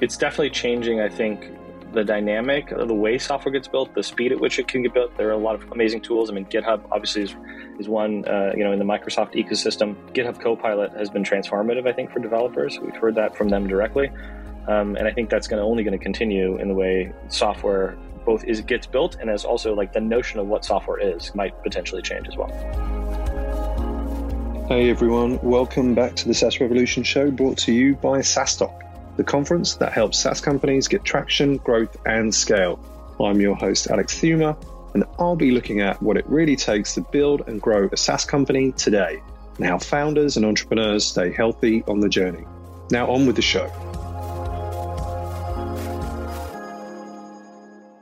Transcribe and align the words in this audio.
it's 0.00 0.16
definitely 0.16 0.50
changing. 0.50 1.00
I 1.00 1.08
think 1.08 1.52
the 1.92 2.04
dynamic 2.04 2.72
of 2.72 2.88
the 2.88 2.94
way 2.94 3.16
software 3.16 3.52
gets 3.52 3.68
built, 3.68 3.94
the 3.94 4.02
speed 4.02 4.32
at 4.32 4.38
which 4.38 4.58
it 4.58 4.68
can 4.68 4.82
get 4.82 4.92
built. 4.92 5.16
There 5.16 5.28
are 5.28 5.32
a 5.32 5.38
lot 5.38 5.54
of 5.54 5.70
amazing 5.72 6.02
tools. 6.02 6.30
I 6.30 6.34
mean, 6.34 6.44
GitHub 6.46 6.82
obviously 6.92 7.22
is, 7.22 7.34
is 7.78 7.88
one, 7.88 8.26
uh, 8.26 8.52
you 8.54 8.64
know, 8.64 8.72
in 8.72 8.78
the 8.78 8.84
Microsoft 8.84 9.34
ecosystem. 9.34 9.96
GitHub 10.12 10.40
Copilot 10.40 10.92
has 10.92 11.08
been 11.08 11.24
transformative, 11.24 11.88
I 11.88 11.92
think, 11.92 12.12
for 12.12 12.18
developers. 12.18 12.78
We've 12.78 12.96
heard 12.96 13.14
that 13.14 13.36
from 13.36 13.48
them 13.48 13.66
directly. 13.66 14.10
Um, 14.68 14.96
and 14.96 15.06
I 15.06 15.12
think 15.12 15.30
that's 15.30 15.46
going 15.46 15.62
only 15.62 15.84
going 15.84 15.96
to 15.96 16.02
continue 16.02 16.58
in 16.58 16.68
the 16.68 16.74
way 16.74 17.12
software 17.28 17.96
both 18.26 18.44
is 18.44 18.60
gets 18.60 18.88
built 18.88 19.16
and 19.20 19.30
as 19.30 19.44
also 19.44 19.72
like 19.72 19.92
the 19.92 20.00
notion 20.00 20.40
of 20.40 20.48
what 20.48 20.64
software 20.64 20.98
is 20.98 21.32
might 21.36 21.62
potentially 21.62 22.02
change 22.02 22.26
as 22.26 22.36
well. 22.36 22.50
Hey 24.66 24.90
everyone, 24.90 25.38
welcome 25.42 25.94
back 25.94 26.16
to 26.16 26.26
the 26.26 26.34
SaaS 26.34 26.60
Revolution 26.60 27.04
show 27.04 27.30
brought 27.30 27.56
to 27.58 27.72
you 27.72 27.94
by 27.94 28.18
SaaStock 28.18 28.85
the 29.16 29.24
conference 29.24 29.76
that 29.76 29.92
helps 29.92 30.18
SaaS 30.18 30.40
companies 30.40 30.88
get 30.88 31.04
traction, 31.04 31.56
growth, 31.58 31.96
and 32.04 32.34
scale. 32.34 32.78
I'm 33.18 33.40
your 33.40 33.56
host, 33.56 33.88
Alex 33.88 34.14
Theuma, 34.18 34.56
and 34.94 35.04
I'll 35.18 35.36
be 35.36 35.50
looking 35.50 35.80
at 35.80 36.00
what 36.02 36.18
it 36.18 36.26
really 36.28 36.56
takes 36.56 36.94
to 36.94 37.00
build 37.00 37.48
and 37.48 37.60
grow 37.60 37.88
a 37.90 37.96
SaaS 37.96 38.26
company 38.26 38.72
today, 38.72 39.22
and 39.56 39.66
how 39.66 39.78
founders 39.78 40.36
and 40.36 40.44
entrepreneurs 40.44 41.04
stay 41.06 41.32
healthy 41.32 41.82
on 41.88 42.00
the 42.00 42.10
journey. 42.10 42.44
Now, 42.90 43.10
on 43.10 43.26
with 43.26 43.36
the 43.36 43.42
show. 43.42 43.72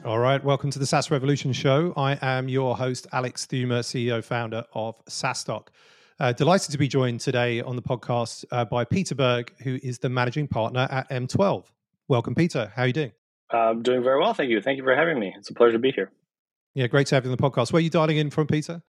All 0.05 0.19
right, 0.19 0.42
welcome 0.42 0.70
to 0.73 0.78
the 0.81 0.87
SaaS 0.87 1.12
Revolution 1.12 1.53
show. 1.53 1.95
I 1.97 2.19
am 2.20 2.48
your 2.48 2.77
host, 2.77 3.06
Alex 3.12 3.47
Theuma, 3.47 3.81
CEO 3.81 4.23
founder 4.23 4.65
of 4.75 5.03
SaaStock. 5.06 5.69
Uh, 6.21 6.33
delighted 6.33 6.71
to 6.71 6.79
be 6.79 6.87
joined 6.87 7.21
today 7.21 7.61
on 7.61 7.75
the 7.75 7.83
podcast 7.83 8.45
uh, 8.53 8.65
by 8.65 8.85
Peter 8.85 9.17
Berg, 9.17 9.53
who 9.63 9.81
is 9.83 9.99
the 9.99 10.09
managing 10.09 10.47
partner 10.47 10.87
at 10.91 11.11
M12. 11.11 11.65
Welcome, 12.07 12.37
Peter. 12.37 12.73
How 12.77 12.83
are 12.83 12.87
you 12.87 12.93
doing? 12.93 13.13
I'm 13.51 13.83
doing 13.83 14.03
very 14.03 14.21
well, 14.21 14.33
thank 14.33 14.51
you. 14.51 14.61
Thank 14.61 14.79
you 14.79 14.85
for 14.85 14.95
having 14.95 15.19
me. 15.19 15.35
It's 15.37 15.51
a 15.51 15.55
pleasure 15.55 15.73
to 15.73 15.79
be 15.81 15.91
here. 15.91 16.12
Yeah, 16.75 16.87
great 16.87 17.09
to 17.09 17.17
have 17.17 17.25
you 17.25 17.33
on 17.33 17.37
the 17.37 17.43
podcast. 17.43 17.73
Where 17.73 17.81
are 17.81 17.83
you 17.83 17.91
dialing 17.91 18.17
in 18.17 18.31
from, 18.31 18.47
Peter? 18.47 18.83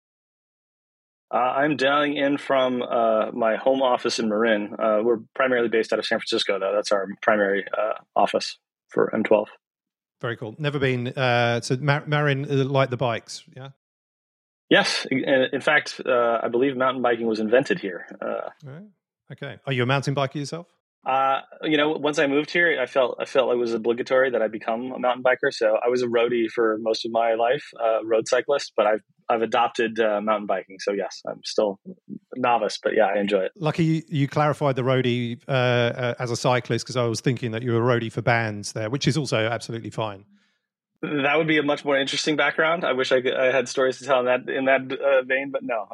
Uh, 1.33 1.37
I'm 1.37 1.77
dialing 1.77 2.15
in 2.15 2.37
from 2.37 2.83
uh, 2.83 3.31
my 3.31 3.55
home 3.55 3.81
office 3.81 4.19
in 4.19 4.29
Marin. 4.29 4.75
Uh, 4.77 4.99
we're 5.01 5.19
primarily 5.33 5.69
based 5.69 5.91
out 5.93 5.99
of 5.99 6.05
San 6.05 6.19
Francisco, 6.19 6.59
though. 6.59 6.73
That's 6.73 6.91
our 6.91 7.07
primary 7.21 7.65
uh, 7.75 7.93
office 8.15 8.57
for 8.89 9.11
M12. 9.13 9.47
Very 10.21 10.37
cool. 10.37 10.55
Never 10.59 10.77
been 10.77 11.07
uh, 11.07 11.59
to 11.61 11.77
Mar- 11.77 12.03
Marin, 12.05 12.69
like 12.69 12.91
the 12.91 12.97
bikes, 12.97 13.43
yeah? 13.55 13.69
Yes, 14.69 15.05
in 15.11 15.61
fact, 15.61 16.01
uh, 16.05 16.39
I 16.41 16.47
believe 16.47 16.75
mountain 16.75 17.01
biking 17.01 17.27
was 17.27 17.39
invented 17.39 17.79
here. 17.79 18.07
Uh, 18.19 18.49
right. 18.63 18.83
Okay, 19.31 19.57
are 19.65 19.73
you 19.73 19.83
a 19.83 19.85
mountain 19.85 20.15
biker 20.15 20.35
yourself? 20.35 20.67
Uh, 21.05 21.41
you 21.61 21.77
know, 21.77 21.91
once 21.91 22.17
I 22.17 22.25
moved 22.25 22.49
here, 22.49 22.79
I 22.81 22.87
felt 22.87 23.17
I 23.19 23.25
felt 23.25 23.51
it 23.51 23.57
was 23.57 23.73
obligatory 23.73 24.31
that 24.31 24.41
I 24.41 24.47
become 24.47 24.91
a 24.91 24.97
mountain 24.97 25.23
biker. 25.23 25.51
So 25.51 25.77
I 25.85 25.87
was 25.87 26.01
a 26.01 26.07
roadie 26.07 26.49
for 26.49 26.77
most 26.79 27.05
of 27.05 27.11
my 27.11 27.35
life, 27.35 27.63
uh, 27.79 28.03
road 28.03 28.27
cyclist. 28.27 28.73
But 28.75 28.87
I've 28.87 29.01
I've 29.29 29.43
adopted 29.43 29.99
uh, 29.99 30.19
mountain 30.21 30.47
biking. 30.47 30.77
So 30.79 30.93
yes, 30.93 31.21
I'm 31.27 31.41
still 31.43 31.79
novice, 32.35 32.79
but 32.81 32.95
yeah, 32.95 33.05
I 33.05 33.19
enjoy 33.19 33.41
it. 33.41 33.51
Lucky 33.55 33.83
you, 33.83 34.01
you 34.07 34.27
clarified 34.27 34.75
the 34.75 34.81
roadie 34.81 35.39
uh, 35.47 35.51
uh, 35.51 36.13
as 36.17 36.31
a 36.31 36.35
cyclist 36.35 36.85
because 36.85 36.97
I 36.97 37.05
was 37.05 37.21
thinking 37.21 37.51
that 37.51 37.61
you 37.61 37.73
were 37.73 37.91
a 37.91 37.99
roadie 37.99 38.11
for 38.11 38.23
bands 38.23 38.73
there, 38.73 38.89
which 38.89 39.07
is 39.07 39.15
also 39.15 39.37
absolutely 39.37 39.91
fine. 39.91 40.25
That 41.23 41.37
would 41.37 41.47
be 41.47 41.57
a 41.57 41.63
much 41.63 41.85
more 41.85 41.97
interesting 41.97 42.35
background. 42.35 42.83
I 42.83 42.93
wish 42.93 43.11
I, 43.11 43.21
could, 43.21 43.33
I 43.33 43.51
had 43.51 43.67
stories 43.67 43.99
to 43.99 44.05
tell 44.05 44.19
in 44.19 44.25
that 44.25 44.49
in 44.49 44.65
that 44.65 44.91
uh, 44.91 45.23
vein, 45.23 45.51
but 45.51 45.63
no, 45.63 45.87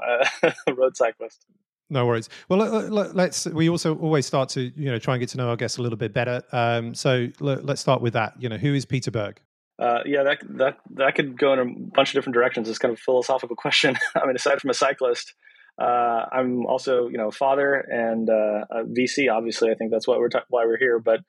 uh, 0.44 0.52
road 0.74 0.96
cyclist. 0.96 1.46
No 1.90 2.06
worries. 2.06 2.30
Well, 2.48 2.60
let, 2.60 3.18
us 3.18 3.46
We 3.48 3.70
also 3.70 3.96
always 3.96 4.26
start 4.26 4.48
to 4.50 4.72
you 4.76 4.90
know 4.90 4.98
try 4.98 5.16
and 5.16 5.20
get 5.20 5.30
to 5.30 5.38
know 5.38 5.50
our 5.50 5.58
guests 5.58 5.78
a 5.78 5.82
little 5.82 5.98
bit 5.98 6.14
better. 6.14 6.42
Um, 6.54 6.96
so 6.96 7.28
let, 7.42 7.70
us 7.70 7.82
start 7.82 8.02
with 8.02 8.14
that. 8.14 8.34
You 8.40 8.48
know, 8.48 8.58
who 8.58 8.74
is 8.74 8.86
Peter 8.86 9.12
Berg? 9.12 9.42
Uh, 9.78 10.00
yeah, 10.06 10.24
that 10.24 10.40
that 10.58 10.78
that 10.92 11.16
could 11.16 11.38
go 11.38 11.54
in 11.54 11.60
a 11.60 11.66
bunch 11.66 12.10
of 12.10 12.14
different 12.14 12.34
directions. 12.34 12.70
It's 12.70 12.80
kind 12.80 12.94
of 12.94 13.00
a 13.00 13.02
philosophical 13.02 13.56
question. 13.58 13.98
I 14.16 14.26
mean, 14.26 14.36
aside 14.36 14.62
from 14.62 14.70
a 14.70 14.74
cyclist, 14.74 15.34
uh, 15.80 16.26
I'm 16.32 16.66
also 16.66 17.10
you 17.10 17.18
know 17.18 17.30
father 17.30 17.76
and 17.76 18.30
uh, 18.30 18.66
a 18.72 18.84
VC. 18.84 19.30
Obviously, 19.30 19.70
I 19.70 19.76
think 19.76 19.92
that's 19.92 20.08
why 20.08 20.18
we're 20.18 20.30
ta- 20.30 20.46
why 20.48 20.66
we're 20.66 20.78
here. 20.78 21.00
But 21.00 21.20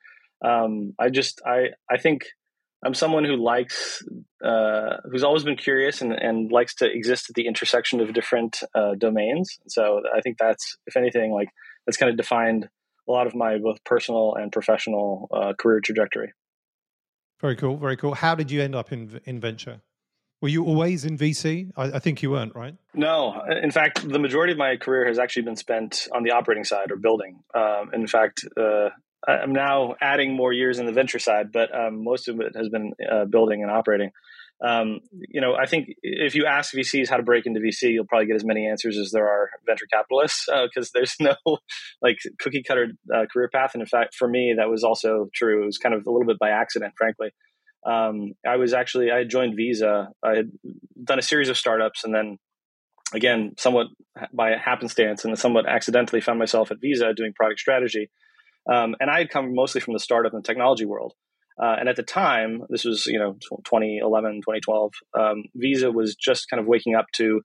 um, 0.45 0.93
I 0.97 1.09
just 1.09 1.41
I 1.45 1.71
I 1.89 1.97
think 1.97 2.27
I'm 2.83 2.93
someone 2.93 3.23
who 3.23 3.35
likes, 3.35 4.03
uh, 4.43 4.97
who's 5.09 5.23
always 5.23 5.43
been 5.43 5.55
curious 5.55 6.01
and, 6.01 6.13
and 6.13 6.51
likes 6.51 6.75
to 6.75 6.85
exist 6.85 7.29
at 7.29 7.35
the 7.35 7.47
intersection 7.47 7.99
of 8.01 8.13
different 8.13 8.59
uh, 8.75 8.95
domains. 8.95 9.59
So 9.67 10.01
I 10.13 10.21
think 10.21 10.37
that's, 10.37 10.77
if 10.85 10.97
anything, 10.97 11.31
like 11.31 11.49
that's 11.85 11.97
kind 11.97 12.09
of 12.09 12.17
defined 12.17 12.67
a 13.07 13.11
lot 13.11 13.27
of 13.27 13.35
my 13.35 13.57
both 13.57 13.83
personal 13.83 14.35
and 14.35 14.51
professional 14.51 15.29
uh, 15.31 15.53
career 15.57 15.81
trajectory. 15.81 16.33
Very 17.41 17.55
cool. 17.55 17.77
Very 17.77 17.97
cool. 17.97 18.13
How 18.13 18.35
did 18.35 18.51
you 18.51 18.61
end 18.61 18.75
up 18.75 18.91
in 18.91 19.19
in 19.25 19.39
venture? 19.39 19.81
Were 20.41 20.49
you 20.49 20.65
always 20.65 21.05
in 21.05 21.17
VC? 21.17 21.71
I, 21.77 21.83
I, 21.93 21.99
think 21.99 22.21
you 22.21 22.31
weren't, 22.31 22.53
right? 22.53 22.75
No. 22.93 23.41
In 23.61 23.71
fact, 23.71 24.05
the 24.05 24.19
majority 24.19 24.51
of 24.51 24.59
my 24.59 24.75
career 24.75 25.07
has 25.07 25.17
actually 25.17 25.43
been 25.43 25.55
spent 25.55 26.09
on 26.13 26.23
the 26.23 26.31
operating 26.31 26.65
side 26.65 26.91
or 26.91 26.97
building. 26.97 27.39
Um, 27.55 27.91
in 27.93 28.07
fact, 28.07 28.43
uh, 28.57 28.89
I'm 29.27 29.53
now 29.53 29.95
adding 30.01 30.35
more 30.35 30.51
years 30.51 30.79
in 30.79 30.85
the 30.85 30.91
venture 30.91 31.19
side, 31.19 31.51
but 31.51 31.73
um, 31.73 32.03
most 32.03 32.27
of 32.27 32.39
it 32.39 32.55
has 32.55 32.69
been 32.69 32.93
uh, 33.09 33.25
building 33.25 33.61
and 33.61 33.71
operating. 33.71 34.11
Um, 34.63 34.99
you 35.11 35.41
know, 35.41 35.55
I 35.55 35.65
think 35.65 35.89
if 36.03 36.35
you 36.35 36.45
ask 36.45 36.73
VCs 36.73 37.09
how 37.09 37.17
to 37.17 37.23
break 37.23 37.45
into 37.45 37.59
VC, 37.59 37.91
you'll 37.91 38.05
probably 38.05 38.27
get 38.27 38.35
as 38.35 38.45
many 38.45 38.65
answers 38.65 38.97
as 38.97 39.11
there 39.11 39.27
are 39.27 39.49
venture 39.65 39.87
capitalists 39.91 40.45
because 40.47 40.87
uh, 40.87 40.91
there's 40.93 41.15
no 41.19 41.35
like 42.01 42.17
cookie 42.39 42.63
cutter 42.63 42.89
uh, 43.13 43.25
career 43.31 43.49
path. 43.53 43.71
And 43.73 43.81
in 43.81 43.87
fact, 43.87 44.15
for 44.15 44.27
me, 44.27 44.55
that 44.57 44.69
was 44.69 44.83
also 44.83 45.29
true. 45.33 45.63
It 45.63 45.65
was 45.65 45.77
kind 45.77 45.93
of 45.93 46.05
a 46.07 46.11
little 46.11 46.27
bit 46.27 46.39
by 46.39 46.49
accident, 46.49 46.93
frankly. 46.97 47.31
Um, 47.85 48.33
I 48.47 48.55
was 48.55 48.73
actually 48.73 49.11
I 49.11 49.19
had 49.19 49.29
joined 49.29 49.55
Visa. 49.57 50.09
I 50.23 50.35
had 50.35 50.51
done 51.03 51.19
a 51.19 51.23
series 51.23 51.49
of 51.49 51.57
startups, 51.57 52.05
and 52.05 52.15
then 52.15 52.37
again, 53.13 53.55
somewhat 53.57 53.87
by 54.33 54.51
happenstance 54.51 55.25
and 55.25 55.37
somewhat 55.37 55.67
accidentally, 55.67 56.21
found 56.21 56.39
myself 56.39 56.71
at 56.71 56.79
Visa 56.79 57.13
doing 57.13 57.33
product 57.33 57.59
strategy. 57.59 58.09
Um, 58.71 58.95
and 58.99 59.09
I 59.09 59.19
had 59.19 59.29
come 59.29 59.53
mostly 59.53 59.81
from 59.81 59.93
the 59.93 59.99
startup 59.99 60.33
and 60.33 60.43
technology 60.43 60.85
world. 60.85 61.13
Uh, 61.61 61.75
and 61.79 61.87
at 61.87 61.95
the 61.95 62.03
time, 62.03 62.63
this 62.69 62.83
was, 62.83 63.05
you 63.05 63.19
know, 63.19 63.33
2011, 63.65 64.41
2012, 64.41 64.91
um, 65.19 65.43
Visa 65.55 65.91
was 65.91 66.15
just 66.15 66.49
kind 66.49 66.59
of 66.59 66.65
waking 66.65 66.95
up 66.95 67.05
to 67.15 67.41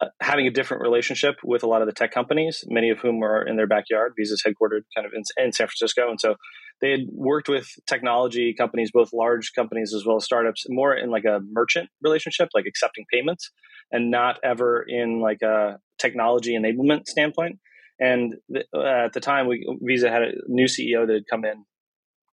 uh, 0.00 0.06
having 0.22 0.46
a 0.46 0.50
different 0.50 0.82
relationship 0.82 1.34
with 1.44 1.62
a 1.62 1.66
lot 1.66 1.82
of 1.82 1.86
the 1.86 1.92
tech 1.92 2.10
companies, 2.10 2.64
many 2.68 2.88
of 2.88 3.00
whom 3.00 3.18
were 3.18 3.42
in 3.42 3.56
their 3.56 3.66
backyard. 3.66 4.14
Visa's 4.18 4.42
headquartered 4.46 4.82
kind 4.96 5.06
of 5.06 5.12
in, 5.12 5.22
in 5.36 5.52
San 5.52 5.66
Francisco. 5.66 6.08
And 6.08 6.18
so 6.18 6.36
they 6.80 6.90
had 6.90 7.00
worked 7.12 7.50
with 7.50 7.68
technology 7.86 8.54
companies, 8.56 8.90
both 8.92 9.12
large 9.12 9.52
companies 9.54 9.92
as 9.94 10.06
well 10.06 10.16
as 10.16 10.24
startups, 10.24 10.64
more 10.70 10.94
in 10.94 11.10
like 11.10 11.26
a 11.26 11.40
merchant 11.52 11.90
relationship, 12.02 12.48
like 12.54 12.64
accepting 12.66 13.04
payments, 13.12 13.50
and 13.92 14.10
not 14.10 14.38
ever 14.42 14.82
in 14.88 15.20
like 15.20 15.42
a 15.42 15.78
technology 15.98 16.56
enablement 16.56 17.06
standpoint. 17.06 17.58
And 18.00 18.34
uh, 18.52 19.04
at 19.04 19.12
the 19.12 19.20
time, 19.20 19.46
we, 19.46 19.66
Visa 19.82 20.10
had 20.10 20.22
a 20.22 20.32
new 20.48 20.64
CEO 20.64 21.06
that 21.06 21.12
had 21.12 21.26
come 21.30 21.44
in, 21.44 21.64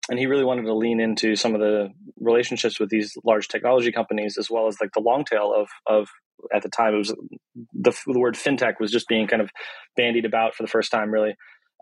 and 0.08 0.18
he 0.18 0.26
really 0.26 0.44
wanted 0.44 0.62
to 0.62 0.74
lean 0.74 1.00
into 1.00 1.34
some 1.34 1.54
of 1.54 1.60
the 1.60 1.88
relationships 2.20 2.78
with 2.78 2.88
these 2.88 3.12
large 3.24 3.48
technology 3.48 3.90
companies, 3.90 4.38
as 4.38 4.48
well 4.48 4.68
as 4.68 4.76
like 4.80 4.90
the 4.94 5.02
long 5.02 5.24
tail 5.24 5.52
of 5.54 5.68
of 5.86 6.08
at 6.54 6.62
the 6.62 6.68
time 6.68 6.94
it 6.94 6.98
was 6.98 7.14
the, 7.72 7.92
the 8.06 8.18
word 8.18 8.34
fintech 8.34 8.74
was 8.78 8.92
just 8.92 9.08
being 9.08 9.26
kind 9.26 9.42
of 9.42 9.50
bandied 9.96 10.24
about 10.24 10.54
for 10.54 10.62
the 10.62 10.68
first 10.68 10.92
time, 10.92 11.10
really. 11.10 11.34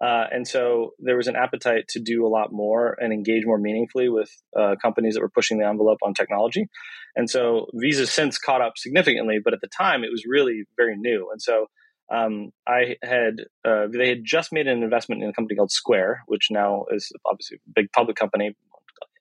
Uh, 0.03 0.25
and 0.33 0.47
so 0.47 0.91
there 0.99 1.17
was 1.17 1.28
an 1.28 1.37
appetite 1.37 1.84
to 1.89 2.00
do 2.00 2.27
a 2.27 2.28
lot 2.28 2.53
more 2.53 2.97
and 2.99 3.12
engage 3.12 3.44
more 3.47 3.59
meaningfully 3.59 4.09
with 4.09 4.31
uh, 4.59 4.75
companies 4.83 5.15
that 5.15 5.21
were 5.21 5.31
pushing 5.31 5.59
the 5.59 5.67
envelope 5.67 5.99
on 6.03 6.15
technology. 6.15 6.67
And 7.15 7.31
so 7.31 7.67
Visa 7.75 8.06
since 8.06 8.39
caught 8.39 8.61
up 8.61 8.73
significantly, 8.77 9.39
but 9.43 9.53
at 9.55 9.61
the 9.61 9.69
time 9.69 10.03
it 10.03 10.11
was 10.11 10.25
really 10.27 10.65
very 10.77 10.97
new. 10.97 11.28
And 11.31 11.41
so 11.41 11.67
um, 12.13 12.51
I 12.67 12.97
had 13.03 13.45
uh, 13.65 13.87
they 13.91 14.09
had 14.09 14.25
just 14.25 14.53
made 14.53 14.67
an 14.67 14.83
investment 14.83 15.23
in 15.23 15.29
a 15.29 15.33
company 15.33 15.57
called 15.57 15.71
Square, 15.71 16.23
which 16.27 16.49
now 16.51 16.85
is 16.91 17.11
obviously 17.31 17.59
a 17.59 17.73
big 17.75 17.93
public 17.93 18.17
company, 18.17 18.55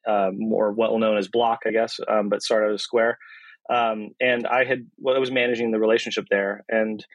uh, 0.07 0.31
more 0.33 0.71
well 0.71 0.97
known 0.97 1.17
as 1.17 1.27
Block, 1.27 1.59
I 1.65 1.71
guess, 1.71 1.99
um, 2.07 2.29
but 2.29 2.41
started 2.41 2.73
as 2.73 2.83
Square. 2.83 3.17
Um, 3.69 4.09
and 4.19 4.45
I 4.45 4.65
had 4.65 4.87
well, 4.97 5.15
I 5.15 5.19
was 5.19 5.31
managing 5.31 5.71
the 5.71 5.79
relationship 5.79 6.25
there, 6.29 6.65
and 6.67 7.05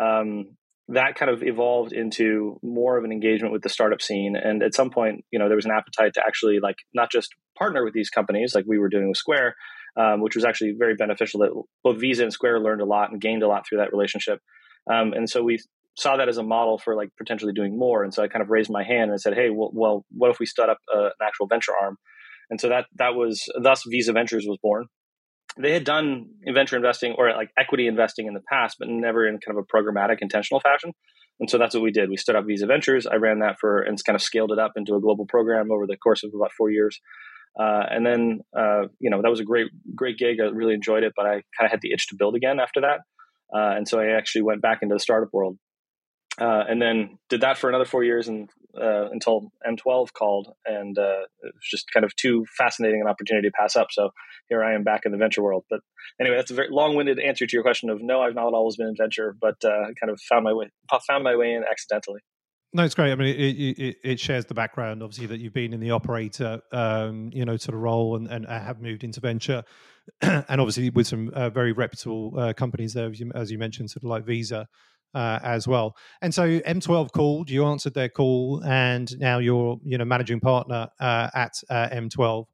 um, 0.00 0.56
that 0.88 1.16
kind 1.16 1.30
of 1.30 1.42
evolved 1.42 1.92
into 1.92 2.58
more 2.62 2.96
of 2.96 3.04
an 3.04 3.12
engagement 3.12 3.52
with 3.52 3.62
the 3.62 3.68
startup 3.68 4.00
scene. 4.00 4.34
And 4.36 4.62
at 4.62 4.74
some 4.74 4.90
point, 4.90 5.24
you 5.30 5.38
know, 5.38 5.48
there 5.48 5.56
was 5.56 5.66
an 5.66 5.72
appetite 5.72 6.14
to 6.14 6.22
actually 6.26 6.60
like 6.60 6.76
not 6.94 7.10
just 7.10 7.34
partner 7.58 7.84
with 7.84 7.92
these 7.92 8.08
companies 8.08 8.54
like 8.54 8.64
we 8.66 8.78
were 8.78 8.88
doing 8.88 9.08
with 9.08 9.18
Square, 9.18 9.56
um, 9.98 10.22
which 10.22 10.34
was 10.34 10.46
actually 10.46 10.74
very 10.78 10.94
beneficial. 10.94 11.40
That 11.40 11.62
both 11.84 12.00
Visa 12.00 12.22
and 12.22 12.32
Square 12.32 12.60
learned 12.60 12.80
a 12.80 12.86
lot 12.86 13.10
and 13.10 13.20
gained 13.20 13.42
a 13.42 13.48
lot 13.48 13.66
through 13.68 13.78
that 13.78 13.92
relationship. 13.92 14.40
Um, 14.90 15.12
and 15.12 15.28
so 15.28 15.42
we 15.42 15.58
saw 15.96 16.16
that 16.16 16.28
as 16.28 16.38
a 16.38 16.42
model 16.42 16.78
for 16.78 16.94
like 16.94 17.10
potentially 17.18 17.52
doing 17.52 17.78
more. 17.78 18.04
And 18.04 18.14
so 18.14 18.22
I 18.22 18.28
kind 18.28 18.42
of 18.42 18.50
raised 18.50 18.70
my 18.70 18.84
hand 18.84 19.10
and 19.10 19.20
said, 19.20 19.34
"Hey, 19.34 19.50
well, 19.50 19.70
well 19.72 20.04
what 20.10 20.30
if 20.30 20.38
we 20.38 20.46
stood 20.46 20.68
up 20.68 20.78
uh, 20.94 21.06
an 21.06 21.10
actual 21.22 21.46
venture 21.46 21.72
arm?" 21.80 21.96
And 22.50 22.60
so 22.60 22.68
that 22.68 22.86
that 22.96 23.14
was 23.14 23.48
thus 23.60 23.82
Visa 23.88 24.12
Ventures 24.12 24.46
was 24.46 24.58
born. 24.62 24.86
They 25.60 25.72
had 25.72 25.84
done 25.84 26.26
venture 26.54 26.76
investing 26.76 27.14
or 27.18 27.30
like 27.32 27.50
equity 27.58 27.88
investing 27.88 28.26
in 28.26 28.34
the 28.34 28.42
past, 28.48 28.76
but 28.78 28.88
never 28.88 29.26
in 29.26 29.38
kind 29.44 29.58
of 29.58 29.64
a 29.64 29.76
programmatic, 29.76 30.18
intentional 30.20 30.60
fashion. 30.60 30.92
And 31.40 31.50
so 31.50 31.58
that's 31.58 31.74
what 31.74 31.82
we 31.82 31.90
did. 31.90 32.10
We 32.10 32.16
stood 32.16 32.36
up 32.36 32.46
Visa 32.46 32.66
Ventures. 32.66 33.06
I 33.06 33.16
ran 33.16 33.40
that 33.40 33.56
for 33.60 33.80
and 33.82 33.98
kind 34.04 34.16
of 34.16 34.22
scaled 34.22 34.52
it 34.52 34.58
up 34.58 34.72
into 34.76 34.94
a 34.94 35.00
global 35.00 35.26
program 35.26 35.70
over 35.72 35.86
the 35.86 35.96
course 35.96 36.22
of 36.22 36.32
about 36.34 36.52
four 36.56 36.70
years. 36.70 37.00
Uh, 37.58 37.82
and 37.90 38.06
then, 38.06 38.40
uh, 38.56 38.82
you 39.00 39.10
know, 39.10 39.20
that 39.22 39.30
was 39.30 39.40
a 39.40 39.44
great, 39.44 39.68
great 39.94 40.16
gig. 40.16 40.38
I 40.40 40.44
really 40.44 40.74
enjoyed 40.74 41.02
it, 41.02 41.12
but 41.16 41.26
I 41.26 41.42
kind 41.58 41.64
of 41.64 41.70
had 41.70 41.80
the 41.80 41.92
itch 41.92 42.08
to 42.08 42.16
build 42.16 42.36
again 42.36 42.60
after 42.60 42.80
that. 42.82 43.00
Uh, 43.52 43.74
and 43.76 43.88
so 43.88 43.98
I 44.00 44.16
actually 44.16 44.42
went 44.42 44.62
back 44.62 44.82
into 44.82 44.94
the 44.94 45.00
startup 45.00 45.32
world. 45.32 45.58
Uh, 46.40 46.64
and 46.68 46.80
then 46.80 47.18
did 47.28 47.40
that 47.40 47.58
for 47.58 47.68
another 47.68 47.84
four 47.84 48.04
years 48.04 48.28
and 48.28 48.48
uh, 48.80 49.08
until 49.10 49.50
M12 49.66 50.12
called, 50.12 50.52
and 50.64 50.96
uh, 50.96 51.22
it 51.42 51.54
was 51.54 51.68
just 51.68 51.90
kind 51.92 52.04
of 52.04 52.14
too 52.14 52.46
fascinating 52.56 53.00
an 53.00 53.08
opportunity 53.08 53.48
to 53.48 53.52
pass 53.58 53.74
up. 53.74 53.88
So 53.90 54.10
here 54.48 54.62
I 54.62 54.74
am 54.74 54.84
back 54.84 55.02
in 55.04 55.10
the 55.10 55.18
venture 55.18 55.42
world. 55.42 55.64
But 55.68 55.80
anyway, 56.20 56.36
that's 56.36 56.52
a 56.52 56.54
very 56.54 56.68
long-winded 56.70 57.18
answer 57.18 57.44
to 57.44 57.52
your 57.52 57.62
question 57.62 57.90
of 57.90 58.00
no, 58.00 58.20
I've 58.20 58.36
not 58.36 58.52
always 58.52 58.76
been 58.76 58.86
in 58.86 58.96
venture, 58.96 59.34
but 59.40 59.56
uh, 59.64 59.86
kind 60.00 60.10
of 60.10 60.20
found 60.20 60.44
my 60.44 60.52
way 60.52 60.70
found 61.06 61.24
my 61.24 61.34
way 61.34 61.54
in 61.54 61.64
accidentally. 61.68 62.20
No, 62.72 62.84
it's 62.84 62.94
great. 62.94 63.10
I 63.10 63.14
mean, 63.14 63.34
it, 63.34 63.78
it, 63.78 63.96
it, 64.04 64.20
shares 64.20 64.44
the 64.44 64.54
background, 64.54 65.02
obviously, 65.02 65.26
that 65.26 65.40
you've 65.40 65.54
been 65.54 65.72
in 65.72 65.80
the 65.80 65.90
operator, 65.90 66.60
um, 66.70 67.30
you 67.32 67.46
know, 67.46 67.56
sort 67.56 67.74
of 67.74 67.80
role 67.80 68.14
and, 68.14 68.28
and 68.28 68.46
have 68.46 68.82
moved 68.82 69.04
into 69.04 69.20
venture, 69.20 69.64
and 70.22 70.60
obviously 70.60 70.90
with 70.90 71.06
some 71.06 71.30
uh, 71.30 71.50
very 71.50 71.72
reputable 71.72 72.34
uh, 72.38 72.52
companies 72.52 72.94
there, 72.94 73.10
as 73.10 73.20
you, 73.20 73.30
as 73.34 73.50
you, 73.50 73.58
mentioned, 73.58 73.90
sort 73.90 74.04
of 74.04 74.10
like 74.10 74.24
Visa 74.24 74.68
uh, 75.14 75.38
as 75.42 75.66
well. 75.66 75.96
And 76.20 76.34
so 76.34 76.60
M12 76.60 77.12
called, 77.12 77.50
you 77.50 77.64
answered 77.64 77.94
their 77.94 78.08
call, 78.08 78.62
and 78.64 79.18
now 79.18 79.38
you're, 79.38 79.78
you 79.84 79.98
know, 79.98 80.04
managing 80.04 80.40
partner 80.40 80.88
uh, 81.00 81.30
at 81.34 81.60
uh, 81.70 81.88
M12. 81.88 82.46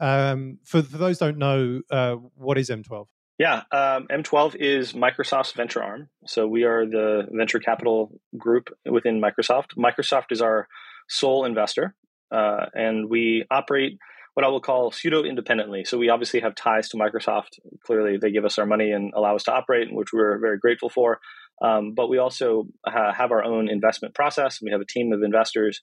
Um, 0.00 0.58
for, 0.64 0.82
for 0.82 0.98
those 0.98 1.18
don't 1.18 1.38
know, 1.38 1.82
uh, 1.90 2.14
what 2.36 2.58
is 2.58 2.70
M12? 2.70 3.06
Yeah, 3.38 3.62
um, 3.70 4.08
M12 4.10 4.56
is 4.56 4.92
Microsoft's 4.94 5.52
venture 5.52 5.82
arm. 5.82 6.08
So 6.26 6.48
we 6.48 6.64
are 6.64 6.84
the 6.84 7.28
venture 7.30 7.60
capital 7.60 8.10
group 8.36 8.70
within 8.84 9.20
Microsoft. 9.20 9.76
Microsoft 9.76 10.32
is 10.32 10.42
our 10.42 10.66
sole 11.08 11.44
investor, 11.44 11.94
and 12.30 13.08
we 13.08 13.44
operate 13.48 13.98
what 14.38 14.44
I 14.44 14.50
will 14.50 14.60
call 14.60 14.92
pseudo 14.92 15.24
independently. 15.24 15.84
So 15.84 15.98
we 15.98 16.10
obviously 16.10 16.38
have 16.42 16.54
ties 16.54 16.88
to 16.90 16.96
Microsoft. 16.96 17.58
Clearly, 17.84 18.18
they 18.18 18.30
give 18.30 18.44
us 18.44 18.56
our 18.56 18.66
money 18.66 18.92
and 18.92 19.12
allow 19.16 19.34
us 19.34 19.42
to 19.42 19.52
operate, 19.52 19.88
which 19.90 20.12
we're 20.12 20.38
very 20.38 20.58
grateful 20.58 20.88
for. 20.88 21.18
Um, 21.60 21.94
but 21.96 22.08
we 22.08 22.18
also 22.18 22.68
ha- 22.86 23.12
have 23.12 23.32
our 23.32 23.42
own 23.42 23.68
investment 23.68 24.14
process. 24.14 24.60
We 24.62 24.70
have 24.70 24.80
a 24.80 24.84
team 24.84 25.12
of 25.12 25.24
investors. 25.24 25.80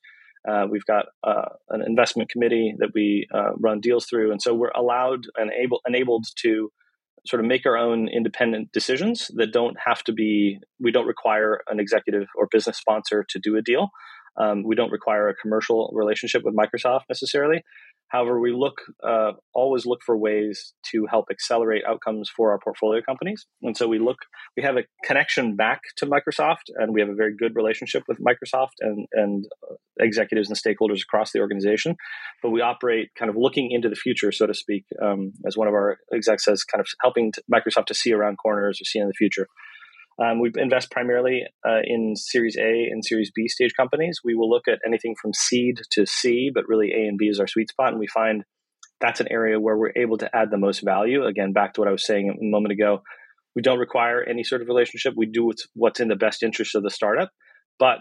Uh, 0.47 0.67
we've 0.71 0.85
got 0.85 1.07
uh, 1.21 1.49
an 1.67 1.81
investment 1.85 2.29
committee 2.29 2.73
that 2.77 2.91
we 2.95 3.27
uh, 3.33 3.51
run 3.59 3.81
deals 3.81 4.05
through, 4.05 4.31
and 4.31 4.41
so 4.41 4.53
we're 4.53 4.71
allowed 4.73 5.25
and 5.35 5.51
able 5.51 5.81
enabled 5.85 6.23
to 6.43 6.71
sort 7.27 7.41
of 7.41 7.47
make 7.47 7.65
our 7.65 7.75
own 7.75 8.07
independent 8.07 8.71
decisions 8.71 9.29
that 9.35 9.51
don't 9.51 9.75
have 9.85 10.01
to 10.05 10.13
be, 10.13 10.59
we 10.79 10.91
don't 10.91 11.07
require 11.07 11.59
an 11.67 11.81
executive 11.81 12.27
or 12.37 12.47
business 12.49 12.77
sponsor 12.77 13.25
to 13.27 13.37
do 13.37 13.57
a 13.57 13.61
deal. 13.61 13.89
Um, 14.37 14.63
we 14.63 14.75
don't 14.75 14.91
require 14.91 15.29
a 15.29 15.35
commercial 15.35 15.91
relationship 15.93 16.43
with 16.43 16.55
Microsoft 16.55 17.03
necessarily. 17.09 17.63
However, 18.09 18.39
we 18.39 18.51
look 18.53 18.75
uh, 19.05 19.33
always 19.53 19.85
look 19.85 19.99
for 20.05 20.17
ways 20.17 20.73
to 20.91 21.05
help 21.09 21.25
accelerate 21.31 21.83
outcomes 21.87 22.29
for 22.35 22.51
our 22.51 22.59
portfolio 22.59 23.01
companies, 23.01 23.45
and 23.61 23.75
so 23.75 23.87
we 23.87 23.99
look 23.99 24.17
we 24.55 24.63
have 24.63 24.77
a 24.77 24.83
connection 25.03 25.55
back 25.55 25.81
to 25.97 26.05
Microsoft, 26.05 26.69
and 26.75 26.93
we 26.93 27.01
have 27.01 27.09
a 27.09 27.15
very 27.15 27.35
good 27.35 27.55
relationship 27.55 28.03
with 28.07 28.19
Microsoft 28.19 28.73
and 28.79 29.07
and 29.13 29.45
uh, 29.69 29.75
executives 29.99 30.49
and 30.49 30.57
stakeholders 30.57 31.01
across 31.01 31.31
the 31.31 31.39
organization. 31.39 31.95
But 32.41 32.51
we 32.51 32.61
operate 32.61 33.09
kind 33.17 33.29
of 33.29 33.35
looking 33.37 33.71
into 33.71 33.89
the 33.89 33.95
future, 33.95 34.31
so 34.31 34.45
to 34.45 34.53
speak, 34.53 34.85
um, 35.01 35.33
as 35.47 35.57
one 35.57 35.67
of 35.67 35.73
our 35.73 35.97
execs 36.13 36.45
says, 36.45 36.63
kind 36.63 36.81
of 36.81 36.87
helping 37.01 37.31
Microsoft 37.53 37.87
to 37.87 37.93
see 37.93 38.13
around 38.13 38.37
corners 38.37 38.79
or 38.79 38.85
see 38.85 38.99
in 38.99 39.07
the 39.07 39.13
future. 39.13 39.47
Um, 40.23 40.39
we 40.39 40.51
invest 40.55 40.91
primarily 40.91 41.43
uh, 41.67 41.81
in 41.83 42.15
Series 42.15 42.55
A 42.57 42.87
and 42.89 43.03
Series 43.03 43.31
B 43.35 43.47
stage 43.47 43.73
companies. 43.75 44.19
We 44.23 44.35
will 44.35 44.49
look 44.49 44.67
at 44.67 44.79
anything 44.85 45.15
from 45.21 45.33
seed 45.33 45.81
to 45.91 46.05
C, 46.05 46.51
but 46.53 46.67
really 46.67 46.91
A 46.91 47.07
and 47.07 47.17
B 47.17 47.25
is 47.25 47.39
our 47.39 47.47
sweet 47.47 47.69
spot. 47.69 47.89
And 47.89 47.99
we 47.99 48.07
find 48.07 48.43
that's 49.01 49.19
an 49.19 49.27
area 49.29 49.59
where 49.59 49.77
we're 49.77 49.91
able 49.95 50.17
to 50.19 50.33
add 50.33 50.51
the 50.51 50.57
most 50.57 50.83
value. 50.85 51.25
Again, 51.25 51.51
back 51.51 51.73
to 51.73 51.81
what 51.81 51.89
I 51.89 51.91
was 51.91 52.05
saying 52.05 52.29
a 52.29 52.35
moment 52.39 52.71
ago, 52.71 53.01
we 53.55 53.61
don't 53.61 53.79
require 53.79 54.23
any 54.23 54.43
sort 54.43 54.61
of 54.61 54.67
relationship. 54.67 55.13
We 55.17 55.25
do 55.25 55.51
what's 55.73 55.99
in 55.99 56.07
the 56.07 56.15
best 56.15 56.43
interest 56.43 56.75
of 56.75 56.83
the 56.83 56.89
startup. 56.89 57.29
But 57.77 57.97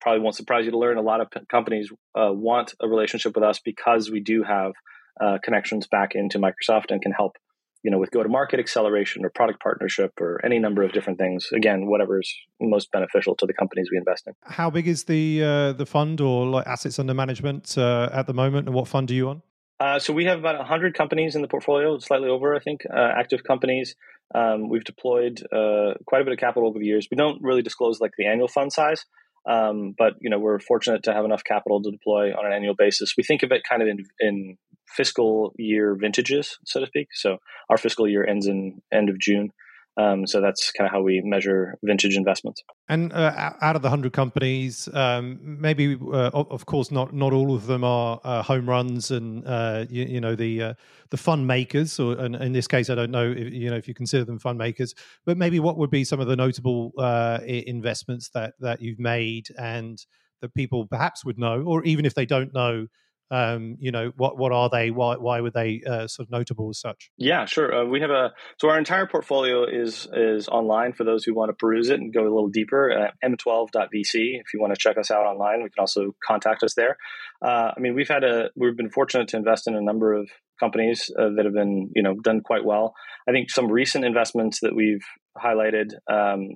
probably 0.00 0.20
won't 0.20 0.34
surprise 0.34 0.64
you 0.64 0.70
to 0.72 0.78
learn 0.78 0.96
a 0.96 1.02
lot 1.02 1.20
of 1.20 1.28
companies 1.50 1.90
uh, 2.18 2.32
want 2.32 2.74
a 2.82 2.88
relationship 2.88 3.34
with 3.34 3.44
us 3.44 3.60
because 3.64 4.10
we 4.10 4.20
do 4.20 4.42
have 4.42 4.72
uh, 5.20 5.38
connections 5.42 5.86
back 5.86 6.14
into 6.14 6.38
Microsoft 6.38 6.90
and 6.90 7.02
can 7.02 7.12
help 7.12 7.36
you 7.82 7.90
know, 7.90 7.98
with 7.98 8.10
go 8.10 8.22
to 8.22 8.28
market 8.28 8.58
acceleration 8.58 9.24
or 9.24 9.30
product 9.30 9.62
partnership 9.62 10.12
or 10.20 10.40
any 10.44 10.58
number 10.58 10.82
of 10.82 10.92
different 10.92 11.18
things. 11.18 11.48
Again, 11.52 11.86
whatever's 11.86 12.32
most 12.60 12.90
beneficial 12.90 13.36
to 13.36 13.46
the 13.46 13.52
companies 13.52 13.88
we 13.90 13.98
invest 13.98 14.26
in. 14.26 14.34
How 14.42 14.70
big 14.70 14.88
is 14.88 15.04
the 15.04 15.42
uh, 15.42 15.72
the 15.72 15.86
fund 15.86 16.20
or 16.20 16.46
like 16.46 16.66
assets 16.66 16.98
under 16.98 17.14
management 17.14 17.76
uh, 17.78 18.08
at 18.12 18.26
the 18.26 18.34
moment, 18.34 18.66
and 18.66 18.74
what 18.74 18.88
fund 18.88 19.10
are 19.10 19.14
you 19.14 19.28
on? 19.28 19.42
Uh, 19.80 19.98
so 19.98 20.12
we 20.12 20.24
have 20.24 20.38
about 20.40 20.56
100 20.56 20.94
companies 20.94 21.36
in 21.36 21.42
the 21.42 21.46
portfolio, 21.46 21.98
slightly 21.98 22.28
over, 22.28 22.54
I 22.54 22.58
think, 22.58 22.82
uh, 22.92 23.12
active 23.16 23.44
companies. 23.44 23.94
Um, 24.34 24.68
we've 24.68 24.84
deployed 24.84 25.40
uh, 25.52 25.94
quite 26.04 26.20
a 26.20 26.24
bit 26.24 26.32
of 26.32 26.38
capital 26.38 26.68
over 26.68 26.78
the 26.78 26.84
years. 26.84 27.06
We 27.10 27.16
don't 27.16 27.40
really 27.42 27.62
disclose 27.62 28.00
like 28.00 28.12
the 28.18 28.26
annual 28.26 28.48
fund 28.48 28.72
size, 28.72 29.06
um, 29.46 29.94
but 29.96 30.14
you 30.20 30.30
know 30.30 30.38
we're 30.38 30.58
fortunate 30.58 31.04
to 31.04 31.14
have 31.14 31.24
enough 31.24 31.44
capital 31.44 31.82
to 31.82 31.90
deploy 31.90 32.32
on 32.32 32.44
an 32.44 32.52
annual 32.52 32.74
basis. 32.74 33.14
We 33.16 33.22
think 33.22 33.42
of 33.42 33.52
it 33.52 33.62
kind 33.68 33.82
of 33.82 33.88
in, 33.88 34.04
in 34.20 34.58
fiscal 34.96 35.52
year 35.56 35.94
vintages, 35.94 36.58
so 36.64 36.80
to 36.80 36.86
speak. 36.86 37.08
So 37.12 37.38
our 37.68 37.76
fiscal 37.76 38.08
year 38.08 38.26
ends 38.26 38.46
in 38.46 38.80
end 38.92 39.08
of 39.08 39.18
June. 39.18 39.52
Um, 39.98 40.28
so 40.28 40.40
that's 40.40 40.70
kind 40.70 40.86
of 40.86 40.92
how 40.92 41.02
we 41.02 41.20
measure 41.24 41.76
vintage 41.82 42.16
investments. 42.16 42.62
And 42.88 43.12
uh, 43.12 43.52
out 43.60 43.74
of 43.74 43.82
the 43.82 43.90
hundred 43.90 44.12
companies, 44.12 44.88
um, 44.94 45.40
maybe 45.42 45.96
uh, 46.00 46.30
of 46.32 46.66
course 46.66 46.92
not 46.92 47.12
not 47.12 47.32
all 47.32 47.52
of 47.52 47.66
them 47.66 47.82
are 47.82 48.20
uh, 48.22 48.42
home 48.44 48.68
runs, 48.68 49.10
and 49.10 49.44
uh, 49.44 49.86
you, 49.90 50.04
you, 50.04 50.20
know 50.20 50.36
the 50.36 50.62
uh, 50.62 50.74
the 51.10 51.16
fund 51.16 51.48
makers. 51.48 51.98
Or 51.98 52.12
in 52.24 52.52
this 52.52 52.68
case, 52.68 52.90
I 52.90 52.94
don't 52.94 53.10
know 53.10 53.28
if, 53.28 53.52
you 53.52 53.70
know 53.70 53.76
if 53.76 53.88
you 53.88 53.94
consider 53.94 54.24
them 54.24 54.38
fund 54.38 54.56
makers, 54.56 54.94
but 55.26 55.36
maybe 55.36 55.58
what 55.58 55.76
would 55.78 55.90
be 55.90 56.04
some 56.04 56.20
of 56.20 56.28
the 56.28 56.36
notable 56.36 56.92
uh, 56.96 57.40
investments 57.44 58.30
that 58.34 58.54
that 58.60 58.80
you've 58.80 59.00
made 59.00 59.48
and 59.58 59.98
that 60.42 60.54
people 60.54 60.86
perhaps 60.86 61.24
would 61.24 61.40
know, 61.40 61.62
or 61.62 61.82
even 61.82 62.06
if 62.06 62.14
they 62.14 62.26
don't 62.26 62.54
know, 62.54 62.86
um, 63.30 63.76
you 63.80 63.90
know 63.90 64.12
what 64.16 64.38
what 64.38 64.52
are 64.52 64.70
they? 64.70 64.90
Why 64.90 65.16
why 65.16 65.40
were 65.40 65.50
they 65.50 65.82
uh, 65.86 66.06
sort 66.06 66.26
of 66.26 66.30
notable 66.30 66.70
as 66.70 66.80
such? 66.80 67.10
Yeah 67.16 67.44
sure. 67.44 67.74
Uh, 67.74 67.84
we 67.84 68.00
have 68.00 68.10
a 68.10 68.32
so 68.58 68.70
our 68.70 68.78
entire 68.78 69.06
portfolio 69.06 69.64
is 69.64 70.08
is 70.12 70.48
online 70.48 70.92
for 70.92 71.04
those 71.04 71.24
who 71.24 71.34
want 71.34 71.50
to 71.50 71.54
peruse 71.54 71.90
it 71.90 72.00
and 72.00 72.12
go 72.12 72.22
a 72.22 72.24
little 72.24 72.48
deeper 72.48 72.90
at 72.90 73.14
m12.vc 73.24 74.14
if 74.14 74.54
you 74.54 74.60
want 74.60 74.72
to 74.72 74.78
check 74.78 74.96
us 74.96 75.10
out 75.10 75.26
online 75.26 75.62
we 75.62 75.68
can 75.68 75.80
also 75.80 76.14
contact 76.26 76.62
us 76.62 76.74
there. 76.74 76.96
Uh, 77.44 77.72
i 77.76 77.80
mean 77.80 77.94
we've 77.94 78.08
had 78.08 78.24
a 78.24 78.50
we've 78.56 78.76
been 78.76 78.90
fortunate 78.90 79.28
to 79.28 79.36
invest 79.36 79.68
in 79.68 79.74
a 79.74 79.82
number 79.82 80.12
of 80.12 80.28
companies 80.58 81.10
uh, 81.18 81.28
that 81.36 81.44
have 81.44 81.54
been 81.54 81.90
you 81.94 82.02
know 82.02 82.14
done 82.22 82.40
quite 82.40 82.64
well. 82.64 82.94
I 83.28 83.32
think 83.32 83.50
some 83.50 83.70
recent 83.70 84.04
investments 84.04 84.60
that 84.60 84.74
we've 84.74 85.04
highlighted 85.36 85.92
um, 86.10 86.48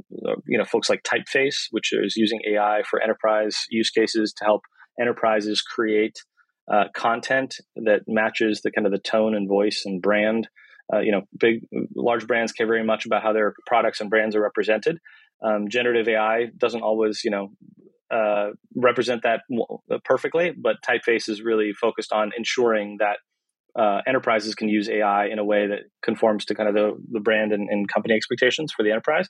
you 0.47 0.59
know 0.59 0.65
folks 0.65 0.89
like 0.89 1.03
typeface 1.03 1.67
which 1.71 1.93
is 1.93 2.17
using 2.17 2.41
ai 2.49 2.83
for 2.89 3.01
enterprise 3.01 3.67
use 3.71 3.91
cases 3.91 4.33
to 4.39 4.45
help 4.45 4.63
enterprises 5.01 5.63
create 5.63 6.17
uh, 6.73 6.85
content 6.95 7.57
that 7.77 8.01
matches 8.09 8.63
the 8.63 8.71
kind 8.71 8.87
of 8.87 8.93
the 8.93 8.99
tone 8.99 9.35
and 9.35 9.49
voice 9.49 9.83
and 9.85 10.01
brand. 10.01 10.49
Uh, 10.93 11.01
you 11.01 11.13
know, 11.13 11.23
big, 11.39 11.67
large 11.95 12.27
brands 12.27 12.53
care 12.53 12.67
very 12.67 12.85
much 12.85 13.07
about 13.07 13.23
how 13.23 13.33
their 13.33 13.55
products 13.67 14.01
and 14.01 14.11
brands 14.11 14.35
are 14.35 14.43
represented. 14.43 14.99
Um, 15.45 15.69
generative 15.69 16.09
AI 16.09 16.47
doesn't 16.57 16.83
always, 16.83 17.23
you 17.25 17.31
know, 17.31 17.53
uh, 18.11 18.51
represent 18.75 19.23
that 19.23 19.41
perfectly, 20.05 20.53
but 20.57 20.77
Typeface 20.87 21.29
is 21.29 21.43
really 21.43 21.73
focused 21.73 22.13
on 22.13 22.33
ensuring 22.37 22.99
that 22.99 23.19
uh, 23.79 24.03
enterprises 24.07 24.55
can 24.55 24.69
use 24.69 24.89
AI 24.91 25.27
in 25.27 25.39
a 25.39 25.45
way 25.45 25.67
that 25.67 25.81
conforms 26.03 26.45
to 26.47 26.55
kind 26.55 26.69
of 26.69 26.75
the, 26.75 26.93
the 27.11 27.21
brand 27.21 27.53
and, 27.53 27.69
and 27.71 27.89
company 27.89 28.15
expectations 28.15 28.73
for 28.77 28.83
the 28.83 28.91
enterprise. 28.91 29.29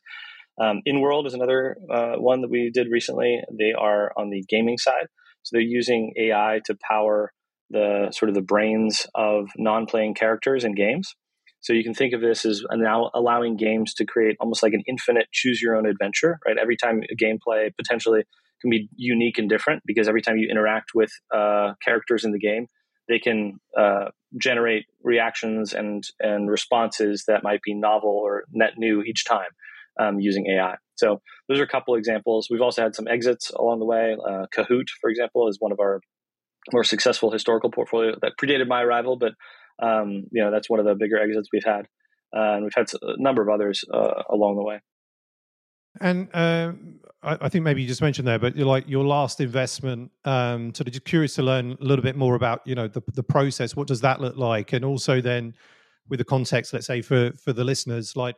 Um, 0.61 0.81
InWorld 0.87 1.27
is 1.27 1.35
another 1.35 1.77
uh, 1.91 2.15
one 2.17 2.41
that 2.43 2.51
we 2.51 2.71
did 2.73 2.89
recently. 2.91 3.41
They 3.57 3.73
are 3.73 4.13
on 4.17 4.31
the 4.31 4.45
gaming 4.49 4.79
side. 4.79 5.07
So 5.43 5.57
they're 5.57 5.63
using 5.63 6.13
AI 6.19 6.61
to 6.67 6.77
power 6.89 7.33
the 7.71 8.11
sort 8.13 8.29
of 8.29 8.35
the 8.35 8.43
brains 8.43 9.07
of 9.15 9.49
non-playing 9.57 10.15
characters 10.15 10.65
in 10.65 10.75
games. 10.75 11.15
So 11.61 11.73
you 11.73 11.85
can 11.85 11.95
think 11.95 12.13
of 12.13 12.21
this 12.21 12.45
as 12.45 12.65
now 12.73 13.11
allowing 13.15 13.57
games 13.57 13.95
to 13.95 14.05
create 14.05 14.37
almost 14.41 14.63
like 14.63 14.73
an 14.73 14.83
infinite 14.87 15.29
choose 15.33 15.63
your 15.63 15.77
own 15.77 15.87
adventure, 15.87 16.39
right? 16.47 16.57
Every 16.59 16.77
time 16.77 17.03
a 17.11 17.17
gameplay 17.17 17.71
potentially 17.77 18.25
can 18.61 18.71
be 18.71 18.89
unique 18.97 19.39
and 19.39 19.49
different 19.49 19.83
because 19.87 20.09
every 20.09 20.23
time 20.23 20.39
you 20.39 20.49
interact 20.51 20.91
with 20.95 21.11
uh, 21.35 21.75
characters 21.85 22.25
in 22.25 22.33
the 22.33 22.39
game, 22.39 22.67
they 23.09 23.19
can 23.19 23.59
uh, 23.79 24.07
generate 24.41 24.87
reactions 25.03 25.73
and 25.73 26.05
and 26.21 26.51
responses 26.51 27.25
that 27.27 27.43
might 27.43 27.61
be 27.63 27.75
novel 27.75 28.11
or 28.11 28.45
net 28.53 28.73
new 28.77 29.03
each 29.03 29.25
time 29.25 29.51
um, 29.99 30.21
using 30.21 30.47
AI. 30.47 30.77
So 30.97 31.21
those 31.49 31.59
are 31.59 31.65
a 31.65 31.69
couple 31.69 31.95
examples. 31.95 32.49
We've 32.51 32.61
also 32.61 32.83
had 32.83 32.95
some 32.95 33.09
exits 33.09 33.51
along 33.51 33.81
the 33.81 33.85
way. 33.85 34.15
Uh, 34.15 34.47
Kahoot, 34.55 34.89
for 35.01 35.11
example, 35.11 35.49
is 35.49 35.57
one 35.59 35.73
of 35.73 35.81
our 35.81 36.01
more 36.73 36.85
successful 36.85 37.31
historical 37.33 37.71
portfolio 37.71 38.15
that 38.23 38.35
predated 38.41 38.69
my 38.69 38.83
arrival, 38.83 39.17
but 39.17 39.33
um, 39.83 40.25
you 40.31 40.43
know 40.43 40.51
that's 40.51 40.71
one 40.71 40.79
of 40.79 40.87
the 40.87 40.95
bigger 40.95 41.19
exits 41.19 41.49
we've 41.53 41.65
had, 41.65 41.87
uh, 42.37 42.55
and 42.55 42.65
we've 42.65 42.75
had 42.75 42.87
a 43.03 43.21
number 43.21 43.43
of 43.43 43.49
others 43.49 43.85
uh, 43.93 44.23
along 44.31 44.57
the 44.57 44.63
way. 44.63 44.81
And 46.01 46.29
uh, 46.33 46.73
I, 47.23 47.39
I, 47.43 47.49
think 47.49 47.65
maybe 47.65 47.83
you 47.83 47.89
just 47.89 48.01
mentioned 48.01 48.27
there, 48.27 48.39
but 48.39 48.57
you're 48.57 48.67
like 48.67 48.89
your 48.89 49.05
last 49.05 49.41
investment. 49.41 50.11
Um, 50.25 50.75
sort 50.75 50.87
of 50.87 50.93
just 50.93 51.05
curious 51.05 51.35
to 51.35 51.43
learn 51.43 51.77
a 51.81 51.85
little 51.85 52.03
bit 52.03 52.17
more 52.17 52.35
about 52.35 52.63
you 52.65 52.75
know 52.75 52.89
the 52.89 53.03
the 53.15 53.23
process. 53.23 53.75
What 53.75 53.89
does 53.89 54.01
that 54.03 54.21
look 54.21 54.37
like? 54.37 54.73
And 54.73 54.85
also 54.85 55.21
then 55.21 55.55
with 56.09 56.19
the 56.19 56.25
context, 56.25 56.73
let's 56.73 56.87
say 56.87 57.03
for 57.03 57.33
for 57.33 57.53
the 57.53 57.65
listeners, 57.65 58.17
like 58.17 58.37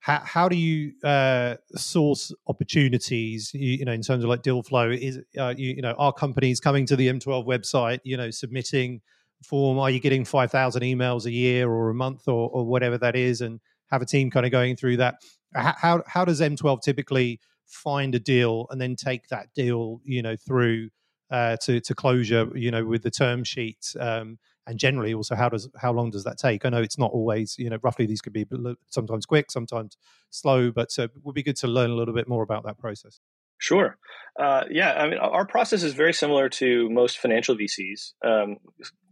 how, 0.00 0.20
how 0.24 0.48
do 0.48 0.56
you 0.56 0.92
uh, 1.02 1.56
source 1.74 2.32
opportunities 2.46 3.52
you, 3.54 3.78
you, 3.78 3.84
know 3.84 3.92
in 3.92 4.02
terms 4.02 4.22
of 4.24 4.30
like 4.30 4.42
deal 4.42 4.62
flow? 4.62 4.90
Is 4.90 5.18
uh, 5.38 5.54
you, 5.56 5.74
you, 5.74 5.82
know 5.82 5.94
are 5.98 6.12
companies 6.12 6.60
coming 6.60 6.86
to 6.86 6.96
the 6.96 7.08
m12 7.08 7.46
website 7.46 8.00
you 8.04 8.16
know 8.16 8.30
submitting 8.30 9.00
form? 9.42 9.78
Are 9.78 9.90
you 9.90 10.00
getting 10.00 10.24
5000 10.24 10.82
emails 10.82 11.26
a 11.26 11.30
year 11.30 11.68
or 11.68 11.90
a 11.90 11.94
month 11.94 12.28
or, 12.28 12.48
or 12.50 12.64
whatever 12.64 12.98
that 12.98 13.16
is 13.16 13.40
and 13.40 13.60
have 13.90 14.02
a 14.02 14.06
team 14.06 14.30
kind 14.30 14.46
of 14.46 14.52
going 14.52 14.76
through 14.76 14.98
that? 14.98 15.16
How, 15.54 16.02
how 16.06 16.24
does 16.24 16.40
m12 16.40 16.82
typically 16.82 17.40
find 17.66 18.14
a 18.14 18.18
deal 18.18 18.66
and 18.70 18.80
then 18.80 18.94
take 18.96 19.28
that 19.28 19.48
deal 19.54 20.00
you 20.04 20.22
know 20.22 20.36
through 20.36 20.90
uh, 21.30 21.56
to 21.62 21.80
to 21.80 21.94
closure 21.94 22.48
you 22.54 22.70
know 22.70 22.84
with 22.84 23.02
the 23.02 23.10
term 23.10 23.42
sheet 23.42 23.94
um, 23.98 24.38
and 24.66 24.78
generally 24.78 25.14
also 25.14 25.34
how 25.34 25.48
does 25.48 25.68
how 25.76 25.92
long 25.92 26.10
does 26.10 26.24
that 26.24 26.38
take? 26.38 26.64
I 26.64 26.68
know 26.70 26.82
it's 26.82 26.98
not 26.98 27.12
always 27.12 27.56
you 27.58 27.70
know 27.70 27.78
roughly 27.82 28.06
these 28.06 28.20
could 28.20 28.32
be 28.32 28.46
sometimes 28.88 29.26
quick 29.26 29.50
sometimes 29.50 29.96
slow 30.30 30.70
but 30.70 30.90
uh, 30.98 31.04
it 31.04 31.10
would 31.22 31.34
be 31.34 31.42
good 31.42 31.56
to 31.56 31.68
learn 31.68 31.90
a 31.90 31.94
little 31.94 32.14
bit 32.14 32.28
more 32.28 32.42
about 32.42 32.64
that 32.64 32.78
process. 32.78 33.20
Sure. 33.58 33.96
Uh, 34.38 34.64
yeah 34.70 34.92
i 34.92 35.08
mean 35.08 35.18
our 35.18 35.46
process 35.46 35.82
is 35.82 35.94
very 35.94 36.12
similar 36.12 36.48
to 36.48 36.90
most 36.90 37.18
financial 37.18 37.56
vcs 37.56 38.12
um, 38.22 38.56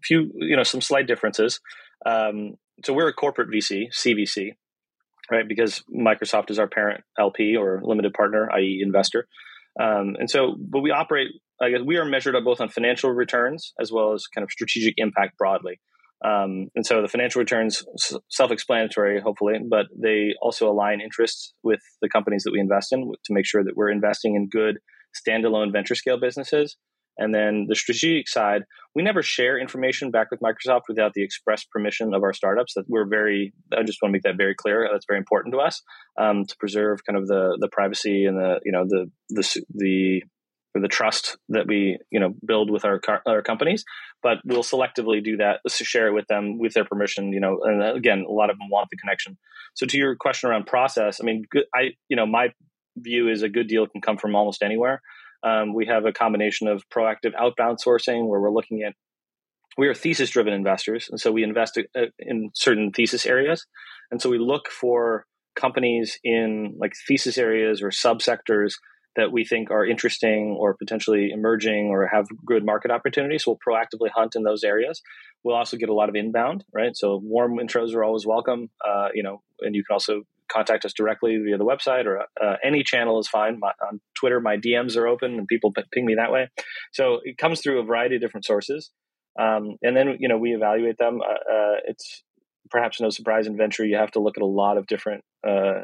few 0.03 0.31
you 0.35 0.57
know 0.57 0.65
some 0.65 0.81
slight 0.81 1.07
differences. 1.07 1.61
Um, 2.05 2.55
so 2.85 2.93
we're 2.93 3.09
a 3.09 3.15
corporate 3.15 3.49
vc 3.49 3.89
cvc 3.93 4.51
right 5.31 5.49
because 5.49 5.83
microsoft 5.95 6.51
is 6.51 6.59
our 6.59 6.69
parent 6.69 7.03
lp 7.19 7.57
or 7.57 7.81
limited 7.83 8.13
partner 8.13 8.51
i.e 8.53 8.81
investor. 8.83 9.27
Um, 9.81 10.17
and 10.19 10.31
so 10.31 10.55
but 10.59 10.81
we 10.81 10.91
operate 10.91 11.29
I 11.61 11.71
guess 11.71 11.81
we 11.85 11.97
are 11.97 12.05
measured 12.05 12.37
both 12.45 12.61
on 12.61 12.69
financial 12.69 13.11
returns 13.11 13.73
as 13.81 13.93
well 13.93 14.13
as 14.13 14.27
kind 14.27 14.43
of 14.43 14.51
strategic 14.51 14.95
impact 14.97 15.39
broadly. 15.39 15.81
Um, 16.25 16.69
and 16.75 16.87
so 16.87 17.03
the 17.03 17.09
financial 17.09 17.41
returns 17.41 17.85
self-explanatory, 18.31 19.21
hopefully, 19.21 19.59
but 19.69 19.87
they 19.95 20.31
also 20.41 20.71
align 20.71 21.01
interests 21.01 21.53
with 21.63 21.81
the 22.01 22.09
companies 22.09 22.45
that 22.45 22.53
we 22.53 22.61
invest 22.61 22.93
in 22.93 23.13
to 23.25 23.35
make 23.35 23.47
sure 23.47 23.63
that 23.63 23.77
we're 23.77 23.91
investing 23.91 24.35
in 24.35 24.49
good 24.49 24.79
standalone 25.15 25.71
venture 25.71 25.95
scale 25.95 26.19
businesses. 26.19 26.77
And 27.17 27.33
then 27.33 27.67
the 27.69 27.77
strategic 27.77 28.29
side, 28.29 28.63
we 28.95 29.03
never 29.03 29.23
share 29.23 29.59
information 29.59 30.11
back 30.11 30.29
with 30.31 30.41
Microsoft 30.41 30.83
without 30.89 31.13
the 31.15 31.23
express 31.23 31.65
permission 31.65 32.13
of 32.13 32.23
our 32.23 32.33
startups. 32.33 32.75
That 32.75 32.87
we're 32.89 33.07
very, 33.07 33.53
I 33.73 33.83
just 33.85 33.99
want 34.03 34.11
to 34.11 34.17
make 34.17 34.23
that 34.23 34.37
very 34.37 34.55
clear. 34.55 34.89
That's 34.91 35.07
very 35.07 35.19
important 35.19 35.55
to 35.55 35.61
us 35.61 35.81
um, 36.19 36.45
to 36.45 36.57
preserve 36.59 37.05
kind 37.07 37.17
of 37.17 37.29
the 37.29 37.57
the 37.61 37.69
privacy 37.69 38.25
and 38.25 38.37
the 38.37 38.61
you 38.65 38.73
know 38.73 38.85
the 38.89 39.11
the 39.31 39.63
the 39.75 40.23
or 40.75 40.81
the 40.81 40.89
trust 40.89 41.37
that 41.49 41.67
we 41.67 41.99
you 42.11 42.21
know 42.21 42.35
build 42.45 42.71
with 42.71 42.85
our 42.85 43.01
our 43.27 43.43
companies 43.43 43.85
but 44.23 44.39
we'll 44.45 44.63
selectively 44.63 45.23
do 45.23 45.37
that 45.37 45.61
to 45.69 45.85
share 45.85 46.09
it 46.09 46.15
with 46.15 46.27
them 46.27 46.59
with 46.59 46.75
their 46.75 46.85
permission 46.85 47.33
you 47.33 47.41
know 47.41 47.61
and 47.63 47.83
again 47.97 48.25
a 48.29 48.33
lot 48.33 48.51
of 48.51 48.59
them 48.59 48.69
want 48.71 48.89
the 48.91 48.97
connection. 48.97 49.37
So 49.75 49.87
to 49.87 49.99
your 49.99 50.17
question 50.17 50.51
around 50.51 50.67
process 50.67 51.21
i 51.21 51.25
mean 51.25 51.45
good, 51.51 51.65
i 51.75 51.91
you 52.09 52.17
know 52.17 52.27
my 52.27 52.53
view 52.97 53.29
is 53.29 53.43
a 53.43 53.49
good 53.49 53.69
deal 53.69 53.87
can 53.87 54.01
come 54.01 54.17
from 54.17 54.35
almost 54.37 54.63
anywhere. 54.63 55.03
Um, 55.43 55.75
we 55.75 55.87
have 55.87 56.07
a 56.07 56.13
combination 56.13 56.69
of 56.69 56.89
proactive 56.89 57.35
outbound 57.39 57.79
sourcing 57.85 58.27
where 58.27 58.41
we're 58.41 58.53
looking 58.53 58.83
at 58.83 58.95
we 59.77 59.89
are 59.89 59.95
thesis 59.95 60.31
driven 60.31 60.53
investors 60.53 61.09
and 61.11 61.21
so 61.21 61.33
we 61.33 61.43
invest 61.43 61.79
uh, 61.79 62.07
in 62.19 62.51
certain 62.55 62.93
thesis 62.93 63.27
areas. 63.27 63.67
And 64.11 64.23
so 64.23 64.31
we 64.31 64.39
look 64.39 64.69
for 64.69 65.27
companies 65.57 66.19
in 66.25 66.77
like 66.79 66.95
thesis 67.07 67.39
areas 67.39 67.83
or 67.83 67.91
subsectors 67.91 68.75
that 69.17 69.33
we 69.33 69.45
think 69.45 69.71
are 69.71 69.87
interesting 69.87 70.57
or 70.59 70.75
potentially 70.75 71.31
emerging 71.33 71.87
or 71.87 72.07
have 72.07 72.27
good 72.45 72.65
market 72.65 72.91
opportunities. 72.91 73.47
We'll 73.47 73.59
proactively 73.67 74.11
hunt 74.15 74.35
in 74.35 74.43
those 74.43 74.65
areas. 74.65 75.01
We'll 75.43 75.57
also 75.57 75.77
get 75.77 75.89
a 75.89 75.95
lot 75.95 76.09
of 76.09 76.17
inbound, 76.17 76.65
right? 76.73 76.97
So 76.97 77.21
warm 77.23 77.59
intros 77.59 77.95
are 77.95 78.05
always 78.05 78.27
welcome. 78.27 78.71
Uh, 78.85 79.09
you 79.15 79.23
know, 79.23 79.43
and 79.61 79.75
you 79.75 79.85
can 79.85 79.95
also 79.95 80.23
contact 80.51 80.85
us 80.85 80.93
directly 80.93 81.39
via 81.39 81.57
the 81.57 81.65
website 81.65 82.07
or 82.07 82.21
uh, 82.43 82.57
any 82.63 82.83
channel 82.83 83.19
is 83.19 83.29
fine. 83.29 83.59
My, 83.59 83.73
on 83.89 84.01
Twitter, 84.19 84.41
my 84.41 84.57
DMs 84.57 84.97
are 84.97 85.07
open 85.07 85.39
and 85.39 85.47
people 85.47 85.73
ping 85.93 86.07
me 86.07 86.15
that 86.17 86.33
way. 86.33 86.49
So 86.93 87.21
it 87.25 87.39
comes 87.39 87.61
through 87.61 87.81
a 87.81 87.85
variety 87.85 88.17
of 88.17 88.21
different 88.21 88.45
sources. 88.45 88.91
Um, 89.39 89.77
and 89.83 89.97
then, 89.97 90.17
you 90.21 90.29
know, 90.29 90.39
we 90.39 90.55
evaluate 90.55 90.99
them. 90.99 91.21
Uh, 91.21 91.53
uh 91.53 91.77
it's 91.87 92.23
perhaps 92.71 93.01
no 93.01 93.11
surprise 93.11 93.47
in 93.47 93.57
venture, 93.57 93.85
you 93.85 93.97
have 93.97 94.11
to 94.13 94.21
look 94.21 94.37
at 94.37 94.43
a 94.43 94.47
lot 94.47 94.77
of 94.77 94.87
different 94.87 95.23
uh, 95.47 95.83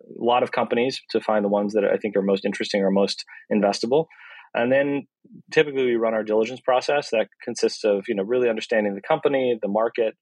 a 0.00 0.24
lot 0.24 0.42
of 0.42 0.52
companies 0.52 1.00
to 1.10 1.20
find 1.20 1.44
the 1.44 1.48
ones 1.48 1.74
that 1.74 1.84
I 1.84 1.96
think 1.96 2.16
are 2.16 2.22
most 2.22 2.44
interesting 2.44 2.82
or 2.82 2.90
most 2.90 3.24
investable. 3.52 4.06
And 4.54 4.72
then 4.72 5.06
typically 5.50 5.86
we 5.86 5.94
run 5.94 6.14
our 6.14 6.24
diligence 6.24 6.60
process 6.60 7.10
that 7.10 7.28
consists 7.42 7.84
of 7.84 8.04
you 8.08 8.14
know 8.14 8.22
really 8.22 8.48
understanding 8.48 8.94
the 8.94 9.02
company, 9.02 9.58
the 9.60 9.68
market. 9.68 10.14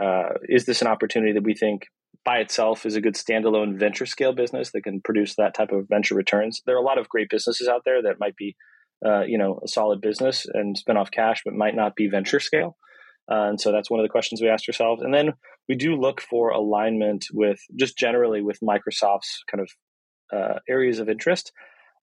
Uh, 0.00 0.34
is 0.44 0.64
this 0.64 0.80
an 0.80 0.88
opportunity 0.88 1.32
that 1.32 1.44
we 1.44 1.54
think 1.54 1.82
by 2.24 2.38
itself 2.38 2.86
is 2.86 2.96
a 2.96 3.00
good 3.00 3.14
standalone 3.14 3.78
venture 3.78 4.06
scale 4.06 4.32
business 4.32 4.70
that 4.72 4.82
can 4.82 5.00
produce 5.02 5.34
that 5.36 5.54
type 5.54 5.70
of 5.70 5.86
venture 5.88 6.14
returns? 6.14 6.62
There 6.66 6.74
are 6.74 6.82
a 6.82 6.84
lot 6.84 6.98
of 6.98 7.08
great 7.08 7.28
businesses 7.28 7.68
out 7.68 7.82
there 7.84 8.02
that 8.02 8.18
might 8.18 8.36
be 8.36 8.56
uh, 9.04 9.22
you 9.22 9.38
know 9.38 9.60
a 9.64 9.68
solid 9.68 10.00
business 10.00 10.46
and 10.52 10.76
spin 10.76 10.96
off 10.96 11.10
cash, 11.10 11.42
but 11.44 11.54
might 11.54 11.76
not 11.76 11.94
be 11.94 12.08
venture 12.08 12.40
scale. 12.40 12.76
Uh, 13.30 13.48
and 13.48 13.60
so 13.60 13.70
that's 13.70 13.90
one 13.90 14.00
of 14.00 14.04
the 14.04 14.10
questions 14.10 14.40
we 14.40 14.48
asked 14.48 14.68
ourselves. 14.68 15.02
And 15.02 15.14
then 15.14 15.34
we 15.68 15.76
do 15.76 15.96
look 15.96 16.20
for 16.20 16.50
alignment 16.50 17.26
with 17.32 17.60
just 17.78 17.96
generally 17.96 18.42
with 18.42 18.58
Microsoft's 18.60 19.42
kind 19.50 19.60
of 19.60 19.70
uh, 20.32 20.58
areas 20.68 20.98
of 20.98 21.08
interest. 21.08 21.52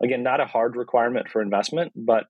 Again, 0.02 0.22
not 0.22 0.40
a 0.40 0.46
hard 0.46 0.76
requirement 0.76 1.28
for 1.28 1.42
investment, 1.42 1.92
but 1.96 2.24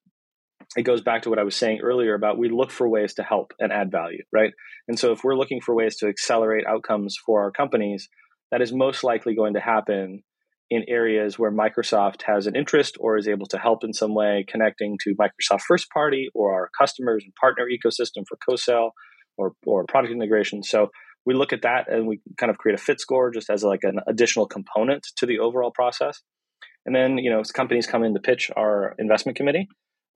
it 0.77 0.83
goes 0.83 1.01
back 1.01 1.23
to 1.23 1.31
what 1.31 1.39
I 1.39 1.45
was 1.45 1.57
saying 1.57 1.81
earlier 1.83 2.15
about 2.15 2.39
we 2.39 2.49
look 2.49 2.71
for 2.71 2.89
ways 2.89 3.15
to 3.15 3.23
help 3.23 3.53
and 3.59 3.73
add 3.73 3.91
value, 3.91 4.23
right? 4.33 4.53
And 4.87 4.99
so 4.99 5.13
if 5.13 5.25
we're 5.25 5.37
looking 5.37 5.61
for 5.61 5.75
ways 5.75 5.97
to 5.97 6.09
accelerate 6.09 6.67
outcomes 6.67 7.17
for 7.25 7.43
our 7.43 7.51
companies, 7.51 8.09
that 8.51 8.63
is 8.63 8.73
most 8.73 9.05
likely 9.05 9.35
going 9.35 9.55
to 9.55 9.61
happen 9.61 10.23
in 10.71 10.85
areas 10.87 11.39
where 11.39 11.51
Microsoft 11.51 12.23
has 12.23 12.47
an 12.47 12.55
interest 12.55 12.97
or 13.01 13.17
is 13.17 13.27
able 13.27 13.47
to 13.47 13.59
help 13.59 13.85
in 13.85 13.95
some 13.95 14.15
way 14.15 14.45
connecting 14.47 14.99
to 15.03 15.15
Microsoft 15.15 15.63
first 15.67 15.89
party 15.91 16.29
or 16.35 16.53
our 16.53 16.69
customers 16.79 17.25
and 17.25 17.35
partner 17.35 17.67
ecosystem 17.67 18.25
for 18.29 18.37
co-sell 18.47 18.93
or, 19.39 19.53
or 19.65 19.85
product 19.87 20.13
integration. 20.13 20.63
So 20.63 20.91
we 21.29 21.35
look 21.35 21.53
at 21.53 21.61
that 21.61 21.93
and 21.93 22.07
we 22.07 22.23
kind 22.39 22.49
of 22.49 22.57
create 22.57 22.75
a 22.75 22.83
fit 22.83 22.99
score 22.99 23.31
just 23.31 23.51
as 23.51 23.63
like 23.63 23.81
an 23.83 24.01
additional 24.07 24.47
component 24.47 25.07
to 25.19 25.27
the 25.27 25.41
overall 25.41 25.71
process. 25.71 26.23
And 26.87 26.97
then, 26.97 27.19
you 27.19 27.31
know, 27.31 27.43
companies 27.53 27.87
come 27.87 28.03
in 28.03 28.15
to 28.15 28.21
pitch 28.21 28.51
our 28.57 28.95
investment 28.99 29.37
committee, 29.37 29.69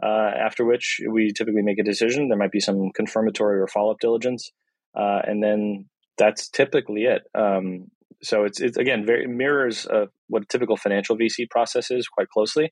uh, 0.02 0.30
after 0.46 0.64
which 0.64 1.02
we 1.06 1.30
typically 1.36 1.60
make 1.60 1.78
a 1.78 1.82
decision. 1.82 2.30
There 2.30 2.38
might 2.38 2.50
be 2.50 2.60
some 2.60 2.92
confirmatory 2.94 3.60
or 3.60 3.68
follow-up 3.68 3.98
diligence. 4.00 4.52
Uh, 4.98 5.20
and 5.26 5.42
then 5.42 5.84
that's 6.16 6.48
typically 6.48 7.02
it. 7.02 7.24
Um, 7.38 7.88
so 8.22 8.44
it's 8.44 8.60
it's 8.60 8.78
again 8.78 9.04
very 9.04 9.26
mirrors 9.26 9.86
uh, 9.86 10.06
what 10.28 10.44
a 10.44 10.46
typical 10.46 10.78
financial 10.78 11.18
VC 11.18 11.50
process 11.50 11.90
is 11.90 12.08
quite 12.08 12.30
closely. 12.30 12.70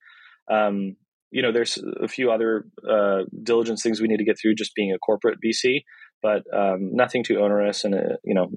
Um, 0.51 0.97
you 1.31 1.43
know, 1.43 1.53
there's 1.53 1.79
a 2.03 2.09
few 2.09 2.31
other 2.31 2.65
uh, 2.89 3.25
diligence 3.43 3.83
things 3.83 4.01
we 4.01 4.09
need 4.09 4.17
to 4.17 4.25
get 4.25 4.39
through 4.41 4.55
just 4.55 4.75
being 4.75 4.93
a 4.93 4.99
corporate 4.99 5.39
VC, 5.45 5.83
but 6.23 6.43
um, 6.53 6.95
nothing 6.95 7.25
too 7.25 7.41
onerous, 7.41 7.85
and 7.85 7.95
uh, 7.95 8.17
you 8.25 8.35
know, 8.35 8.51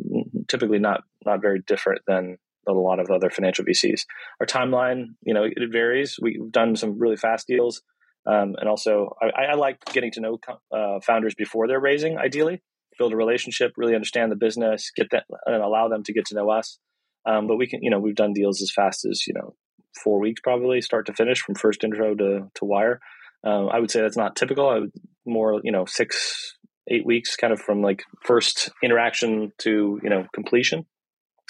typically 0.47 0.79
not 0.79 1.03
not 1.25 1.41
very 1.41 1.61
different 1.65 2.01
than 2.07 2.37
a 2.67 2.71
lot 2.71 2.99
of 2.99 3.09
other 3.09 3.29
financial 3.29 3.65
VCs. 3.65 4.05
Our 4.39 4.47
timeline, 4.47 5.15
you 5.21 5.33
know, 5.33 5.43
it 5.43 5.71
varies. 5.71 6.17
We've 6.21 6.51
done 6.51 6.75
some 6.75 6.97
really 6.97 7.17
fast 7.17 7.47
deals, 7.47 7.81
um, 8.25 8.55
and 8.59 8.69
also 8.69 9.15
I, 9.21 9.51
I, 9.51 9.53
like 9.55 9.83
getting 9.85 10.11
to 10.11 10.21
know 10.21 10.39
uh, 10.71 10.99
founders 11.01 11.35
before 11.35 11.67
they're 11.67 11.79
raising, 11.79 12.17
ideally 12.17 12.61
build 12.97 13.13
a 13.13 13.17
relationship, 13.17 13.73
really 13.77 13.95
understand 13.95 14.31
the 14.31 14.35
business, 14.35 14.91
get 14.95 15.09
that, 15.11 15.25
and 15.45 15.63
allow 15.63 15.87
them 15.87 16.03
to 16.03 16.13
get 16.13 16.25
to 16.27 16.35
know 16.35 16.49
us. 16.49 16.77
Um, 17.25 17.47
but 17.47 17.57
we 17.57 17.67
can, 17.67 17.81
you 17.81 17.89
know, 17.89 17.99
we've 17.99 18.15
done 18.15 18.33
deals 18.33 18.61
as 18.61 18.71
fast 18.71 19.05
as 19.05 19.25
you 19.27 19.33
know 19.33 19.55
four 20.03 20.19
weeks 20.19 20.41
probably, 20.41 20.81
start 20.81 21.05
to 21.05 21.13
finish, 21.13 21.39
from 21.41 21.55
first 21.55 21.83
intro 21.83 22.15
to 22.15 22.51
to 22.55 22.65
wire. 22.65 22.99
Um, 23.43 23.69
I 23.69 23.79
would 23.79 23.91
say 23.91 24.01
that's 24.01 24.17
not 24.17 24.35
typical. 24.35 24.69
I 24.69 24.79
would 24.79 24.91
more, 25.25 25.59
you 25.63 25.71
know, 25.71 25.85
six 25.85 26.57
eight 26.89 27.05
weeks, 27.05 27.35
kind 27.35 27.53
of 27.53 27.59
from 27.59 27.81
like 27.81 28.03
first 28.23 28.71
interaction 28.83 29.51
to 29.59 29.99
you 30.03 30.09
know 30.09 30.25
completion. 30.33 30.85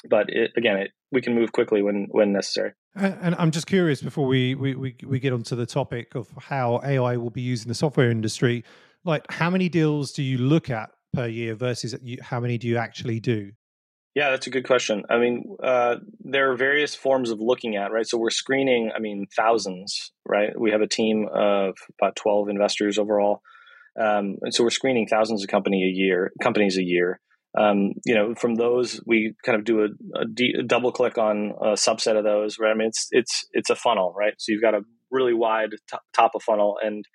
But 0.10 0.30
it, 0.30 0.52
again, 0.58 0.78
it, 0.78 0.92
we 1.12 1.22
can 1.22 1.36
move 1.36 1.52
quickly 1.52 1.82
when 1.82 2.08
when 2.12 2.34
necessary. 2.34 2.74
And 2.96 3.36
I'm 3.40 3.50
just 3.50 3.66
curious 3.66 4.04
before 4.04 4.28
we, 4.28 4.54
we, 4.54 4.76
we, 4.76 4.96
we 5.04 5.20
get 5.20 5.34
onto 5.34 5.56
the 5.56 5.66
topic 5.66 6.14
of 6.14 6.28
how 6.38 6.80
AI 6.84 7.18
will 7.18 7.32
be 7.32 7.42
used 7.42 7.66
in 7.66 7.70
the 7.70 7.76
software 7.76 8.12
industry. 8.12 8.64
Like, 9.04 9.32
how 9.32 9.50
many 9.50 9.68
deals 9.68 10.12
do 10.12 10.22
you 10.22 10.38
look 10.38 10.70
at 10.70 10.92
per 11.12 11.26
year 11.26 11.56
versus 11.56 11.96
how 12.22 12.40
many 12.40 12.60
do 12.60 12.68
you 12.68 12.78
actually 12.78 13.20
do? 13.20 13.52
Yeah, 14.14 14.30
that's 14.30 14.46
a 14.46 14.52
good 14.52 14.68
question. 14.68 15.04
I 15.10 15.18
mean, 15.18 15.56
uh, 15.64 15.96
there 16.20 16.52
are 16.52 16.56
various 16.56 16.94
forms 16.94 17.32
of 17.32 17.40
looking 17.40 17.76
at, 17.78 17.92
right? 17.92 18.06
So 18.06 18.20
we're 18.20 18.30
screening, 18.30 18.92
I 18.96 19.00
mean, 19.00 19.26
thousands, 19.36 20.12
right? 20.24 20.52
We 20.58 20.70
have 20.70 20.82
a 20.82 20.88
team 20.88 21.28
of 21.34 21.76
about 22.00 22.16
12 22.16 22.50
investors 22.50 23.00
overall. 23.00 23.42
Um, 24.00 24.38
and 24.42 24.54
so 24.54 24.64
we're 24.64 24.70
screening 24.72 25.08
thousands 25.08 25.44
of 25.44 25.50
company 25.50 25.84
a 25.84 25.92
year, 25.92 26.32
companies 26.42 26.78
a 26.78 26.84
year. 26.84 27.20
um, 27.58 27.94
you 28.06 28.16
know, 28.16 28.34
from 28.36 28.56
those 28.56 29.00
we 29.06 29.36
kind 29.46 29.58
of 29.58 29.64
do 29.64 29.84
a, 29.84 30.64
double 30.64 30.92
click 30.92 31.18
on 31.18 31.54
a 31.62 31.74
subset 31.74 32.18
of 32.18 32.24
those. 32.24 32.58
Right? 32.60 32.72
I 32.72 32.74
mean, 32.74 32.88
it's 32.88 33.08
it's 33.12 33.46
it's 33.52 33.70
a 33.70 33.76
funnel, 33.76 34.14
right? 34.18 34.34
So 34.38 34.52
you've 34.52 34.62
got 34.62 34.74
a 34.74 34.82
really 35.12 35.34
wide 35.34 35.72
t- 35.72 35.98
top 36.14 36.32
of 36.36 36.42
funnel, 36.42 36.78
and 36.82 37.06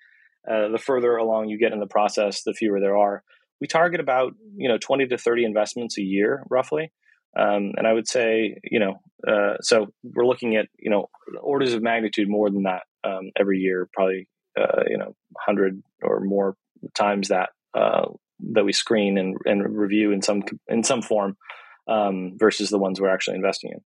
uh, 0.49 0.69
the 0.69 0.77
further 0.77 1.17
along 1.17 1.49
you 1.49 1.59
get 1.59 1.73
in 1.73 1.79
the 1.79 1.87
process, 1.87 2.43
the 2.43 2.53
fewer 2.53 2.79
there 2.79 2.97
are. 2.97 3.23
We 3.59 3.67
target 3.67 3.99
about 3.99 4.33
you 4.55 4.69
know 4.69 4.77
twenty 4.77 5.05
to 5.07 5.17
thirty 5.17 5.43
investments 5.43 5.97
a 5.97 6.03
year, 6.03 6.43
roughly. 6.49 6.91
Um, 7.37 7.73
and 7.77 7.85
I 7.85 7.93
would 7.93 8.07
say, 8.07 8.57
you 8.63 8.79
know, 8.79 9.01
uh, 9.27 9.57
so 9.61 9.93
we're 10.03 10.25
looking 10.25 10.55
at, 10.55 10.65
you 10.79 10.89
know, 10.89 11.09
orders 11.39 11.75
of 11.75 11.83
magnitude 11.83 12.27
more 12.27 12.49
than 12.49 12.63
that 12.63 12.83
um, 13.03 13.29
every 13.39 13.59
year, 13.59 13.87
probably, 13.93 14.27
uh, 14.59 14.81
you 14.87 14.97
know, 14.97 15.13
100 15.45 15.83
or 16.01 16.21
more 16.21 16.55
times 16.95 17.29
that 17.29 17.49
uh, 17.73 18.05
that 18.51 18.65
we 18.65 18.73
screen 18.73 19.17
and, 19.17 19.37
and 19.45 19.77
review 19.77 20.11
in 20.11 20.21
some 20.21 20.43
in 20.67 20.83
some 20.83 21.01
form 21.01 21.37
um, 21.87 22.33
versus 22.37 22.69
the 22.69 22.77
ones 22.77 22.99
we're 22.99 23.13
actually 23.13 23.35
investing 23.35 23.71
in. 23.71 23.79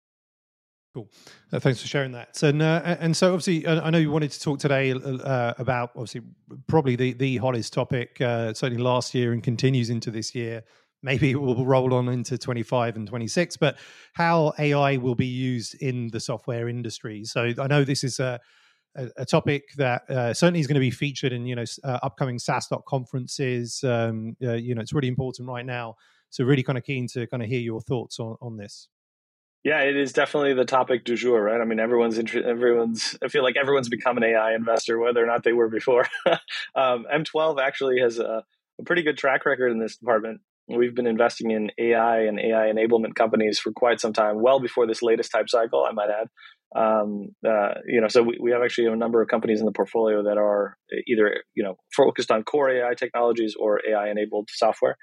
Cool. 0.93 1.09
Uh, 1.51 1.59
thanks 1.59 1.81
for 1.81 1.87
sharing 1.87 2.11
that. 2.11 2.41
And 2.43 2.61
uh, 2.61 2.97
and 2.99 3.17
so 3.17 3.33
obviously, 3.33 3.67
I 3.67 3.89
know 3.89 3.97
you 3.97 4.11
wanted 4.11 4.31
to 4.31 4.39
talk 4.39 4.59
today 4.59 4.91
uh, 4.91 5.53
about 5.57 5.91
obviously 5.95 6.21
probably 6.67 6.95
the 6.95 7.13
the 7.13 7.37
hottest 7.37 7.73
topic 7.73 8.21
uh, 8.21 8.53
certainly 8.53 8.83
last 8.83 9.15
year 9.15 9.33
and 9.33 9.41
continues 9.41 9.89
into 9.89 10.11
this 10.11 10.35
year. 10.35 10.63
Maybe 11.01 11.31
it 11.31 11.41
will 11.41 11.65
roll 11.65 11.93
on 11.95 12.07
into 12.07 12.37
25 12.37 12.95
and 12.95 13.05
26, 13.07 13.57
but 13.57 13.77
how 14.13 14.53
AI 14.57 14.95
will 14.97 15.15
be 15.15 15.25
used 15.25 15.75
in 15.81 16.07
the 16.11 16.19
software 16.19 16.69
industry. 16.69 17.25
So 17.25 17.53
I 17.59 17.67
know 17.67 17.83
this 17.83 18.05
is 18.05 18.21
a 18.21 18.39
a, 18.95 19.09
a 19.17 19.25
topic 19.25 19.69
that 19.77 20.09
uh, 20.09 20.33
certainly 20.33 20.59
is 20.59 20.67
going 20.67 20.75
to 20.75 20.79
be 20.79 20.91
featured 20.91 21.33
in 21.33 21.45
you 21.45 21.55
know 21.55 21.65
uh, 21.83 21.99
upcoming 22.03 22.37
SaaStock 22.37 22.85
conferences. 22.85 23.83
Um, 23.83 24.35
uh, 24.43 24.53
you 24.53 24.75
know, 24.75 24.81
it's 24.81 24.93
really 24.93 25.07
important 25.07 25.47
right 25.47 25.65
now. 25.65 25.95
So 26.29 26.43
really 26.43 26.63
kind 26.63 26.77
of 26.77 26.83
keen 26.83 27.07
to 27.09 27.27
kind 27.27 27.43
of 27.43 27.49
hear 27.49 27.59
your 27.59 27.81
thoughts 27.81 28.19
on 28.19 28.37
on 28.41 28.57
this. 28.57 28.87
Yeah, 29.63 29.79
it 29.79 29.95
is 29.95 30.11
definitely 30.11 30.53
the 30.53 30.65
topic 30.65 31.05
du 31.05 31.15
jour, 31.15 31.41
right? 31.41 31.61
I 31.61 31.63
mean, 31.63 31.79
everyone's 31.79 32.17
inter- 32.17 32.43
everyone's. 32.43 33.17
I 33.23 33.29
feel 33.29 33.43
like 33.43 33.55
everyone's 33.55 33.87
become 33.87 34.17
an 34.17 34.23
AI 34.23 34.55
investor, 34.55 34.99
whether 34.99 35.23
or 35.23 35.25
not 35.25 35.43
they 35.43 35.53
were 35.53 35.69
before. 35.69 36.05
um, 36.75 37.05
M12 37.13 37.61
actually 37.61 38.01
has 38.01 38.19
a, 38.19 38.43
a 38.79 38.83
pretty 38.83 39.03
good 39.03 39.17
track 39.17 39.45
record 39.45 39.71
in 39.71 39.79
this 39.79 39.95
department. 39.95 40.41
We've 40.67 40.95
been 40.95 41.07
investing 41.07 41.51
in 41.51 41.71
AI 41.77 42.21
and 42.21 42.39
AI 42.39 42.71
enablement 42.73 43.15
companies 43.15 43.59
for 43.59 43.71
quite 43.71 43.99
some 43.99 44.13
time, 44.13 44.41
well 44.41 44.59
before 44.59 44.85
this 44.85 45.01
latest 45.01 45.31
type 45.31 45.49
cycle, 45.49 45.85
I 45.85 45.91
might 45.91 46.09
add. 46.09 46.27
Um, 46.75 47.35
uh, 47.47 47.75
you 47.87 48.01
know, 48.01 48.07
so 48.07 48.23
we, 48.23 48.37
we 48.41 48.51
have 48.51 48.61
actually 48.63 48.87
a 48.87 48.95
number 48.95 49.21
of 49.21 49.27
companies 49.27 49.59
in 49.59 49.65
the 49.65 49.71
portfolio 49.71 50.23
that 50.23 50.37
are 50.37 50.77
either 51.07 51.43
you 51.55 51.63
know 51.63 51.77
focused 51.95 52.31
on 52.31 52.43
core 52.43 52.69
AI 52.69 52.93
technologies 52.95 53.55
or 53.59 53.79
AI 53.87 54.09
enabled 54.09 54.49
software. 54.51 54.97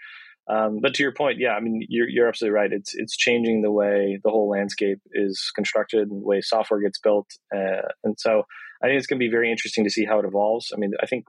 Um, 0.48 0.80
but 0.82 0.94
to 0.94 1.02
your 1.02 1.12
point, 1.12 1.38
yeah, 1.38 1.50
I 1.50 1.60
mean, 1.60 1.86
you're, 1.88 2.08
you're 2.08 2.28
absolutely 2.28 2.56
right. 2.56 2.72
It's 2.72 2.94
it's 2.94 3.16
changing 3.16 3.62
the 3.62 3.70
way 3.70 4.18
the 4.22 4.30
whole 4.30 4.48
landscape 4.48 4.98
is 5.12 5.52
constructed 5.54 6.08
and 6.08 6.22
the 6.22 6.26
way 6.26 6.40
software 6.40 6.80
gets 6.80 6.98
built, 6.98 7.28
uh, 7.54 7.88
and 8.02 8.16
so 8.18 8.42
I 8.82 8.86
think 8.86 8.98
it's 8.98 9.06
going 9.06 9.20
to 9.20 9.24
be 9.24 9.30
very 9.30 9.50
interesting 9.50 9.84
to 9.84 9.90
see 9.90 10.04
how 10.04 10.18
it 10.18 10.24
evolves. 10.24 10.72
I 10.74 10.78
mean, 10.78 10.92
I 11.00 11.06
think 11.06 11.26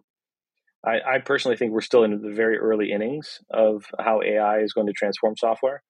I, 0.85 1.15
I 1.15 1.19
personally 1.19 1.57
think 1.57 1.71
we're 1.71 1.81
still 1.81 2.03
in 2.03 2.19
the 2.19 2.33
very 2.33 2.57
early 2.57 2.91
innings 2.91 3.39
of 3.51 3.85
how 3.99 4.21
AI 4.21 4.59
is 4.59 4.73
going 4.73 4.87
to 4.87 4.93
transform 4.93 5.35
software. 5.37 5.83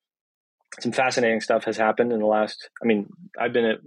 Some 0.80 0.92
fascinating 0.92 1.42
stuff 1.42 1.66
has 1.66 1.78
happened 1.78 2.12
in 2.12 2.20
the 2.20 2.26
last. 2.26 2.70
I 2.82 2.86
mean, 2.86 3.08
I've 3.40 3.54
been 3.54 3.66
at 3.66 3.78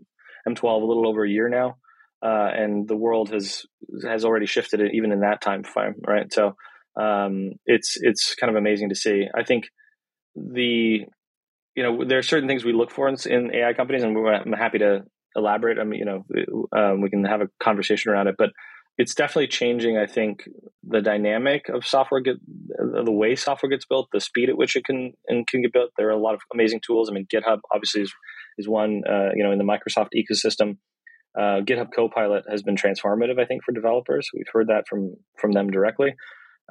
M12 0.48 0.82
a 0.82 0.84
little 0.84 1.08
over 1.08 1.24
a 1.24 1.30
year 1.30 1.48
now, 1.48 1.76
uh, 2.22 2.50
and 2.54 2.88
the 2.88 2.96
world 2.96 3.30
has 3.30 3.64
has 4.06 4.24
already 4.24 4.46
shifted 4.46 4.80
even 4.92 5.12
in 5.12 5.20
that 5.20 5.40
time 5.40 5.62
frame, 5.62 5.94
right? 6.06 6.32
So 6.32 6.54
um, 7.00 7.52
it's 7.66 7.96
it's 8.00 8.34
kind 8.34 8.50
of 8.50 8.56
amazing 8.56 8.88
to 8.90 8.94
see. 8.94 9.26
I 9.34 9.44
think 9.44 9.64
the 10.34 11.00
you 11.74 11.82
know 11.82 12.04
there 12.04 12.18
are 12.18 12.22
certain 12.22 12.48
things 12.48 12.64
we 12.64 12.72
look 12.72 12.90
for 12.90 13.08
in, 13.08 13.16
in 13.26 13.54
AI 13.54 13.72
companies, 13.72 14.02
and 14.02 14.16
I'm 14.16 14.52
happy 14.52 14.78
to 14.78 15.02
elaborate. 15.36 15.78
I 15.78 15.84
mean, 15.84 16.00
you 16.00 16.06
know, 16.06 16.24
um, 16.76 17.00
we 17.00 17.10
can 17.10 17.24
have 17.24 17.40
a 17.40 17.48
conversation 17.60 18.12
around 18.12 18.28
it, 18.28 18.36
but 18.38 18.50
it's 18.96 19.14
definitely 19.14 19.48
changing. 19.48 19.98
I 19.98 20.06
think 20.06 20.44
the 20.84 21.00
dynamic 21.00 21.68
of 21.68 21.84
software 21.84 22.20
get 22.20 22.36
the 22.68 23.10
way 23.10 23.34
software 23.34 23.70
gets 23.70 23.86
built, 23.86 24.08
the 24.12 24.20
speed 24.20 24.48
at 24.48 24.56
which 24.56 24.76
it 24.76 24.84
can 24.84 25.12
and 25.26 25.46
can 25.46 25.62
get 25.62 25.72
built. 25.72 25.90
There 25.96 26.08
are 26.08 26.12
a 26.12 26.22
lot 26.22 26.34
of 26.34 26.40
amazing 26.52 26.80
tools. 26.86 27.10
I 27.10 27.12
mean, 27.12 27.26
GitHub 27.32 27.58
obviously 27.74 28.02
is 28.02 28.12
is 28.58 28.68
one. 28.68 29.02
Uh, 29.08 29.30
you 29.34 29.42
know, 29.42 29.52
in 29.52 29.58
the 29.58 29.64
Microsoft 29.64 30.10
ecosystem, 30.16 30.78
uh, 31.36 31.60
GitHub 31.60 31.92
Copilot 31.94 32.44
has 32.48 32.62
been 32.62 32.76
transformative. 32.76 33.40
I 33.40 33.44
think 33.44 33.64
for 33.64 33.72
developers, 33.72 34.28
we've 34.34 34.46
heard 34.52 34.68
that 34.68 34.84
from 34.88 35.14
from 35.38 35.52
them 35.52 35.70
directly. 35.70 36.14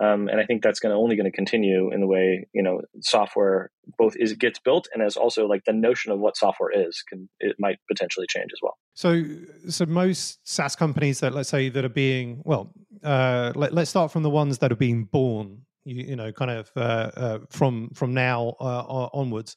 Um, 0.02 0.28
and 0.28 0.40
I 0.40 0.46
think 0.46 0.64
that's 0.64 0.80
going 0.80 0.94
only 0.96 1.16
going 1.16 1.30
to 1.30 1.36
continue 1.36 1.94
in 1.94 2.02
the 2.02 2.08
way 2.08 2.48
you 2.52 2.64
know 2.64 2.82
software 3.02 3.70
both 3.98 4.16
is 4.18 4.34
gets 4.34 4.60
built 4.60 4.88
and 4.92 5.04
as 5.04 5.18
also 5.18 5.46
like 5.46 5.66
the 5.66 5.74
notion 5.74 6.12
of 6.12 6.20
what 6.20 6.36
software 6.36 6.72
is 6.74 7.04
can 7.08 7.30
it 7.40 7.58
might 7.60 7.78
potentially 7.88 8.26
change 8.28 8.50
as 8.52 8.60
well. 8.62 8.76
So, 8.96 9.24
so 9.70 9.86
most 9.86 10.40
SaaS 10.48 10.76
companies 10.76 11.20
that 11.20 11.34
let's 11.34 11.50
say 11.50 11.70
that 11.70 11.86
are 11.86 11.90
being 11.90 12.42
well, 12.44 12.74
uh, 13.04 13.52
let, 13.56 13.78
us 13.78 13.90
start 13.90 14.12
from 14.12 14.24
the 14.24 14.32
ones 14.32 14.58
that 14.60 14.72
are 14.72 14.78
being 14.78 15.06
born. 15.06 15.62
You, 15.86 16.04
you 16.04 16.16
know, 16.16 16.32
kind 16.32 16.50
of 16.50 16.72
uh, 16.76 17.12
uh, 17.16 17.40
from 17.52 17.92
from 17.94 18.14
now 18.16 18.56
uh, 18.60 19.10
onwards. 19.14 19.56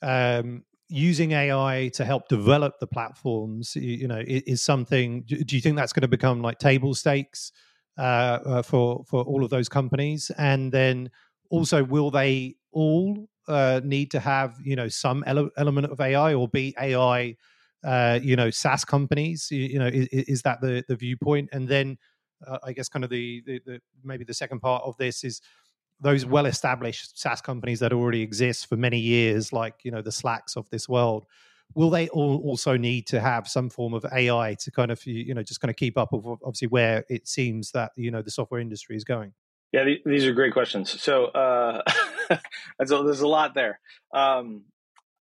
Um, 0.00 0.64
using 0.92 1.32
AI 1.32 1.90
to 1.94 2.04
help 2.04 2.28
develop 2.28 2.78
the 2.78 2.86
platforms, 2.86 3.74
you, 3.76 4.06
know, 4.06 4.22
is, 4.26 4.42
is 4.42 4.62
something. 4.62 5.22
Do 5.22 5.56
you 5.56 5.60
think 5.60 5.76
that's 5.76 5.92
going 5.92 6.02
to 6.02 6.08
become 6.08 6.42
like 6.42 6.58
table 6.58 6.94
stakes? 6.94 7.52
Uh, 7.98 8.38
uh, 8.46 8.62
for 8.62 9.04
for 9.06 9.22
all 9.24 9.44
of 9.44 9.50
those 9.50 9.68
companies, 9.68 10.30
and 10.38 10.72
then 10.72 11.10
also 11.50 11.84
will 11.84 12.10
they 12.10 12.56
all 12.72 13.28
uh, 13.48 13.82
need 13.84 14.10
to 14.10 14.18
have 14.18 14.56
you 14.64 14.74
know 14.74 14.88
some 14.88 15.22
ele- 15.26 15.50
element 15.58 15.86
of 15.92 16.00
AI 16.00 16.32
or 16.32 16.48
be 16.48 16.74
AI 16.80 17.36
uh, 17.84 18.18
you 18.22 18.34
know 18.34 18.48
SaaS 18.48 18.86
companies? 18.86 19.48
You, 19.50 19.64
you 19.64 19.78
know, 19.78 19.88
is, 19.88 20.06
is, 20.06 20.40
that 20.40 20.62
the 20.62 20.82
the 20.88 20.96
viewpoint? 20.96 21.50
And 21.52 21.68
then 21.68 21.98
uh, 22.46 22.60
I 22.64 22.72
guess 22.72 22.88
kind 22.88 23.04
of 23.04 23.10
the, 23.10 23.42
the, 23.44 23.60
the 23.66 23.80
maybe 24.02 24.24
the 24.24 24.32
second 24.32 24.60
part 24.60 24.82
of 24.84 24.96
this 24.96 25.22
is 25.22 25.42
those 26.02 26.26
well 26.26 26.46
established 26.46 27.18
SaaS 27.18 27.40
companies 27.40 27.80
that 27.80 27.92
already 27.92 28.22
exist 28.22 28.68
for 28.68 28.76
many 28.76 28.98
years, 28.98 29.52
like 29.52 29.76
you 29.84 29.90
know 29.90 30.02
the 30.02 30.12
Slacks 30.12 30.56
of 30.56 30.68
this 30.70 30.88
world 30.88 31.26
will 31.74 31.90
they 31.90 32.08
all 32.08 32.40
also 32.44 32.76
need 32.76 33.06
to 33.06 33.20
have 33.20 33.48
some 33.48 33.70
form 33.70 33.94
of 33.94 34.04
AI 34.12 34.54
to 34.60 34.70
kind 34.70 34.90
of 34.90 35.04
you 35.06 35.34
know 35.34 35.42
just 35.42 35.60
kind 35.60 35.70
of 35.70 35.76
keep 35.76 35.96
up 35.96 36.12
with 36.12 36.24
obviously 36.44 36.68
where 36.68 37.04
it 37.08 37.26
seems 37.26 37.70
that 37.72 37.92
you 37.96 38.10
know 38.10 38.22
the 38.22 38.30
software 38.30 38.60
industry 38.60 38.96
is 38.96 39.04
going? 39.04 39.32
Yeah, 39.72 39.84
these 40.04 40.26
are 40.26 40.32
great 40.32 40.52
questions. 40.52 41.00
So 41.00 41.26
uh, 41.26 41.82
so 42.84 43.04
there's 43.04 43.20
a 43.20 43.28
lot 43.28 43.54
there. 43.54 43.80
Um, 44.12 44.64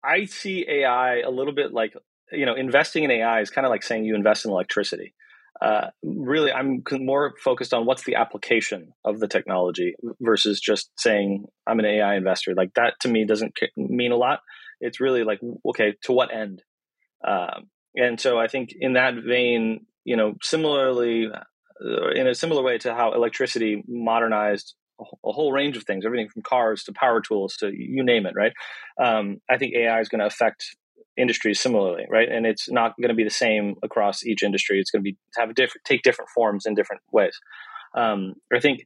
I 0.03 0.25
see 0.25 0.65
AI 0.67 1.19
a 1.19 1.29
little 1.29 1.53
bit 1.53 1.73
like 1.73 1.93
you 2.31 2.45
know 2.45 2.55
investing 2.55 3.03
in 3.03 3.11
AI 3.11 3.41
is 3.41 3.49
kind 3.49 3.65
of 3.65 3.69
like 3.69 3.83
saying 3.83 4.05
you 4.05 4.15
invest 4.15 4.45
in 4.45 4.51
electricity. 4.51 5.13
Uh, 5.61 5.87
really, 6.03 6.51
I'm 6.51 6.83
more 6.91 7.33
focused 7.43 7.73
on 7.73 7.85
what's 7.85 8.03
the 8.03 8.15
application 8.15 8.93
of 9.03 9.19
the 9.19 9.27
technology 9.27 9.95
versus 10.21 10.59
just 10.59 10.89
saying 10.97 11.45
I'm 11.67 11.79
an 11.79 11.85
AI 11.85 12.15
investor. 12.15 12.53
Like 12.55 12.73
that 12.75 12.93
to 13.01 13.09
me 13.09 13.25
doesn't 13.25 13.57
mean 13.75 14.11
a 14.11 14.17
lot. 14.17 14.39
It's 14.79 15.01
really 15.01 15.23
like 15.23 15.39
okay 15.65 15.95
to 16.03 16.13
what 16.13 16.33
end? 16.33 16.63
Um, 17.27 17.67
and 17.95 18.19
so 18.19 18.39
i 18.39 18.47
think 18.47 18.73
in 18.79 18.93
that 18.93 19.15
vein 19.15 19.85
you 20.03 20.15
know 20.15 20.33
similarly 20.41 21.27
uh, 21.27 22.09
in 22.09 22.27
a 22.27 22.35
similar 22.35 22.61
way 22.61 22.77
to 22.77 22.93
how 22.93 23.13
electricity 23.13 23.83
modernized 23.87 24.75
a 25.01 25.31
whole 25.31 25.51
range 25.51 25.77
of 25.77 25.83
things 25.83 26.05
everything 26.05 26.29
from 26.29 26.41
cars 26.41 26.83
to 26.83 26.93
power 26.93 27.21
tools 27.21 27.55
to 27.57 27.71
you 27.73 28.03
name 28.03 28.25
it 28.25 28.33
right? 28.35 28.53
Um, 29.01 29.39
i 29.49 29.57
think 29.57 29.73
ai 29.75 29.99
is 29.99 30.09
going 30.09 30.19
to 30.19 30.25
affect 30.25 30.75
industries 31.19 31.59
similarly 31.59 32.05
right 32.09 32.29
and 32.29 32.45
it's 32.45 32.69
not 32.71 32.95
going 33.01 33.09
to 33.09 33.15
be 33.15 33.23
the 33.23 33.29
same 33.29 33.75
across 33.83 34.25
each 34.25 34.43
industry 34.43 34.79
it's 34.79 34.91
going 34.91 35.03
to 35.03 35.11
be 35.11 35.17
have 35.37 35.53
different 35.53 35.83
take 35.85 36.01
different 36.01 36.29
forms 36.33 36.65
in 36.65 36.73
different 36.73 37.01
ways 37.11 37.37
um, 37.95 38.33
i 38.55 38.59
think 38.59 38.85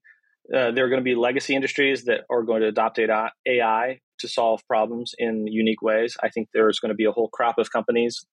uh, 0.53 0.71
there 0.71 0.85
are 0.85 0.89
going 0.89 0.99
to 0.99 1.03
be 1.03 1.15
legacy 1.15 1.55
industries 1.55 2.03
that 2.05 2.21
are 2.29 2.43
going 2.43 2.61
to 2.61 2.67
adopt 2.67 2.99
AI 2.99 3.99
to 4.19 4.27
solve 4.27 4.61
problems 4.67 5.13
in 5.17 5.47
unique 5.47 5.81
ways. 5.81 6.17
I 6.21 6.29
think 6.29 6.49
there's 6.53 6.79
going 6.79 6.89
to 6.89 6.95
be 6.95 7.05
a 7.05 7.11
whole 7.11 7.29
crop 7.29 7.57
of 7.57 7.71
companies 7.71 8.25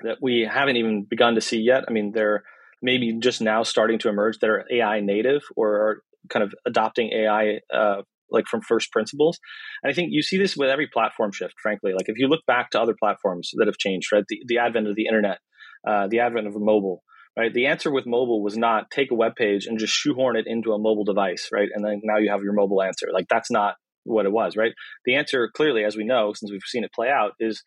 that 0.00 0.18
we 0.20 0.40
haven't 0.40 0.76
even 0.76 1.04
begun 1.04 1.36
to 1.36 1.40
see 1.40 1.60
yet. 1.60 1.84
I 1.86 1.92
mean, 1.92 2.12
they're 2.12 2.42
maybe 2.80 3.12
just 3.20 3.40
now 3.40 3.62
starting 3.62 3.98
to 4.00 4.08
emerge 4.08 4.38
that 4.40 4.50
are 4.50 4.64
AI 4.70 5.00
native 5.00 5.42
or 5.54 5.74
are 5.74 6.02
kind 6.28 6.42
of 6.42 6.54
adopting 6.66 7.12
AI 7.12 7.60
uh, 7.72 8.02
like 8.32 8.46
from 8.46 8.60
first 8.62 8.90
principles. 8.90 9.38
And 9.82 9.90
I 9.90 9.94
think 9.94 10.08
you 10.10 10.22
see 10.22 10.38
this 10.38 10.56
with 10.56 10.70
every 10.70 10.88
platform 10.92 11.32
shift, 11.32 11.54
frankly. 11.62 11.92
Like 11.92 12.08
if 12.08 12.18
you 12.18 12.28
look 12.28 12.44
back 12.46 12.70
to 12.70 12.80
other 12.80 12.94
platforms 12.98 13.50
that 13.54 13.66
have 13.66 13.78
changed, 13.78 14.12
right? 14.12 14.24
The, 14.28 14.42
the 14.46 14.58
advent 14.58 14.88
of 14.88 14.96
the 14.96 15.06
internet, 15.06 15.38
uh, 15.86 16.08
the 16.08 16.20
advent 16.20 16.46
of 16.46 16.54
mobile, 16.56 17.02
right? 17.38 17.52
The 17.52 17.66
answer 17.66 17.90
with 17.90 18.06
mobile 18.06 18.42
was 18.42 18.56
not 18.56 18.90
take 18.90 19.10
a 19.10 19.14
web 19.14 19.36
page 19.36 19.66
and 19.66 19.78
just 19.78 19.94
shoehorn 19.94 20.36
it 20.36 20.46
into 20.46 20.72
a 20.72 20.78
mobile 20.78 21.04
device, 21.04 21.48
right? 21.52 21.68
And 21.72 21.84
then 21.84 22.00
now 22.04 22.18
you 22.18 22.30
have 22.30 22.42
your 22.42 22.54
mobile 22.54 22.82
answer. 22.82 23.08
Like 23.12 23.26
that's 23.28 23.50
not 23.50 23.74
what 24.04 24.26
it 24.26 24.32
was, 24.32 24.56
right? 24.56 24.72
The 25.04 25.14
answer 25.14 25.48
clearly, 25.54 25.84
as 25.84 25.96
we 25.96 26.04
know, 26.04 26.32
since 26.34 26.50
we've 26.50 26.60
seen 26.66 26.84
it 26.84 26.92
play 26.92 27.08
out, 27.08 27.32
is 27.38 27.62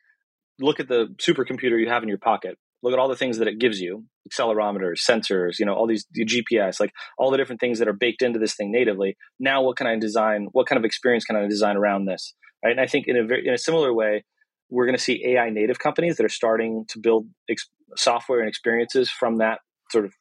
look 0.59 0.79
at 0.79 0.87
the 0.87 1.07
supercomputer 1.21 1.79
you 1.79 1.89
have 1.89 2.03
in 2.03 2.09
your 2.09 2.17
pocket. 2.17 2.57
Look 2.85 2.93
at 2.93 2.99
all 2.99 3.07
the 3.07 3.15
things 3.15 3.39
that 3.39 3.47
it 3.47 3.57
gives 3.57 3.81
you 3.81 4.05
accelerometers 4.29 4.99
sensors 5.09 5.57
you 5.59 5.65
know 5.65 5.73
all 5.73 5.87
these 5.87 6.05
the 6.11 6.23
gps 6.23 6.79
like 6.79 6.91
all 7.17 7.31
the 7.31 7.37
different 7.37 7.59
things 7.59 7.79
that 7.79 7.87
are 7.87 7.93
baked 7.93 8.21
into 8.21 8.39
this 8.39 8.55
thing 8.55 8.71
natively. 8.71 9.17
Now 9.39 9.63
what 9.63 9.75
can 9.75 9.87
i 9.87 9.97
design 9.97 10.47
what 10.51 10.67
kind 10.67 10.77
of 10.77 10.85
experience 10.85 11.25
can 11.25 11.35
i 11.35 11.47
design 11.47 11.75
around 11.75 12.05
this 12.05 12.33
right? 12.63 12.71
And 12.71 12.79
i 12.79 12.85
think 12.85 13.07
in 13.07 13.17
a 13.17 13.25
very 13.25 13.47
in 13.47 13.53
a 13.53 13.57
similar 13.57 13.91
way 13.93 14.23
we're 14.69 14.85
going 14.85 14.97
to 14.97 15.03
see 15.03 15.25
ai 15.25 15.49
native 15.49 15.79
companies 15.79 16.17
that 16.17 16.25
are 16.25 16.29
starting 16.29 16.85
to 16.89 16.99
build 16.99 17.27
ex- 17.49 17.69
software 17.95 18.39
and 18.39 18.47
experiences 18.47 19.09
from 19.09 19.37
that 19.37 19.59
sort 19.89 20.05
of 20.05 20.13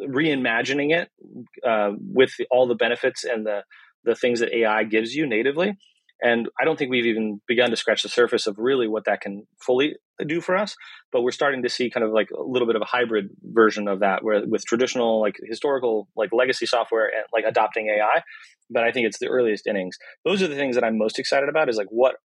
reimagining 0.00 0.90
it 0.90 1.08
uh, 1.66 1.92
with 1.98 2.30
the, 2.38 2.46
all 2.50 2.66
the 2.66 2.74
benefits 2.74 3.24
and 3.24 3.46
the 3.46 3.62
the 4.04 4.14
things 4.14 4.40
that 4.40 4.52
ai 4.54 4.84
gives 4.84 5.14
you 5.14 5.26
natively 5.26 5.76
and 6.22 6.48
I 6.60 6.64
don't 6.64 6.78
think 6.78 6.90
we've 6.90 7.06
even 7.06 7.40
begun 7.48 7.70
to 7.70 7.76
scratch 7.76 8.04
the 8.04 8.08
surface 8.08 8.46
of 8.46 8.56
really 8.56 8.86
what 8.86 9.06
that 9.06 9.20
can 9.20 9.46
fully 9.60 9.96
do 10.24 10.40
for 10.40 10.56
us. 10.56 10.76
But 11.10 11.22
we're 11.22 11.32
starting 11.32 11.64
to 11.64 11.68
see 11.68 11.90
kind 11.90 12.04
of 12.04 12.12
like 12.12 12.28
a 12.30 12.42
little 12.42 12.66
bit 12.66 12.76
of 12.76 12.82
a 12.82 12.86
hybrid 12.86 13.30
version 13.42 13.88
of 13.88 14.00
that, 14.00 14.22
where 14.22 14.46
with 14.46 14.64
traditional 14.64 15.20
like 15.20 15.36
historical 15.42 16.08
like 16.16 16.30
legacy 16.32 16.66
software 16.66 17.06
and 17.06 17.24
like 17.32 17.44
adopting 17.44 17.88
AI. 17.88 18.22
But 18.70 18.84
I 18.84 18.92
think 18.92 19.08
it's 19.08 19.18
the 19.18 19.28
earliest 19.28 19.66
innings. 19.66 19.98
Those 20.24 20.42
are 20.42 20.48
the 20.48 20.54
things 20.54 20.76
that 20.76 20.84
I'm 20.84 20.96
most 20.96 21.18
excited 21.18 21.48
about. 21.48 21.68
Is 21.68 21.76
like 21.76 21.90
what 21.90 22.16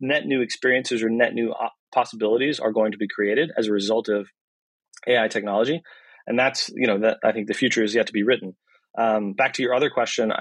net 0.00 0.26
new 0.26 0.42
experiences 0.42 1.02
or 1.02 1.08
net 1.08 1.32
new 1.32 1.52
uh, 1.52 1.70
possibilities 1.92 2.60
are 2.60 2.72
going 2.72 2.92
to 2.92 2.98
be 2.98 3.08
created 3.08 3.50
as 3.56 3.66
a 3.66 3.72
result 3.72 4.08
of 4.08 4.28
AI 5.06 5.28
technology. 5.28 5.82
And 6.26 6.38
that's 6.38 6.68
you 6.74 6.86
know 6.86 6.98
that 6.98 7.18
I 7.24 7.32
think 7.32 7.48
the 7.48 7.54
future 7.54 7.82
is 7.82 7.94
yet 7.94 8.08
to 8.08 8.12
be 8.12 8.24
written. 8.24 8.56
Um, 8.98 9.32
back 9.32 9.52
to 9.54 9.62
your 9.62 9.74
other 9.74 9.90
question, 9.90 10.32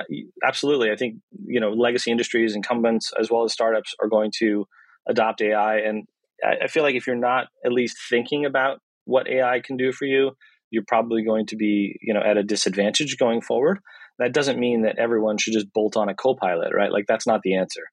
absolutely. 0.43 0.89
I 0.89 0.95
think 0.95 1.17
you 1.45 1.59
know 1.59 1.71
legacy 1.71 2.11
industries, 2.11 2.55
incumbents, 2.55 3.13
as 3.19 3.29
well 3.29 3.43
as 3.43 3.53
startups, 3.53 3.93
are 4.01 4.07
going 4.07 4.31
to 4.39 4.65
adopt 5.07 5.41
AI, 5.41 5.77
and 5.77 6.07
I 6.43 6.67
feel 6.67 6.83
like 6.83 6.95
if 6.95 7.05
you're 7.05 7.15
not 7.15 7.47
at 7.63 7.71
least 7.71 7.97
thinking 8.09 8.45
about 8.45 8.79
what 9.05 9.27
AI 9.27 9.59
can 9.59 9.77
do 9.77 9.91
for 9.91 10.05
you, 10.05 10.31
you're 10.71 10.83
probably 10.87 11.23
going 11.23 11.45
to 11.47 11.55
be 11.55 11.97
you 12.01 12.13
know 12.15 12.21
at 12.21 12.37
a 12.37 12.43
disadvantage 12.43 13.17
going 13.17 13.41
forward. 13.41 13.79
That 14.17 14.33
doesn't 14.33 14.59
mean 14.59 14.81
that 14.81 14.97
everyone 14.97 15.37
should 15.37 15.53
just 15.53 15.71
bolt 15.71 15.95
on 15.95 16.09
a 16.09 16.15
co-pilot, 16.15 16.73
right? 16.75 16.91
Like 16.91 17.05
that's 17.07 17.27
not 17.27 17.41
the 17.43 17.57
answer. 17.57 17.83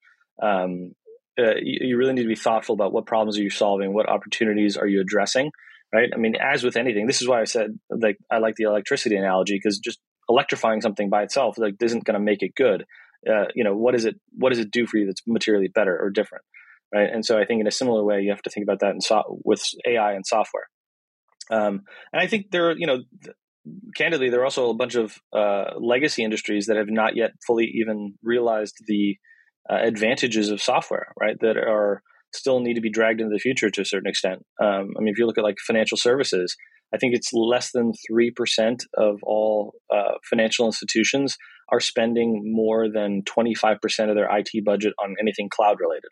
Um, 0.43 0.93
uh, 1.39 1.57
you, 1.61 1.89
you 1.89 1.97
really 1.99 2.15
need 2.15 2.23
to 2.23 2.29
be 2.29 2.37
thoughtful 2.37 2.75
about 2.75 2.93
what 2.93 3.05
problems 3.05 3.39
are 3.39 3.43
you 3.43 3.51
solving, 3.51 3.93
what 3.93 4.09
opportunities 4.09 4.79
are 4.79 4.87
you 4.87 5.03
addressing, 5.03 5.51
right? 5.93 6.09
I 6.15 6.17
mean, 6.17 6.37
as 6.37 6.65
with 6.65 6.77
anything, 6.77 7.07
this 7.07 7.21
is 7.21 7.29
why 7.29 7.43
I 7.43 7.45
said 7.45 7.79
like 7.91 8.17
I 8.31 8.39
like 8.39 8.55
the 8.57 8.65
electricity 8.65 9.17
analogy 9.17 9.57
because 9.57 9.79
just 9.79 10.01
electrifying 10.29 10.81
something 10.81 11.11
by 11.11 11.23
itself 11.23 11.59
like 11.59 11.75
isn't 11.81 12.05
going 12.05 12.15
to 12.15 12.21
make 12.21 12.43
it 12.43 12.55
good. 12.55 12.85
Uh, 13.29 13.47
you 13.55 13.65
know, 13.65 13.75
what 13.75 13.95
is 13.95 14.05
it? 14.05 14.17
What 14.37 14.51
does 14.51 14.59
it 14.59 14.71
do 14.71 14.87
for 14.87 14.99
you 14.99 15.07
that's 15.07 15.23
materially 15.27 15.69
better 15.69 15.99
or 15.99 16.11
different, 16.11 16.45
right? 16.95 17.09
And 17.11 17.25
so 17.25 17.39
I 17.39 17.47
think 17.47 17.61
in 17.61 17.67
a 17.67 17.73
similar 17.73 18.05
way, 18.05 18.21
you 18.21 18.31
have 18.31 18.43
to 18.43 18.51
think 18.51 18.65
about 18.65 18.81
that 18.81 18.93
in 18.93 19.01
so- 19.01 19.41
with 19.45 19.63
AI 19.87 20.13
and 20.13 20.27
software. 20.27 20.69
Um, 21.51 21.83
and 22.13 22.21
I 22.23 22.27
think 22.27 22.51
there, 22.51 22.77
you 22.77 22.87
know, 22.87 23.03
th- 23.23 23.37
candidly, 23.97 24.29
there 24.31 24.41
are 24.41 24.45
also 24.45 24.71
a 24.71 24.75
bunch 24.75 24.95
of 24.95 25.19
uh, 25.33 25.73
legacy 25.79 26.23
industries 26.23 26.67
that 26.67 26.77
have 26.77 26.91
not 26.91 27.17
yet 27.17 27.33
fully 27.47 27.67
even 27.75 28.15
realized 28.23 28.77
the 28.87 29.17
uh, 29.71 29.77
advantages 29.77 30.51
of 30.51 30.61
software, 30.61 31.13
right? 31.19 31.37
That 31.41 31.57
are 31.57 32.03
still 32.33 32.61
need 32.61 32.75
to 32.75 32.81
be 32.81 32.91
dragged 32.91 33.21
into 33.21 33.33
the 33.33 33.39
future 33.39 33.71
to 33.71 33.81
a 33.81 33.85
certain 33.85 34.09
extent. 34.09 34.45
Um, 34.63 34.91
I 34.97 35.01
mean, 35.01 35.09
if 35.09 35.19
you 35.19 35.27
look 35.27 35.39
at 35.39 35.45
like 35.45 35.57
financial 35.67 35.97
services, 35.97 36.57
I 36.95 36.97
think 36.97 37.15
it's 37.15 37.33
less 37.33 37.73
than 37.73 37.93
3% 38.11 38.81
of 38.97 39.19
all 39.25 39.75
uh, 39.93 40.13
financial 40.31 40.67
institutions 40.67 41.37
are 41.73 41.81
spending 41.81 42.43
more 42.45 42.89
than 42.89 43.23
25% 43.23 44.09
of 44.09 44.15
their 44.15 44.29
IT 44.31 44.65
budget 44.65 44.95
on 45.03 45.17
anything 45.21 45.49
cloud 45.49 45.79
related, 45.81 46.11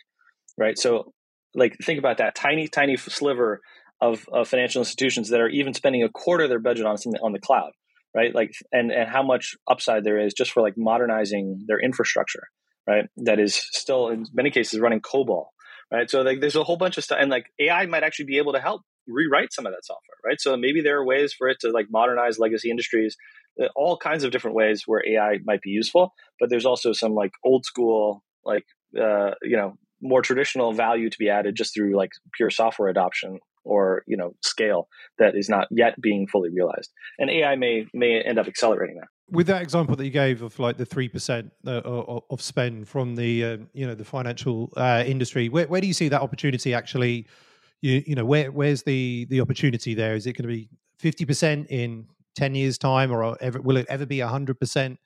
right? 0.59 0.77
So, 0.77 1.13
like, 1.55 1.77
think 1.85 2.01
about 2.01 2.19
that 2.19 2.35
tiny, 2.35 2.67
tiny 2.67 2.97
sliver 2.97 3.61
of, 4.01 4.27
of 4.33 4.49
financial 4.49 4.81
institutions 4.81 5.29
that 5.29 5.41
are 5.41 5.49
even 5.49 5.73
spending 5.73 6.03
a 6.03 6.09
quarter 6.09 6.45
of 6.45 6.51
their 6.51 6.59
budget 6.59 6.85
on 6.85 6.99
something 6.99 7.21
on 7.23 7.33
the 7.33 7.39
cloud, 7.39 7.71
right? 8.17 8.35
Like, 8.35 8.51
and, 8.73 8.91
and 8.91 9.09
how 9.09 9.23
much 9.23 9.55
upside 9.71 10.03
there 10.03 10.19
is 10.19 10.35
just 10.35 10.51
for 10.51 10.63
like 10.63 10.75
modernizing 10.77 11.65
their 11.69 11.79
infrastructure, 11.79 12.49
right? 12.89 13.05
That 13.19 13.39
is 13.39 13.55
still 13.55 14.09
in 14.09 14.27
many 14.33 14.51
cases 14.51 14.81
running 14.81 15.01
COBOL, 15.01 15.45
right? 15.93 16.11
So, 16.11 16.23
like, 16.23 16.41
there's 16.41 16.57
a 16.57 16.65
whole 16.65 16.77
bunch 16.77 16.99
of 16.99 17.05
stuff, 17.05 17.19
and 17.21 17.31
like 17.31 17.45
AI 17.61 17.87
might 17.87 18.03
actually 18.03 18.27
be 18.27 18.39
able 18.39 18.55
to 18.55 18.61
help 18.61 18.83
rewrite 19.07 19.53
some 19.53 19.67
of 19.67 19.73
that 19.73 19.85
software, 19.85 20.17
right? 20.25 20.41
So 20.41 20.57
maybe 20.57 20.81
there 20.81 20.99
are 20.99 21.05
ways 21.05 21.33
for 21.33 21.49
it 21.49 21.59
to 21.61 21.71
like 21.71 21.87
modernize 21.91 22.39
legacy 22.39 22.71
industries, 22.71 23.17
uh, 23.63 23.67
all 23.77 23.97
kinds 23.97 24.25
of 24.25 24.31
different 24.31 24.57
ways 24.57 24.83
where 24.87 25.03
AI 25.07 25.39
might 25.45 25.63
be 25.63 25.71
useful. 25.71 26.13
But 26.41 26.51
there's 26.51 26.67
also 26.67 26.93
some 26.93 27.15
like 27.15 27.33
old 27.45 27.65
school, 27.65 28.23
like 28.45 28.65
uh, 28.99 29.33
you 29.43 29.57
know, 29.57 29.75
more 30.01 30.23
traditional 30.23 30.73
value 30.73 31.09
to 31.09 31.19
be 31.19 31.29
added 31.29 31.55
just 31.55 31.75
through 31.75 31.97
like 31.97 32.11
pure 32.37 32.51
software 32.51 32.89
adoption 32.89 33.39
or 33.65 34.03
you 34.07 34.17
know 34.17 34.35
scale 34.43 34.89
that 35.19 35.37
is 35.37 35.49
not 35.49 35.69
yet 35.71 36.01
being 36.01 36.27
fully 36.27 36.51
realized. 36.51 36.91
And 37.19 37.31
AI 37.31 37.57
may 37.57 37.87
may 37.95 38.21
end 38.21 38.39
up 38.39 38.47
accelerating 38.47 38.97
that. 38.97 39.09
With 39.31 39.47
that 39.47 39.63
example 39.63 39.97
that 39.97 40.05
you 40.05 40.11
gave 40.11 40.43
of 40.43 40.59
like 40.59 40.77
the 40.77 40.85
three 40.85 41.09
percent 41.09 41.53
uh, 41.67 41.81
of 42.31 42.43
spend 42.43 42.89
from 42.89 43.17
the 43.17 43.45
uh, 43.45 43.57
you 43.73 43.87
know 43.87 43.95
the 43.95 44.05
financial 44.05 44.73
uh, 44.77 45.05
industry, 45.07 45.49
where, 45.49 45.67
where 45.67 45.81
do 45.81 45.87
you 45.87 45.95
see 45.95 46.09
that 46.09 46.21
opportunity 46.21 46.75
actually? 46.75 47.27
You 47.83 48.03
you 48.07 48.15
know 48.15 48.25
where 48.25 48.51
where's 48.51 48.85
the 48.85 49.27
the 49.29 49.41
opportunity 49.41 49.95
there? 49.95 50.15
Is 50.15 50.27
it 50.27 50.33
going 50.33 50.49
to 50.49 50.55
be 50.55 50.71
fifty 50.99 51.27
percent 51.27 51.67
in 51.69 52.07
ten 52.35 52.55
years 52.55 52.79
time, 52.79 53.13
or 53.13 53.37
ever, 53.43 53.61
will 53.61 53.77
it 53.77 53.87
ever 53.89 54.07
be 54.07 54.21
hundred 54.21 54.59
percent? 54.59 54.99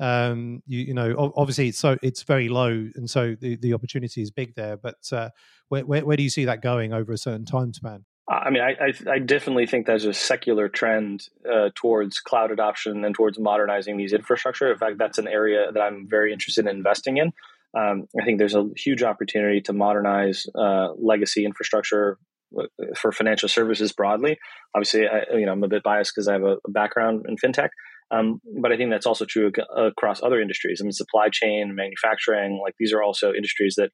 Um, 0.00 0.62
you, 0.66 0.80
you 0.80 0.94
know, 0.94 1.32
obviously 1.36 1.68
it's 1.68 1.78
so 1.78 1.96
it's 2.02 2.24
very 2.24 2.48
low, 2.48 2.70
and 2.94 3.08
so 3.08 3.36
the, 3.40 3.56
the 3.56 3.72
opportunity 3.72 4.20
is 4.20 4.30
big 4.30 4.54
there. 4.56 4.76
But 4.76 4.96
uh, 5.12 5.30
where, 5.68 5.86
where, 5.86 6.04
where 6.04 6.16
do 6.16 6.22
you 6.22 6.30
see 6.30 6.44
that 6.46 6.62
going 6.62 6.92
over 6.92 7.12
a 7.12 7.18
certain 7.18 7.44
time 7.46 7.72
span? 7.72 8.04
I 8.28 8.50
mean, 8.50 8.62
I, 8.62 8.70
I, 8.80 9.14
I 9.14 9.18
definitely 9.18 9.66
think 9.66 9.86
there's 9.86 10.06
a 10.06 10.14
secular 10.14 10.68
trend 10.68 11.28
uh, 11.50 11.70
towards 11.74 12.20
cloud 12.20 12.50
adoption 12.50 13.04
and 13.04 13.14
towards 13.14 13.38
modernizing 13.38 13.98
these 13.98 14.14
infrastructure. 14.14 14.72
In 14.72 14.78
fact, 14.78 14.96
that's 14.98 15.18
an 15.18 15.28
area 15.28 15.70
that 15.70 15.80
I'm 15.80 16.08
very 16.08 16.32
interested 16.32 16.66
in 16.66 16.74
investing 16.74 17.18
in. 17.18 17.32
Um, 17.76 18.06
I 18.20 18.24
think 18.24 18.38
there's 18.38 18.54
a 18.54 18.68
huge 18.76 19.02
opportunity 19.02 19.60
to 19.62 19.72
modernize 19.72 20.46
uh, 20.56 20.88
legacy 20.96 21.44
infrastructure 21.44 22.18
uh, 22.58 22.66
for 22.96 23.10
financial 23.10 23.48
services 23.48 23.92
broadly. 23.92 24.38
Obviously, 24.74 25.06
I, 25.06 25.36
you 25.36 25.46
know, 25.46 25.52
I'm 25.52 25.64
a 25.64 25.68
bit 25.68 25.82
biased 25.82 26.12
because 26.14 26.28
I 26.28 26.34
have 26.34 26.44
a, 26.44 26.56
background 26.68 27.26
in 27.28 27.36
fintech, 27.36 27.70
um, 28.10 28.40
but 28.60 28.72
I 28.72 28.76
think 28.76 28.90
that's 28.90 29.06
also 29.06 29.24
true 29.24 29.50
across 29.76 30.22
other 30.22 30.40
industries. 30.40 30.80
I 30.80 30.84
mean, 30.84 30.92
supply 30.92 31.28
chain, 31.32 31.74
manufacturing, 31.74 32.60
like 32.62 32.74
these 32.78 32.92
are 32.92 33.02
also 33.02 33.32
industries 33.32 33.74
that, 33.76 33.90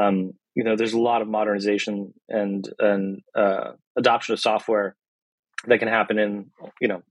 um, 0.00 0.32
you 0.54 0.64
know, 0.64 0.76
there's 0.76 0.94
a 0.94 1.00
lot 1.00 1.22
of 1.22 1.28
modernization 1.28 2.14
and 2.28 2.68
and 2.78 3.20
uh, 3.36 3.72
adoption 3.96 4.32
of 4.32 4.40
software 4.40 4.96
that 5.66 5.78
can 5.78 5.88
happen 5.88 6.18
in, 6.18 6.50
you 6.80 6.88
know, 6.88 7.02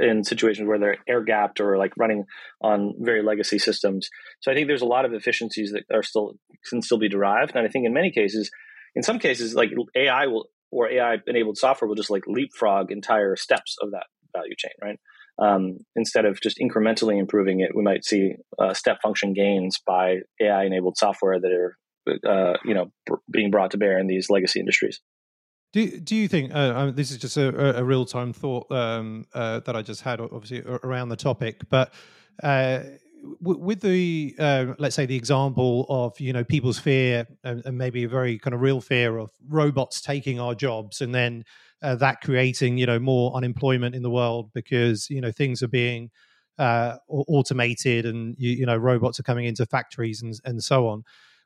in 0.00 0.24
situations 0.24 0.68
where 0.68 0.78
they're 0.78 0.98
air 1.08 1.22
gapped 1.22 1.60
or 1.60 1.78
like 1.78 1.92
running 1.96 2.24
on 2.60 2.94
very 2.98 3.22
legacy 3.22 3.58
systems. 3.58 4.08
So 4.40 4.52
I 4.52 4.54
think 4.54 4.66
there's 4.66 4.82
a 4.82 4.86
lot 4.86 5.04
of 5.04 5.12
efficiencies 5.12 5.72
that 5.72 5.84
are 5.94 6.02
still 6.02 6.34
can 6.68 6.82
still 6.82 6.98
be 6.98 7.08
derived, 7.08 7.54
and 7.54 7.66
I 7.66 7.70
think 7.70 7.86
in 7.86 7.92
many 7.92 8.10
cases, 8.10 8.50
in 8.94 9.02
some 9.02 9.18
cases, 9.18 9.54
like 9.54 9.70
AI 9.96 10.26
will 10.26 10.48
or 10.70 10.90
AI 10.90 11.18
enabled 11.26 11.58
software 11.58 11.88
will 11.88 11.94
just 11.94 12.10
like 12.10 12.24
leapfrog 12.26 12.90
entire 12.90 13.36
steps 13.36 13.76
of 13.82 13.90
that 13.90 14.06
value 14.34 14.54
chain, 14.56 14.72
right? 14.82 14.98
Um, 15.38 15.78
instead 15.96 16.24
of 16.24 16.40
just 16.40 16.58
incrementally 16.58 17.18
improving 17.18 17.60
it, 17.60 17.74
we 17.74 17.82
might 17.82 18.04
see 18.04 18.34
uh, 18.58 18.74
step 18.74 18.98
function 19.02 19.32
gains 19.32 19.78
by 19.86 20.18
AI 20.40 20.64
enabled 20.64 20.96
software 20.96 21.40
that 21.40 21.52
are 21.52 21.76
uh, 22.28 22.58
you 22.64 22.74
know 22.74 22.92
being 23.30 23.50
brought 23.50 23.70
to 23.72 23.78
bear 23.78 23.98
in 23.98 24.06
these 24.06 24.28
legacy 24.30 24.60
industries. 24.60 25.00
Do 25.72 26.00
do 26.00 26.14
you 26.14 26.28
think 26.28 26.52
uh, 26.54 26.90
this 26.90 27.10
is 27.10 27.16
just 27.16 27.36
a, 27.38 27.78
a 27.78 27.84
real 27.84 28.04
time 28.04 28.32
thought 28.32 28.70
um, 28.70 29.26
uh, 29.32 29.60
that 29.60 29.74
I 29.74 29.82
just 29.82 30.02
had, 30.02 30.20
obviously 30.20 30.62
around 30.84 31.08
the 31.08 31.16
topic, 31.16 31.62
but 31.70 31.94
uh, 32.42 32.80
with 33.40 33.80
the 33.80 34.34
uh, 34.38 34.74
let's 34.78 34.94
say 34.94 35.06
the 35.06 35.16
example 35.16 35.86
of 35.88 36.18
you 36.20 36.32
know 36.32 36.44
people's 36.44 36.78
fear 36.78 37.26
and, 37.44 37.62
and, 37.64 37.78
maybe 37.78 38.04
a 38.04 38.08
very 38.08 38.38
kind 38.38 38.52
of 38.52 38.60
real 38.60 38.80
fear 38.80 39.16
of 39.16 39.30
robots 39.48 40.02
taking 40.02 40.38
our 40.38 40.54
jobs, 40.54 41.00
and 41.00 41.14
then 41.14 41.44
uh, 41.82 41.94
that 41.94 42.20
creating 42.20 42.76
you 42.76 42.84
know 42.84 42.98
more 42.98 43.32
unemployment 43.34 43.94
in 43.94 44.02
the 44.02 44.10
world 44.10 44.50
because 44.52 45.08
you 45.08 45.22
know 45.22 45.32
things 45.32 45.62
are 45.62 45.68
being 45.68 46.10
uh, 46.58 46.96
automated 47.08 48.04
and 48.04 48.34
you, 48.38 48.50
you 48.50 48.66
know 48.66 48.76
robots 48.76 49.18
are 49.18 49.24
coming 49.24 49.46
into 49.46 49.64
factories 49.64 50.20
and 50.20 50.34
and 50.44 50.62
so 50.62 50.88
on 50.88 51.02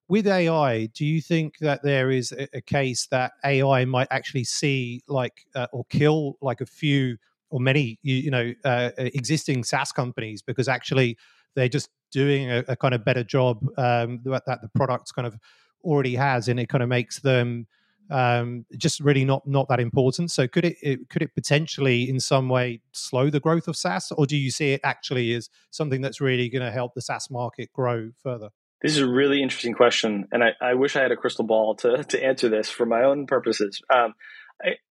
with 0.08 0.26
AI, 0.26 0.86
do 0.86 1.04
you 1.04 1.20
think 1.20 1.58
that 1.58 1.82
there 1.82 2.10
is 2.10 2.32
a, 2.32 2.60
case 2.60 3.06
that 3.10 3.32
AI 3.44 3.84
might 3.84 4.08
actually 4.10 4.44
see 4.44 5.02
like 5.08 5.46
uh, 5.54 5.66
or 5.72 5.84
kill 5.90 6.36
like 6.40 6.60
a 6.60 6.66
few 6.66 7.16
or 7.50 7.60
many 7.60 7.98
you, 8.02 8.16
you 8.16 8.30
know 8.30 8.52
uh, 8.64 8.90
existing 8.98 9.64
SaaS 9.64 9.92
companies 9.92 10.42
because 10.42 10.68
actually 10.68 11.16
they're 11.54 11.68
just 11.68 11.90
doing 12.12 12.50
a, 12.50 12.64
a 12.68 12.76
kind 12.76 12.94
of 12.94 13.04
better 13.04 13.24
job 13.24 13.58
um, 13.78 14.20
that, 14.24 14.44
that 14.46 14.62
the 14.62 14.68
product 14.74 15.12
kind 15.14 15.26
of 15.26 15.36
already 15.82 16.14
has, 16.14 16.48
and 16.48 16.60
it 16.60 16.68
kind 16.68 16.82
of 16.82 16.88
makes 16.88 17.20
them 17.20 17.66
um, 18.10 18.64
just 18.76 19.00
really 19.00 19.24
not 19.24 19.46
not 19.46 19.68
that 19.68 19.80
important. 19.80 20.30
So 20.30 20.46
could 20.46 20.64
it, 20.64 20.76
it, 20.82 21.08
could 21.08 21.22
it 21.22 21.34
potentially 21.34 22.08
in 22.08 22.20
some 22.20 22.48
way 22.48 22.80
slow 22.92 23.30
the 23.30 23.40
growth 23.40 23.66
of 23.68 23.76
SaaS, 23.76 24.12
or 24.12 24.26
do 24.26 24.36
you 24.36 24.50
see 24.50 24.72
it 24.72 24.80
actually 24.84 25.34
as 25.34 25.48
something 25.70 26.00
that's 26.00 26.20
really 26.20 26.48
going 26.48 26.64
to 26.64 26.70
help 26.70 26.94
the 26.94 27.02
SaaS 27.02 27.28
market 27.30 27.72
grow 27.72 28.10
further? 28.22 28.50
This 28.82 28.92
is 28.92 28.98
a 28.98 29.08
really 29.08 29.42
interesting 29.42 29.72
question, 29.72 30.28
and 30.32 30.44
I, 30.44 30.50
I 30.60 30.74
wish 30.74 30.96
I 30.96 31.02
had 31.02 31.12
a 31.12 31.16
crystal 31.16 31.44
ball 31.44 31.74
to 31.76 32.04
to 32.08 32.24
answer 32.24 32.48
this 32.48 32.68
for 32.68 32.86
my 32.86 33.02
own 33.02 33.26
purposes. 33.26 33.80
Um, 33.92 34.14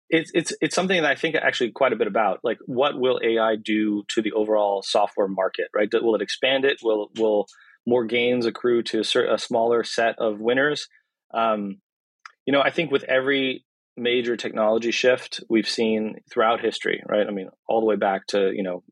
it's 0.09 0.31
it's 0.33 0.53
it's 0.61 0.75
something 0.75 1.01
that 1.01 1.11
I 1.11 1.15
think 1.15 1.35
actually 1.35 1.71
quite 1.71 1.93
a 1.93 1.95
bit 1.95 2.07
about. 2.07 2.39
Like, 2.43 2.57
what 2.65 2.99
will 2.99 3.19
AI 3.23 3.55
do 3.55 4.03
to 4.09 4.21
the 4.21 4.31
overall 4.31 4.81
software 4.81 5.27
market? 5.27 5.67
Right? 5.73 5.89
Will 5.93 6.15
it 6.15 6.21
expand 6.21 6.65
it? 6.65 6.79
Will 6.83 7.09
will 7.17 7.47
more 7.85 8.05
gains 8.05 8.45
accrue 8.45 8.83
to 8.83 8.99
a, 8.99 9.33
a 9.33 9.37
smaller 9.37 9.83
set 9.83 10.17
of 10.19 10.39
winners? 10.39 10.87
Um, 11.33 11.77
you 12.45 12.53
know, 12.53 12.61
I 12.61 12.71
think 12.71 12.91
with 12.91 13.03
every 13.03 13.65
major 13.99 14.37
technology 14.37 14.91
shift 14.91 15.43
we've 15.49 15.67
seen 15.67 16.15
throughout 16.31 16.61
history, 16.61 17.01
right? 17.07 17.27
I 17.27 17.31
mean, 17.31 17.49
all 17.67 17.79
the 17.79 17.85
way 17.85 17.95
back 17.95 18.27
to 18.27 18.51
you 18.53 18.63
know 18.63 18.83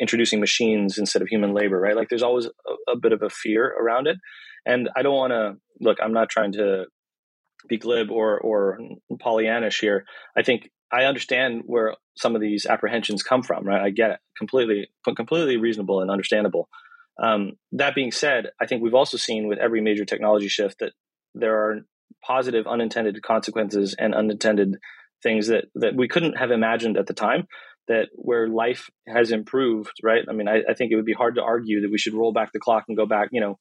introducing 0.00 0.40
machines 0.40 0.98
instead 0.98 1.22
of 1.22 1.28
human 1.28 1.52
labor, 1.52 1.80
right? 1.80 1.96
Like, 1.96 2.08
there's 2.08 2.22
always 2.22 2.46
a, 2.46 2.92
a 2.92 2.96
bit 2.96 3.12
of 3.12 3.22
a 3.22 3.30
fear 3.30 3.66
around 3.66 4.06
it, 4.06 4.16
and 4.64 4.88
I 4.96 5.02
don't 5.02 5.14
want 5.14 5.32
to 5.32 5.54
look. 5.80 5.98
I'm 6.02 6.12
not 6.12 6.28
trying 6.28 6.52
to 6.52 6.86
be 7.68 7.78
glib 7.78 8.10
or 8.10 8.38
or 8.38 8.78
Pollyannish 9.12 9.80
here. 9.80 10.04
I 10.36 10.42
think 10.42 10.70
I 10.92 11.04
understand 11.04 11.62
where 11.66 11.94
some 12.16 12.34
of 12.34 12.40
these 12.40 12.66
apprehensions 12.66 13.22
come 13.22 13.42
from. 13.42 13.64
Right, 13.64 13.82
I 13.82 13.90
get 13.90 14.10
it 14.10 14.18
completely, 14.36 14.88
completely 15.04 15.56
reasonable 15.56 16.00
and 16.00 16.10
understandable. 16.10 16.68
Um, 17.22 17.52
that 17.72 17.94
being 17.94 18.12
said, 18.12 18.50
I 18.60 18.66
think 18.66 18.82
we've 18.82 18.94
also 18.94 19.16
seen 19.16 19.48
with 19.48 19.58
every 19.58 19.80
major 19.80 20.04
technology 20.04 20.48
shift 20.48 20.80
that 20.80 20.92
there 21.34 21.56
are 21.56 21.80
positive 22.24 22.66
unintended 22.66 23.22
consequences 23.22 23.94
and 23.98 24.14
unintended 24.14 24.76
things 25.22 25.48
that 25.48 25.64
that 25.74 25.94
we 25.94 26.08
couldn't 26.08 26.36
have 26.36 26.50
imagined 26.50 26.96
at 26.96 27.06
the 27.06 27.14
time. 27.14 27.46
That 27.88 28.08
where 28.14 28.48
life 28.48 28.90
has 29.06 29.30
improved, 29.30 29.92
right? 30.02 30.24
I 30.28 30.32
mean, 30.32 30.48
I, 30.48 30.62
I 30.68 30.74
think 30.74 30.90
it 30.90 30.96
would 30.96 31.04
be 31.04 31.12
hard 31.12 31.36
to 31.36 31.42
argue 31.42 31.82
that 31.82 31.90
we 31.90 31.98
should 31.98 32.14
roll 32.14 32.32
back 32.32 32.50
the 32.52 32.58
clock 32.58 32.84
and 32.88 32.96
go 32.96 33.06
back, 33.06 33.28
you 33.30 33.40
know, 33.40 33.60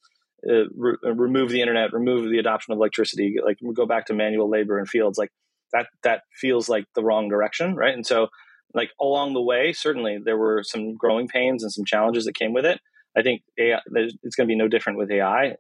uh, 0.49 0.65
re- 0.75 0.97
uh, 1.05 1.13
remove 1.13 1.49
the 1.49 1.62
internet, 1.62 1.93
remove 1.93 2.29
the 2.29 2.39
adoption 2.39 2.73
of 2.73 2.77
electricity, 2.77 3.36
like 3.43 3.58
go 3.75 3.86
back 3.86 4.08
to 4.08 4.15
manual 4.15 4.49
labor 4.49 4.79
in 4.79 4.88
fields, 4.88 5.19
like 5.19 5.29
that 5.73 5.88
that 6.03 6.21
feels 6.34 6.67
like 6.69 6.86
the 6.95 7.03
wrong 7.03 7.29
direction, 7.29 7.75
right? 7.75 7.93
And 7.93 8.05
so, 8.05 8.27
like 8.73 8.89
along 8.99 9.34
the 9.34 9.41
way, 9.41 9.73
certainly 9.73 10.17
there 10.23 10.38
were 10.38 10.63
some 10.63 10.95
growing 10.95 11.27
pains 11.27 11.63
and 11.63 11.71
some 11.71 11.86
challenges 11.86 12.25
that 12.25 12.36
came 12.36 12.53
with 12.53 12.65
it. 12.65 12.79
I 13.17 13.21
think 13.21 13.41
AI, 13.60 13.79
it's 14.23 14.36
going 14.36 14.47
to 14.47 14.51
be 14.51 14.58
no 14.58 14.67
different 14.67 14.97
with 14.97 15.12
AI. 15.12 15.55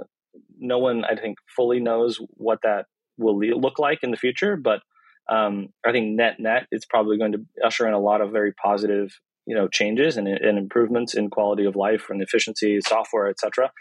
No 0.59 0.79
one, 0.79 1.03
I 1.05 1.15
think, 1.15 1.37
fully 1.55 1.79
knows 1.79 2.19
what 2.31 2.59
that 2.63 2.85
will 3.17 3.39
look 3.39 3.79
like 3.79 3.99
in 4.03 4.11
the 4.11 4.17
future, 4.17 4.57
but 4.57 4.81
um, 5.29 5.69
I 5.85 5.91
think 5.91 6.15
net 6.15 6.35
net, 6.39 6.67
it's 6.71 6.85
probably 6.85 7.17
going 7.17 7.31
to 7.31 7.45
usher 7.63 7.87
in 7.87 7.93
a 7.93 7.99
lot 7.99 8.21
of 8.21 8.31
very 8.31 8.53
positive, 8.53 9.11
you 9.45 9.55
know, 9.55 9.67
changes 9.67 10.17
and, 10.17 10.27
and 10.27 10.57
improvements 10.57 11.15
in 11.15 11.29
quality 11.29 11.65
of 11.65 11.75
life 11.75 12.07
and 12.09 12.21
efficiency, 12.21 12.79
software, 12.81 13.27
etc. 13.27 13.71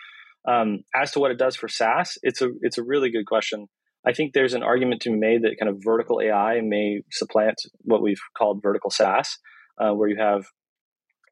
Um, 0.46 0.80
as 0.94 1.10
to 1.12 1.20
what 1.20 1.30
it 1.30 1.38
does 1.38 1.56
for 1.56 1.68
SaaS, 1.68 2.18
it's 2.22 2.40
a 2.40 2.50
it's 2.62 2.78
a 2.78 2.82
really 2.82 3.10
good 3.10 3.26
question. 3.26 3.66
I 4.06 4.12
think 4.12 4.32
there's 4.32 4.54
an 4.54 4.62
argument 4.62 5.02
to 5.02 5.10
be 5.10 5.16
made 5.16 5.42
that 5.42 5.56
kind 5.58 5.70
of 5.70 5.82
vertical 5.82 6.20
AI 6.22 6.60
may 6.60 7.02
supplant 7.10 7.56
what 7.80 8.02
we've 8.02 8.20
called 8.36 8.62
vertical 8.62 8.90
SaaS, 8.90 9.38
uh, 9.80 9.92
where 9.92 10.08
you 10.08 10.16
have 10.18 10.44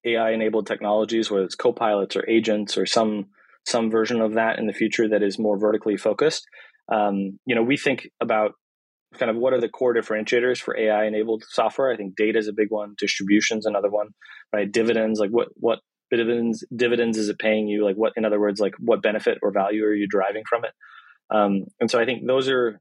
AI 0.05 0.31
enabled 0.31 0.66
technologies, 0.66 1.31
whether 1.31 1.44
it's 1.44 1.57
copilots 1.57 2.16
or 2.16 2.28
agents 2.28 2.78
or 2.78 2.87
some 2.87 3.26
some 3.66 3.90
version 3.90 4.20
of 4.20 4.35
that 4.35 4.59
in 4.59 4.66
the 4.66 4.72
future 4.72 5.09
that 5.09 5.22
is 5.22 5.38
more 5.38 5.59
vertically 5.59 5.96
focused. 5.96 6.46
Um, 6.92 7.38
you 7.46 7.55
know, 7.55 7.62
we 7.62 7.77
think 7.77 8.09
about 8.20 8.53
kind 9.18 9.31
of 9.31 9.37
what 9.37 9.53
are 9.53 9.61
the 9.61 9.68
core 9.68 9.94
differentiators 9.94 10.59
for 10.59 10.77
AI 10.77 11.05
enabled 11.05 11.44
software. 11.48 11.92
I 11.92 11.96
think 11.96 12.16
data 12.16 12.38
is 12.38 12.48
a 12.48 12.53
big 12.53 12.70
one, 12.70 12.94
distribution's 12.98 13.66
another 13.66 13.90
one, 13.90 14.09
right? 14.53 14.70
Dividends, 14.70 15.20
like 15.20 15.31
what 15.31 15.48
what 15.57 15.81
dividends 16.12 16.64
dividends 16.75 17.16
is 17.16 17.29
it 17.29 17.38
paying 17.38 17.68
you 17.68 17.85
like 17.85 17.96
what 17.96 18.12
in 18.16 18.25
other 18.25 18.38
words 18.38 18.61
like 18.61 18.75
what 18.79 19.03
benefit 19.03 19.38
or 19.42 19.51
value 19.51 19.83
are 19.85 19.94
you 19.94 20.07
deriving 20.07 20.42
from 20.48 20.64
it 20.64 20.72
um, 21.35 21.64
and 21.81 21.90
so 21.90 21.98
i 21.98 22.05
think 22.05 22.27
those 22.27 22.48
are 22.48 22.79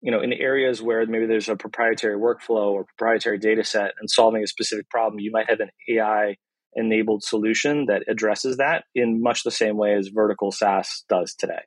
you 0.00 0.10
know 0.10 0.20
in 0.20 0.32
areas 0.32 0.80
where 0.80 1.04
maybe 1.06 1.26
there's 1.26 1.50
a 1.50 1.56
proprietary 1.56 2.18
workflow 2.18 2.72
or 2.72 2.84
proprietary 2.84 3.38
data 3.38 3.62
set 3.62 3.92
and 4.00 4.10
solving 4.10 4.42
a 4.42 4.46
specific 4.46 4.88
problem 4.88 5.20
you 5.20 5.30
might 5.30 5.50
have 5.50 5.60
an 5.60 5.68
ai 5.90 6.34
enabled 6.74 7.22
solution 7.22 7.86
that 7.86 8.02
addresses 8.08 8.56
that 8.56 8.84
in 8.94 9.22
much 9.22 9.44
the 9.44 9.50
same 9.50 9.76
way 9.76 9.94
as 9.94 10.08
vertical 10.08 10.50
saas 10.50 11.04
does 11.08 11.34
today 11.34 11.62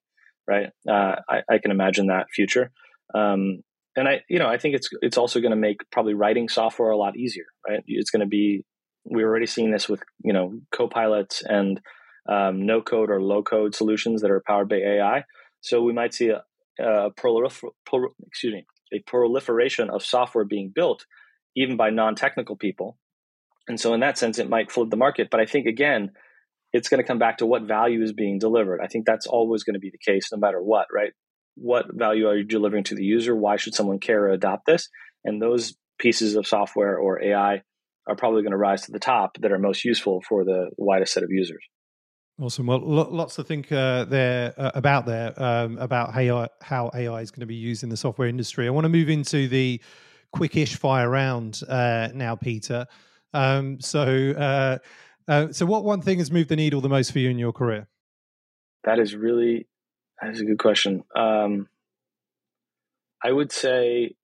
right 0.48 0.70
uh, 0.90 1.16
I, 1.30 1.42
I, 1.50 1.58
can 1.60 1.72
imagine 1.72 2.08
that 2.08 2.28
future 2.34 2.72
um, 3.14 3.62
and 3.96 4.08
i 4.08 4.22
you 4.30 4.40
know 4.40 4.48
i 4.48 4.58
think 4.58 4.76
it's 4.76 4.90
it's 5.02 5.18
also 5.18 5.40
going 5.40 5.52
to 5.52 5.58
make 5.58 5.78
probably 5.92 6.14
writing 6.14 6.50
software 6.50 6.90
a 6.90 6.98
lot 6.98 7.18
easier 7.18 7.46
right 7.68 7.84
it's 7.88 8.10
going 8.10 8.22
to 8.22 8.28
be 8.28 8.64
we're 9.06 9.28
already 9.28 9.46
seeing 9.46 9.72
this 9.72 9.88
with 9.88 10.02
you 10.24 10.34
know 10.34 10.60
co-pilots 10.72 11.44
and 11.44 11.80
um, 12.28 12.66
no 12.66 12.82
code 12.82 13.10
or 13.10 13.22
low 13.22 13.44
code 13.44 13.76
solutions 13.76 14.22
that 14.22 14.32
are 14.32 14.44
powered 14.46 14.70
by 14.70 14.78
AI. 14.78 15.24
So 15.62 15.82
we 15.82 15.94
might 15.94 16.14
see 16.14 16.30
a, 16.30 16.44
a 16.80 17.12
prolifer- 17.12 17.70
prol- 17.88 18.14
excuse 18.28 18.54
me 18.54 18.66
a 18.94 19.00
proliferation 19.00 19.90
of 19.90 20.04
software 20.04 20.46
being 20.46 20.72
built 20.74 21.06
even 21.56 21.78
by 21.78 21.90
non-technical 21.90 22.56
people. 22.56 22.98
And 23.68 23.80
so 23.80 23.94
in 23.94 24.02
that 24.02 24.18
sense, 24.18 24.40
it 24.40 24.50
might 24.50 24.72
flood 24.72 24.92
the 24.92 24.98
market. 24.98 25.30
But 25.32 25.40
I 25.40 25.46
think 25.46 25.66
again, 25.66 26.12
it's 26.72 26.90
going 26.90 27.02
to 27.02 27.08
come 27.08 27.20
back 27.20 27.38
to 27.38 27.46
what 27.46 27.64
value 27.64 28.02
is 28.04 28.14
being 28.14 28.38
delivered. 28.38 28.82
I 28.84 28.88
think 28.88 29.06
that's 29.06 29.28
always 29.28 29.64
going 29.64 29.76
to 29.76 29.80
be 29.80 29.92
the 29.92 30.12
case, 30.12 30.30
no 30.32 30.38
matter 30.38 30.62
what, 30.62 30.88
right? 30.94 31.14
What 31.56 31.86
value 31.94 32.28
are 32.28 32.36
you 32.36 32.44
delivering 32.44 32.84
to 32.86 32.96
the 32.96 33.04
user? 33.04 33.36
Why 33.36 33.56
should 33.56 33.74
someone 33.74 34.00
care 34.00 34.24
or 34.26 34.30
adopt 34.30 34.66
this? 34.66 34.90
And 35.24 35.42
those 35.42 35.76
pieces 35.98 36.36
of 36.36 36.46
software 36.46 36.98
or 36.98 37.24
AI 37.24 37.62
are 38.08 38.16
probably 38.16 38.42
going 38.42 38.52
to 38.52 38.58
rise 38.58 38.84
to 38.84 38.92
the 38.92 39.00
top 39.00 39.38
that 39.40 39.52
are 39.52 39.58
most 39.58 39.86
useful 39.86 40.22
for 40.28 40.44
the 40.44 40.70
widest 40.78 41.14
set 41.14 41.24
of 41.24 41.30
users. 41.32 41.64
Awesome. 42.40 42.68
Well, 42.68 42.80
lots 42.80 43.36
to 43.36 43.46
think 43.46 43.72
uh, 43.72 44.04
there 44.06 44.54
uh, 44.58 44.72
about 44.76 45.06
there 45.06 45.42
um, 45.42 45.78
about 45.78 46.14
how 46.14 46.50
how 46.62 46.92
AI 46.94 47.22
is 47.22 47.32
going 47.32 47.40
to 47.40 47.46
be 47.46 47.56
used 47.56 47.82
in 47.82 47.88
the 47.90 47.96
software 47.96 48.28
industry. 48.28 48.68
I 48.68 48.72
want 48.72 48.84
to 48.84 48.90
move 48.90 49.10
into 49.10 49.48
the 49.48 49.82
quickish 50.36 50.76
fire 50.76 51.10
round 51.10 51.62
uh, 51.68 52.10
now, 52.14 52.36
Peter. 52.36 52.88
Um, 53.36 53.82
so, 53.82 54.32
uh, 54.32 54.78
uh, 55.28 55.52
so 55.52 55.66
what 55.66 55.84
one 55.84 56.02
thing 56.02 56.20
has 56.20 56.32
moved 56.32 56.50
the 56.50 56.56
needle 56.56 56.80
the 56.80 56.90
most 56.90 57.12
for 57.12 57.20
you 57.20 57.30
in 57.30 57.38
your 57.38 57.52
career? 57.52 57.88
That 58.86 58.98
is 58.98 59.14
really 59.14 59.68
that 60.22 60.32
is 60.32 60.40
a 60.40 60.46
good 60.46 60.60
question. 60.60 61.04
Um, 61.16 61.68
I 63.22 63.32
would 63.32 63.52
say 63.52 64.16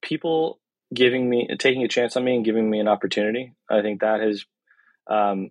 people 0.00 0.60
giving 0.94 1.28
me 1.28 1.48
taking 1.58 1.82
a 1.82 1.88
chance 1.88 2.16
on 2.16 2.24
me 2.24 2.36
and 2.36 2.44
giving 2.44 2.70
me 2.70 2.78
an 2.78 2.88
opportunity. 2.88 3.54
I 3.68 3.82
think 3.82 4.00
that 4.00 4.20
has 4.20 4.44
um, 5.10 5.50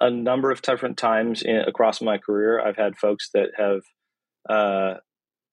a 0.00 0.10
number 0.10 0.52
of 0.52 0.62
different 0.62 0.96
times 0.96 1.42
in, 1.42 1.56
across 1.56 2.00
my 2.00 2.18
career. 2.18 2.60
I've 2.60 2.76
had 2.76 2.96
folks 2.96 3.30
that 3.34 3.48
have 3.56 3.80
uh, 4.48 4.98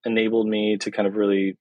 enabled 0.06 0.48
me 0.48 0.78
to 0.82 0.92
kind 0.92 1.08
of 1.08 1.16
really 1.16 1.58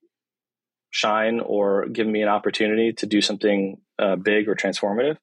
shine 0.91 1.39
or 1.39 1.87
give 1.87 2.07
me 2.07 2.21
an 2.21 2.29
opportunity 2.29 2.93
to 2.93 3.05
do 3.05 3.21
something 3.21 3.77
uh, 3.99 4.15
big 4.15 4.47
or 4.47 4.55
transformative. 4.55 5.17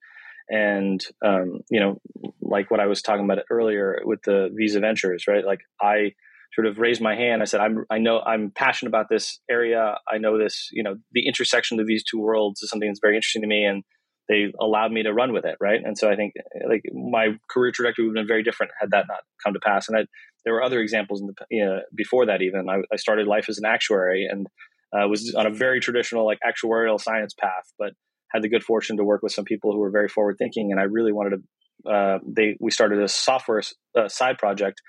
And 0.49 1.05
um, 1.25 1.61
you 1.71 1.81
know, 1.81 2.01
like 2.41 2.71
what 2.71 2.81
I 2.81 2.87
was 2.87 3.03
talking 3.03 3.25
about 3.25 3.45
earlier 3.51 4.01
with 4.05 4.23
the 4.23 4.51
Visa 4.55 4.81
Ventures, 4.81 5.25
right? 5.27 5.45
Like 5.45 5.61
I 5.81 6.13
sort 6.55 6.67
of 6.67 6.79
raised 6.79 7.01
my 7.01 7.17
hand. 7.17 7.43
I 7.43 7.47
said, 7.47 7.61
I'm, 7.61 7.85
I 7.91 7.99
know 7.99 8.21
I'm 8.21 8.53
passionate 8.55 8.91
about 8.91 9.09
this 9.09 9.41
area. 9.51 9.99
I 10.11 10.19
know 10.19 10.39
this, 10.39 10.69
you 10.73 10.83
know, 10.83 10.97
the 11.13 11.27
intersection 11.27 11.81
of 11.81 11.87
these 11.87 12.05
two 12.05 12.21
worlds 12.21 12.63
is 12.63 12.71
something 12.71 12.89
that's 12.89 13.01
very 13.03 13.17
interesting 13.17 13.43
to 13.43 13.49
me. 13.49 13.65
And 13.65 13.83
they 14.29 14.53
allowed 14.61 14.93
me 14.93 15.03
to 15.03 15.13
run 15.13 15.33
with 15.33 15.45
it. 15.45 15.57
Right. 15.61 15.81
And 15.83 15.99
so 15.99 16.11
I 16.11 16.17
think 16.17 16.35
like 16.69 16.83
my 16.93 17.37
career 17.51 17.73
trajectory 17.73 18.07
would 18.07 18.17
have 18.17 18.23
been 18.23 18.29
very 18.29 18.43
different 18.43 18.73
had 18.81 18.91
that 18.93 19.07
not 19.09 19.21
come 19.43 19.55
to 19.55 19.61
pass. 19.61 19.89
And 19.89 19.99
I, 19.99 20.05
there 20.45 20.55
were 20.55 20.63
other 20.63 20.81
examples 20.81 21.21
in 21.21 21.27
the, 21.27 21.35
you 21.51 21.65
know, 21.65 21.81
before 21.95 22.27
that, 22.27 22.43
even 22.43 22.69
I, 22.69 22.83
I 22.93 22.97
started 22.97 23.27
life 23.27 23.49
as 23.49 23.59
an 23.59 23.65
actuary 23.65 24.27
and 24.31 24.47
uh, 24.95 25.09
was 25.09 25.35
on 25.35 25.47
a 25.47 25.51
very 25.51 25.81
traditional 25.81 26.25
like 26.25 26.39
actuarial 26.47 27.01
science 27.01 27.35
path, 27.35 27.73
but 27.79 27.93
had 28.33 28.43
the 28.43 28.49
good 28.49 28.65
fortune 28.65 28.97
to 28.97 29.05
work 29.05 29.23
with 29.23 29.33
some 29.33 29.45
people 29.45 29.73
who 29.73 29.79
were 29.79 29.91
very 29.91 30.09
forward 30.09 30.37
thinking. 30.39 30.71
And 30.71 30.81
I 30.81 30.85
really 30.85 31.13
wanted 31.13 31.31
to, 31.37 31.91
uh, 31.91 32.19
they, 32.27 32.57
we 32.61 32.71
started 32.71 33.01
a 33.01 33.09
software 33.09 33.63
uh, 33.97 34.09
side 34.09 34.39
project 34.39 34.81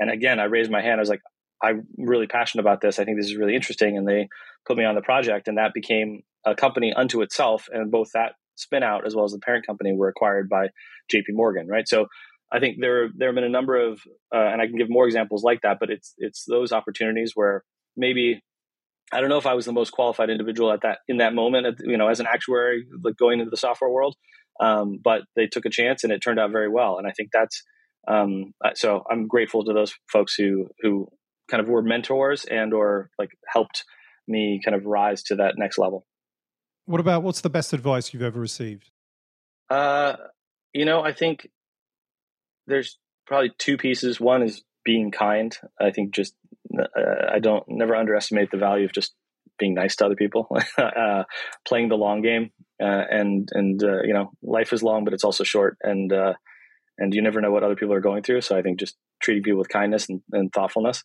and 0.00 0.10
again, 0.10 0.40
I 0.40 0.44
raised 0.44 0.70
my 0.70 0.80
hand. 0.80 0.98
I 0.98 1.02
was 1.02 1.10
like, 1.10 1.20
I'm 1.62 1.86
really 1.98 2.26
passionate 2.26 2.62
about 2.62 2.80
this. 2.80 2.98
I 2.98 3.04
think 3.04 3.18
this 3.18 3.26
is 3.26 3.36
really 3.36 3.54
interesting. 3.54 3.96
And 3.96 4.08
they 4.08 4.28
put 4.66 4.78
me 4.78 4.84
on 4.84 4.94
the 4.94 5.02
project, 5.02 5.46
and 5.46 5.58
that 5.58 5.72
became 5.74 6.22
a 6.46 6.54
company 6.54 6.92
unto 6.92 7.20
itself. 7.20 7.68
And 7.70 7.90
both 7.90 8.08
that 8.14 8.32
spin 8.56 8.82
out 8.82 9.06
as 9.06 9.14
well 9.14 9.26
as 9.26 9.32
the 9.32 9.38
parent 9.38 9.66
company 9.66 9.92
were 9.94 10.08
acquired 10.08 10.48
by 10.48 10.68
JP 11.12 11.30
Morgan, 11.30 11.68
right? 11.68 11.86
So 11.86 12.06
I 12.50 12.60
think 12.60 12.78
there 12.80 13.10
there 13.14 13.28
have 13.28 13.34
been 13.34 13.44
a 13.44 13.50
number 13.50 13.76
of, 13.76 14.00
uh, 14.34 14.38
and 14.38 14.60
I 14.60 14.66
can 14.66 14.76
give 14.76 14.88
more 14.88 15.04
examples 15.04 15.44
like 15.44 15.60
that. 15.62 15.76
But 15.78 15.90
it's 15.90 16.14
it's 16.16 16.44
those 16.48 16.72
opportunities 16.72 17.32
where 17.34 17.62
maybe 17.94 18.42
I 19.12 19.20
don't 19.20 19.28
know 19.28 19.38
if 19.38 19.46
I 19.46 19.54
was 19.54 19.64
the 19.64 19.72
most 19.72 19.90
qualified 19.90 20.30
individual 20.30 20.72
at 20.72 20.82
that 20.82 20.98
in 21.08 21.18
that 21.18 21.34
moment, 21.34 21.66
at, 21.66 21.74
you 21.80 21.96
know, 21.96 22.08
as 22.08 22.20
an 22.20 22.26
actuary, 22.26 22.86
like 23.02 23.16
going 23.16 23.40
into 23.40 23.50
the 23.50 23.56
software 23.56 23.90
world. 23.90 24.16
Um, 24.60 24.98
but 25.02 25.22
they 25.36 25.46
took 25.46 25.64
a 25.64 25.70
chance, 25.70 26.04
and 26.04 26.12
it 26.12 26.20
turned 26.20 26.38
out 26.38 26.50
very 26.50 26.68
well. 26.68 26.98
And 26.98 27.06
I 27.06 27.12
think 27.12 27.30
that's 27.32 27.62
um, 28.08 28.52
so 28.74 29.04
I'm 29.10 29.26
grateful 29.26 29.64
to 29.64 29.72
those 29.72 29.94
folks 30.10 30.34
who 30.34 30.68
who 30.80 31.08
kind 31.50 31.60
of 31.60 31.68
were 31.68 31.82
mentors 31.82 32.44
and 32.44 32.72
or 32.72 33.10
like 33.18 33.30
helped 33.46 33.84
me 34.28 34.60
kind 34.64 34.74
of 34.74 34.86
rise 34.86 35.22
to 35.24 35.36
that 35.36 35.54
next 35.56 35.78
level. 35.78 36.06
What 36.86 37.00
about 37.00 37.22
what's 37.22 37.40
the 37.40 37.50
best 37.50 37.72
advice 37.72 38.12
you've 38.12 38.22
ever 38.22 38.40
received? 38.40 38.90
Uh, 39.68 40.16
you 40.72 40.84
know, 40.84 41.02
I 41.02 41.12
think 41.12 41.48
there's 42.66 42.98
probably 43.26 43.52
two 43.58 43.76
pieces. 43.76 44.20
One 44.20 44.42
is 44.42 44.62
being 44.84 45.10
kind. 45.10 45.56
I 45.80 45.90
think 45.90 46.14
just 46.14 46.34
uh, 46.78 46.84
I 47.32 47.38
don't 47.38 47.64
never 47.68 47.96
underestimate 47.96 48.50
the 48.50 48.58
value 48.58 48.84
of 48.84 48.92
just 48.92 49.14
being 49.58 49.74
nice 49.74 49.96
to 49.96 50.06
other 50.06 50.16
people, 50.16 50.48
uh, 50.78 51.24
playing 51.66 51.88
the 51.88 51.96
long 51.96 52.22
game, 52.22 52.50
uh, 52.82 53.04
and 53.10 53.48
and 53.52 53.82
uh, 53.82 54.02
you 54.02 54.14
know 54.14 54.32
life 54.42 54.72
is 54.72 54.82
long, 54.82 55.04
but 55.04 55.14
it's 55.14 55.24
also 55.24 55.44
short, 55.44 55.76
and 55.82 56.12
uh, 56.12 56.32
and 56.98 57.14
you 57.14 57.22
never 57.22 57.40
know 57.40 57.50
what 57.50 57.64
other 57.64 57.76
people 57.76 57.94
are 57.94 58.00
going 58.00 58.22
through. 58.22 58.42
So 58.42 58.56
I 58.56 58.62
think 58.62 58.78
just 58.78 58.96
treating 59.22 59.42
people 59.42 59.58
with 59.58 59.68
kindness 59.68 60.08
and, 60.08 60.20
and 60.32 60.52
thoughtfulness. 60.52 61.02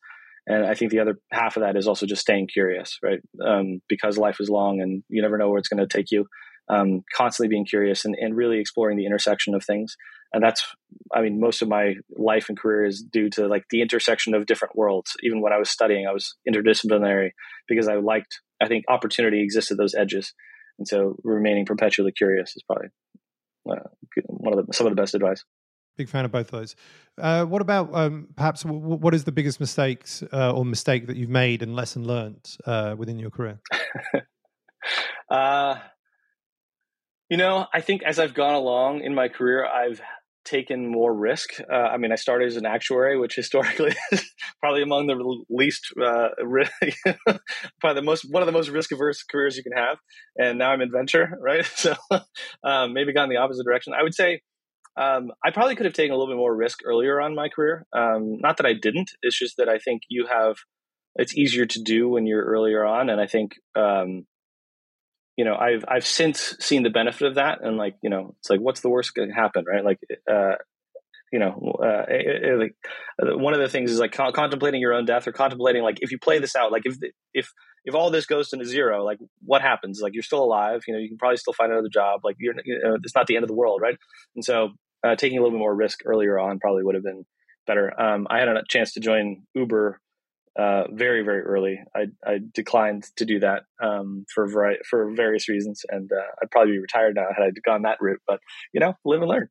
And 0.47 0.65
I 0.65 0.75
think 0.75 0.91
the 0.91 0.99
other 0.99 1.17
half 1.31 1.57
of 1.57 1.63
that 1.63 1.75
is 1.75 1.87
also 1.87 2.05
just 2.05 2.21
staying 2.21 2.47
curious, 2.53 2.99
right? 3.01 3.19
Um, 3.45 3.81
because 3.89 4.17
life 4.17 4.37
is 4.39 4.49
long 4.49 4.79
and 4.79 5.03
you 5.09 5.21
never 5.21 5.37
know 5.37 5.49
where 5.49 5.57
it's 5.57 5.69
going 5.69 5.85
to 5.85 5.97
take 5.97 6.11
you. 6.11 6.27
Um, 6.67 7.03
constantly 7.15 7.49
being 7.49 7.65
curious 7.65 8.05
and, 8.05 8.15
and 8.19 8.35
really 8.35 8.59
exploring 8.59 8.97
the 8.97 9.05
intersection 9.05 9.53
of 9.53 9.63
things. 9.63 9.95
And 10.33 10.43
that's, 10.43 10.65
I 11.13 11.21
mean, 11.21 11.39
most 11.39 11.61
of 11.61 11.67
my 11.67 11.95
life 12.17 12.49
and 12.49 12.57
career 12.57 12.85
is 12.85 13.01
due 13.01 13.29
to 13.31 13.47
like 13.47 13.63
the 13.69 13.81
intersection 13.81 14.33
of 14.33 14.45
different 14.45 14.75
worlds. 14.75 15.11
Even 15.23 15.41
when 15.41 15.53
I 15.53 15.57
was 15.57 15.69
studying, 15.69 16.07
I 16.07 16.11
was 16.11 16.35
interdisciplinary 16.49 17.31
because 17.67 17.87
I 17.87 17.95
liked, 17.95 18.41
I 18.61 18.67
think 18.67 18.85
opportunity 18.89 19.41
exists 19.41 19.71
at 19.71 19.77
those 19.77 19.95
edges. 19.95 20.33
And 20.77 20.87
so 20.87 21.15
remaining 21.23 21.65
perpetually 21.65 22.11
curious 22.11 22.53
is 22.55 22.63
probably 22.63 22.89
uh, 23.69 23.89
one 24.27 24.57
of 24.57 24.65
the, 24.65 24.73
some 24.73 24.87
of 24.87 24.91
the 24.91 25.01
best 25.01 25.15
advice. 25.15 25.43
Big 25.97 26.09
fan 26.09 26.25
of 26.25 26.31
both 26.31 26.49
those. 26.49 26.75
Uh, 27.17 27.45
what 27.45 27.61
about 27.61 27.95
um, 27.95 28.27
perhaps 28.35 28.63
w- 28.63 28.81
what 28.81 29.13
is 29.13 29.23
the 29.23 29.31
biggest 29.31 29.61
mistakes 29.61 30.21
uh, 30.33 30.51
or 30.51 30.65
mistake 30.65 31.07
that 31.07 31.15
you've 31.15 31.29
made 31.29 31.61
and 31.61 31.73
lesson 31.73 32.05
learned 32.05 32.57
uh, 32.65 32.95
within 32.97 33.17
your 33.17 33.29
career? 33.29 33.59
You 37.29 37.37
know, 37.37 37.65
I 37.73 37.81
think 37.81 38.03
as 38.03 38.19
I've 38.19 38.35
gone 38.35 38.53
along 38.53 39.01
in 39.01 39.15
my 39.15 39.29
career, 39.29 39.65
I've 39.65 39.99
taken 40.45 40.87
more 40.87 41.13
risk. 41.13 41.59
Uh, 41.59 41.75
I 41.75 41.97
mean, 41.97 42.11
I 42.11 42.15
started 42.15 42.45
as 42.45 42.55
an 42.55 42.67
actuary, 42.67 43.17
which 43.17 43.35
historically 43.35 43.95
is 44.11 44.23
probably 44.61 44.83
among 44.83 45.07
the 45.07 45.45
least, 45.49 45.87
uh, 46.01 46.29
probably 47.81 47.95
the 47.95 48.01
most 48.03 48.25
one 48.29 48.43
of 48.43 48.45
the 48.45 48.51
most 48.51 48.69
risk 48.69 48.91
averse 48.91 49.23
careers 49.23 49.57
you 49.57 49.63
can 49.63 49.75
have. 49.75 49.97
And 50.37 50.59
now 50.59 50.71
I'm 50.71 50.81
in 50.81 50.91
venture, 50.91 51.37
right? 51.41 51.65
So 51.65 51.95
um, 52.63 52.93
maybe 52.93 53.11
gone 53.11 53.29
the 53.29 53.37
opposite 53.37 53.65
direction. 53.65 53.93
I 53.99 54.03
would 54.03 54.13
say 54.13 54.41
um, 54.95 55.31
I 55.43 55.51
probably 55.51 55.75
could 55.75 55.85
have 55.85 55.93
taken 55.93 56.13
a 56.13 56.17
little 56.17 56.31
bit 56.31 56.37
more 56.37 56.55
risk 56.55 56.79
earlier 56.85 57.19
on 57.19 57.35
my 57.35 57.49
career. 57.49 57.85
Um, 57.91 58.37
not 58.39 58.57
that 58.57 58.65
I 58.65 58.73
didn't. 58.73 59.11
It's 59.23 59.37
just 59.37 59.57
that 59.57 59.67
I 59.67 59.79
think 59.79 60.03
you 60.09 60.27
have. 60.27 60.57
It's 61.17 61.35
easier 61.35 61.65
to 61.65 61.81
do 61.81 62.09
when 62.09 62.27
you're 62.27 62.43
earlier 62.43 62.85
on, 62.85 63.09
and 63.09 63.21
I 63.21 63.25
think 63.25 63.53
um, 63.73 64.25
you 65.37 65.45
know 65.45 65.55
I've 65.55 65.83
I've 65.87 66.05
since 66.05 66.55
seen 66.59 66.83
the 66.83 66.89
benefit 66.89 67.27
of 67.27 67.35
that, 67.35 67.59
and 67.61 67.77
like 67.77 67.95
you 68.01 68.09
know 68.09 68.35
it's 68.39 68.49
like 68.49 68.59
what's 68.59 68.81
the 68.81 68.89
worst 68.89 69.13
going 69.13 69.29
to 69.29 69.35
happen, 69.35 69.65
right? 69.67 69.83
Like 69.83 69.99
uh, 70.31 70.55
you 71.31 71.39
know, 71.39 71.75
uh, 71.83 72.05
it, 72.07 72.43
it, 72.43 72.59
like 72.59 72.75
uh, 73.21 73.37
one 73.37 73.53
of 73.53 73.59
the 73.59 73.67
things 73.67 73.91
is 73.91 73.99
like 73.99 74.13
co- 74.13 74.31
contemplating 74.31 74.79
your 74.79 74.93
own 74.93 75.05
death 75.05 75.27
or 75.27 75.31
contemplating 75.33 75.83
like 75.83 75.97
if 76.01 76.11
you 76.11 76.17
play 76.17 76.39
this 76.39 76.55
out, 76.55 76.71
like 76.71 76.83
if 76.85 76.95
if 77.33 77.51
if 77.83 77.93
all 77.93 78.09
this 78.09 78.25
goes 78.25 78.49
to 78.49 78.63
zero, 78.63 79.03
like 79.03 79.17
what 79.43 79.61
happens? 79.61 79.99
Like 80.01 80.13
you're 80.13 80.23
still 80.23 80.43
alive, 80.43 80.83
you 80.87 80.93
know, 80.93 80.99
you 80.99 81.09
can 81.09 81.17
probably 81.17 81.37
still 81.37 81.53
find 81.53 81.71
another 81.71 81.89
job. 81.91 82.21
Like 82.23 82.35
you're, 82.39 82.53
you 82.63 82.79
know, 82.83 82.97
it's 83.03 83.15
not 83.15 83.27
the 83.27 83.35
end 83.35 83.43
of 83.43 83.49
the 83.49 83.55
world, 83.55 83.81
right? 83.81 83.97
And 84.35 84.45
so 84.45 84.69
uh, 85.05 85.15
taking 85.15 85.37
a 85.37 85.41
little 85.41 85.57
bit 85.57 85.59
more 85.59 85.75
risk 85.75 85.99
earlier 86.05 86.39
on 86.39 86.59
probably 86.59 86.83
would 86.83 86.95
have 86.95 87.03
been 87.03 87.25
better. 87.67 87.99
Um, 87.99 88.27
I 88.29 88.39
had 88.39 88.47
a 88.47 88.63
chance 88.69 88.93
to 88.93 88.99
join 88.99 89.43
Uber 89.53 89.99
uh, 90.57 90.83
very 90.91 91.23
very 91.23 91.41
early. 91.41 91.81
I, 91.95 92.07
I 92.25 92.39
declined 92.53 93.05
to 93.17 93.25
do 93.25 93.39
that 93.39 93.63
um, 93.81 94.25
for 94.33 94.47
vari- 94.47 94.79
for 94.89 95.11
various 95.11 95.49
reasons, 95.49 95.83
and 95.89 96.11
uh, 96.11 96.31
I'd 96.41 96.51
probably 96.51 96.73
be 96.73 96.79
retired 96.79 97.15
now 97.15 97.27
had 97.35 97.43
I 97.43 97.51
gone 97.65 97.83
that 97.83 97.97
route. 98.01 98.21
But 98.27 98.39
you 98.73 98.79
know, 98.79 98.93
live 99.05 99.21
and 99.21 99.29
learn. 99.29 99.49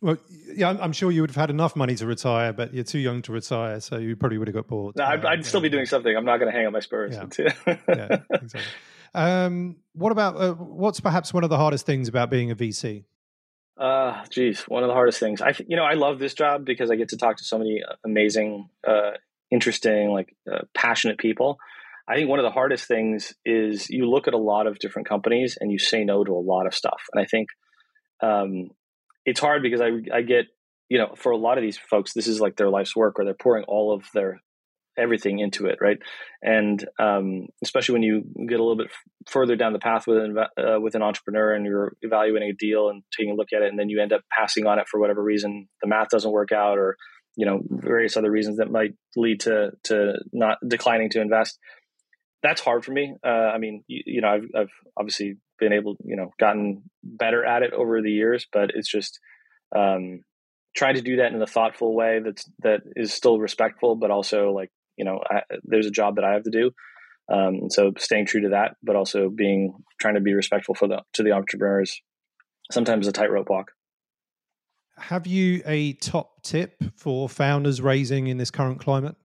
Well, 0.00 0.16
yeah, 0.52 0.76
I'm 0.80 0.92
sure 0.92 1.12
you 1.12 1.20
would 1.20 1.30
have 1.30 1.36
had 1.36 1.50
enough 1.50 1.76
money 1.76 1.94
to 1.94 2.06
retire, 2.06 2.52
but 2.52 2.74
you're 2.74 2.82
too 2.82 2.98
young 2.98 3.22
to 3.22 3.32
retire, 3.32 3.78
so 3.78 3.98
you 3.98 4.16
probably 4.16 4.36
would 4.36 4.48
have 4.48 4.54
got 4.54 4.66
bored. 4.66 4.96
No, 4.96 5.04
I'd, 5.04 5.24
uh, 5.24 5.28
I'd 5.28 5.46
still 5.46 5.60
be 5.60 5.68
doing 5.68 5.86
something. 5.86 6.14
I'm 6.14 6.24
not 6.24 6.38
going 6.38 6.50
to 6.50 6.56
hang 6.56 6.66
on 6.66 6.72
my 6.72 6.80
spurs. 6.80 7.14
Yeah, 7.14 7.76
yeah 7.88 8.16
exactly. 8.32 8.62
Um, 9.14 9.76
what 9.92 10.10
about 10.10 10.36
uh, 10.36 10.54
what's 10.54 10.98
perhaps 11.00 11.32
one 11.32 11.44
of 11.44 11.50
the 11.50 11.56
hardest 11.56 11.86
things 11.86 12.08
about 12.08 12.30
being 12.30 12.50
a 12.50 12.56
VC? 12.56 13.04
Uh, 13.78 14.24
geez, 14.28 14.62
one 14.62 14.82
of 14.82 14.88
the 14.88 14.94
hardest 14.94 15.18
things. 15.18 15.40
I, 15.40 15.54
you 15.66 15.76
know, 15.76 15.84
I 15.84 15.94
love 15.94 16.18
this 16.18 16.34
job 16.34 16.64
because 16.64 16.90
I 16.90 16.96
get 16.96 17.08
to 17.10 17.16
talk 17.16 17.36
to 17.38 17.44
so 17.44 17.58
many 17.58 17.82
uh, 17.82 17.94
amazing, 18.04 18.68
uh, 18.86 19.12
interesting, 19.52 20.10
like 20.10 20.34
uh, 20.52 20.62
passionate 20.74 21.18
people. 21.18 21.58
I 22.08 22.16
think 22.16 22.28
one 22.28 22.40
of 22.40 22.44
the 22.44 22.50
hardest 22.50 22.86
things 22.86 23.32
is 23.44 23.88
you 23.88 24.10
look 24.10 24.26
at 24.26 24.34
a 24.34 24.38
lot 24.38 24.66
of 24.66 24.78
different 24.78 25.08
companies 25.08 25.56
and 25.60 25.70
you 25.70 25.78
say 25.78 26.04
no 26.04 26.24
to 26.24 26.32
a 26.32 26.46
lot 26.52 26.66
of 26.66 26.74
stuff. 26.74 27.02
And 27.12 27.22
I 27.22 27.26
think 27.26 27.48
um, 28.20 28.70
it's 29.24 29.40
hard 29.40 29.62
because 29.62 29.80
I, 29.80 29.90
I 30.12 30.22
get, 30.22 30.46
you 30.88 30.98
know, 30.98 31.14
for 31.16 31.30
a 31.30 31.36
lot 31.36 31.58
of 31.58 31.62
these 31.62 31.78
folks, 31.78 32.12
this 32.12 32.26
is 32.26 32.40
like 32.40 32.56
their 32.56 32.70
life's 32.70 32.96
work, 32.96 33.18
or 33.18 33.24
they're 33.24 33.34
pouring 33.34 33.64
all 33.68 33.94
of 33.94 34.04
their 34.14 34.42
everything 34.98 35.38
into 35.38 35.66
it, 35.66 35.78
right? 35.80 35.98
And 36.42 36.84
um, 36.98 37.46
especially 37.62 37.94
when 37.94 38.02
you 38.02 38.24
get 38.46 38.60
a 38.60 38.62
little 38.62 38.76
bit 38.76 38.90
further 39.26 39.56
down 39.56 39.72
the 39.72 39.78
path 39.78 40.06
with 40.06 40.18
an, 40.18 40.36
uh, 40.38 40.80
with 40.80 40.94
an 40.94 41.02
entrepreneur 41.02 41.54
and 41.54 41.64
you're 41.64 41.96
evaluating 42.02 42.50
a 42.50 42.54
deal 42.54 42.90
and 42.90 43.02
taking 43.16 43.32
a 43.32 43.36
look 43.36 43.52
at 43.54 43.62
it, 43.62 43.70
and 43.70 43.78
then 43.78 43.88
you 43.88 44.02
end 44.02 44.12
up 44.12 44.22
passing 44.36 44.66
on 44.66 44.78
it 44.78 44.88
for 44.90 45.00
whatever 45.00 45.22
reason, 45.22 45.68
the 45.80 45.88
math 45.88 46.08
doesn't 46.10 46.32
work 46.32 46.52
out, 46.52 46.78
or 46.78 46.96
you 47.36 47.46
know 47.46 47.60
various 47.68 48.16
other 48.16 48.30
reasons 48.30 48.58
that 48.58 48.70
might 48.70 48.94
lead 49.16 49.40
to 49.40 49.72
to 49.84 50.14
not 50.32 50.58
declining 50.66 51.10
to 51.10 51.20
invest. 51.20 51.58
That's 52.42 52.60
hard 52.60 52.84
for 52.84 52.92
me. 52.92 53.14
Uh, 53.24 53.28
I 53.54 53.58
mean, 53.58 53.84
you, 53.86 54.02
you 54.04 54.20
know, 54.20 54.28
I've, 54.28 54.48
I've 54.56 54.72
obviously 54.96 55.36
been 55.60 55.72
able, 55.72 55.96
you 56.04 56.16
know, 56.16 56.30
gotten 56.40 56.82
better 57.04 57.44
at 57.44 57.62
it 57.62 57.72
over 57.72 58.02
the 58.02 58.10
years, 58.10 58.48
but 58.52 58.72
it's 58.74 58.90
just 58.90 59.20
um, 59.76 60.22
trying 60.74 60.96
to 60.96 61.02
do 61.02 61.16
that 61.16 61.32
in 61.32 61.40
a 61.40 61.46
thoughtful 61.46 61.94
way 61.94 62.20
that's 62.24 62.50
that 62.60 62.80
is 62.96 63.12
still 63.12 63.38
respectful, 63.38 63.96
but 63.96 64.10
also 64.10 64.50
like 64.50 64.70
you 64.96 65.04
know 65.04 65.20
I, 65.28 65.42
there's 65.64 65.86
a 65.86 65.90
job 65.90 66.16
that 66.16 66.24
I 66.24 66.32
have 66.32 66.44
to 66.44 66.50
do. 66.50 66.70
Um, 67.32 67.70
so 67.70 67.92
staying 67.98 68.26
true 68.26 68.42
to 68.42 68.48
that, 68.50 68.76
but 68.82 68.96
also 68.96 69.30
being 69.30 69.74
trying 70.00 70.14
to 70.14 70.20
be 70.20 70.34
respectful 70.34 70.74
for 70.74 70.88
the 70.88 71.02
to 71.14 71.22
the 71.22 71.32
entrepreneurs. 71.32 72.00
Sometimes 72.70 73.06
a 73.06 73.12
tightrope 73.12 73.48
walk. 73.48 73.72
Have 74.96 75.26
you 75.26 75.62
a 75.64 75.94
top 75.94 76.42
tip 76.42 76.82
for 76.96 77.28
founders 77.28 77.80
raising 77.80 78.26
in 78.26 78.38
this 78.38 78.50
current 78.50 78.80
climate? 78.80 79.16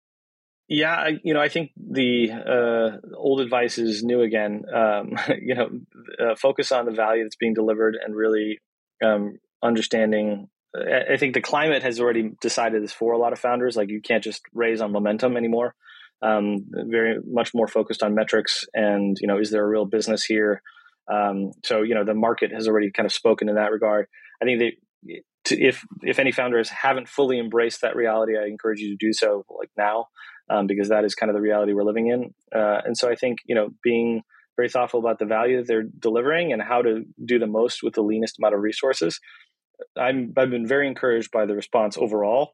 Yeah, 0.70 0.96
I, 0.96 1.20
you 1.24 1.34
know, 1.34 1.40
I 1.40 1.48
think 1.48 1.72
the 1.78 2.32
uh, 2.32 3.16
old 3.16 3.40
advice 3.40 3.78
is 3.78 4.04
new 4.04 4.22
again. 4.22 4.64
Um, 4.74 5.18
you 5.42 5.56
know, 5.56 5.70
uh, 6.20 6.36
focus 6.36 6.72
on 6.72 6.86
the 6.86 6.92
value 6.92 7.24
that's 7.24 7.38
being 7.38 7.54
delivered 7.54 7.98
and 8.02 8.16
really 8.16 8.60
um, 9.04 9.40
understanding 9.64 10.50
I 10.76 11.18
think 11.18 11.34
the 11.34 11.42
climate 11.42 11.84
has 11.84 12.00
already 12.00 12.32
decided 12.42 12.84
this 12.84 12.92
for 12.92 13.14
a 13.14 13.18
lot 13.18 13.34
of 13.34 13.40
founders. 13.40 13.76
Like 13.76 13.90
you 13.90 14.02
can't 14.02 14.24
just 14.24 14.42
raise 14.54 14.82
on 14.82 14.92
momentum 14.92 15.38
anymore. 15.38 15.74
Um, 16.22 16.66
very 16.72 17.20
much 17.26 17.54
more 17.54 17.68
focused 17.68 18.02
on 18.02 18.16
metrics 18.16 18.66
and 18.74 19.16
you 19.22 19.28
know 19.28 19.38
is 19.38 19.52
there 19.52 19.64
a 19.64 19.68
real 19.68 19.86
business 19.86 20.24
here? 20.24 20.62
Um, 21.12 21.52
so 21.64 21.84
you 21.84 21.96
know 21.96 22.04
the 22.04 22.14
market 22.14 22.52
has 22.52 22.68
already 22.68 22.92
kind 22.92 23.06
of 23.06 23.14
spoken 23.14 23.50
in 23.50 23.56
that 23.56 23.72
regard. 23.72 24.08
I 24.42 24.46
think 24.46 24.60
they, 24.60 25.22
to, 25.48 25.62
if 25.62 25.86
if 26.04 26.20
any 26.20 26.32
founders 26.32 26.70
haven't 26.70 27.10
fully 27.10 27.40
embraced 27.40 27.82
that 27.82 27.96
reality, 27.96 28.38
I 28.38 28.46
encourage 28.46 28.80
you 28.80 28.90
to 28.90 29.06
do 29.06 29.14
so 29.14 29.46
like 29.50 29.72
now 29.78 30.08
um, 30.50 30.68
because 30.68 30.90
that 30.90 31.04
is 31.04 31.16
kind 31.16 31.30
of 31.30 31.36
the 31.36 31.42
reality 31.42 31.74
we're 31.74 31.84
living 31.84 32.08
in. 32.08 32.34
Uh, 32.54 32.82
and 32.86 32.98
so 32.98 33.10
I 33.10 33.16
think 33.16 33.40
you 33.46 33.56
know 33.56 33.70
being 33.84 34.24
very 34.56 34.70
thoughtful 34.70 35.00
about 35.00 35.20
the 35.20 35.26
value 35.26 35.58
that 35.58 35.68
they're 35.68 35.84
delivering 35.84 36.52
and 36.52 36.62
how 36.62 36.82
to 36.82 37.04
do 37.24 37.38
the 37.38 37.46
most 37.46 37.84
with 37.84 37.94
the 37.94 38.02
leanest 38.02 38.40
amount 38.40 38.56
of 38.56 38.62
resources 38.62 39.20
I'm 39.96 40.34
I've 40.38 40.50
been 40.50 40.68
very 40.68 40.88
encouraged 40.88 41.32
by 41.32 41.46
the 41.46 41.56
response 41.56 41.98
overall 41.98 42.54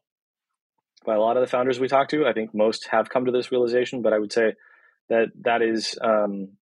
by 1.04 1.14
a 1.14 1.20
lot 1.20 1.36
of 1.36 1.42
the 1.42 1.46
founders 1.46 1.78
we 1.78 1.88
talk 1.88 2.08
to. 2.08 2.26
I 2.26 2.32
think 2.32 2.54
most 2.54 2.88
have 2.90 3.10
come 3.10 3.26
to 3.26 3.32
this 3.32 3.52
realization, 3.52 4.02
but 4.02 4.12
I 4.12 4.18
would 4.18 4.32
say 4.32 4.54
that 5.08 5.28
that 5.42 5.62
is 5.62 5.98
um, 6.02 6.52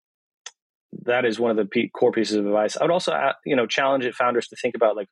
that 1.05 1.25
is 1.25 1.39
one 1.39 1.51
of 1.51 1.57
the 1.57 1.89
core 1.95 2.13
pieces 2.13 2.37
of 2.37 2.47
advice. 2.47 2.77
I 2.77 2.85
would 2.85 2.91
also 2.91 3.13
uh, 3.13 3.33
you 3.45 3.57
know 3.57 3.67
challenge 3.67 4.05
it 4.05 4.15
founders 4.15 4.49
to 4.49 4.57
think 4.57 4.75
about 4.75 4.97
like 4.97 5.09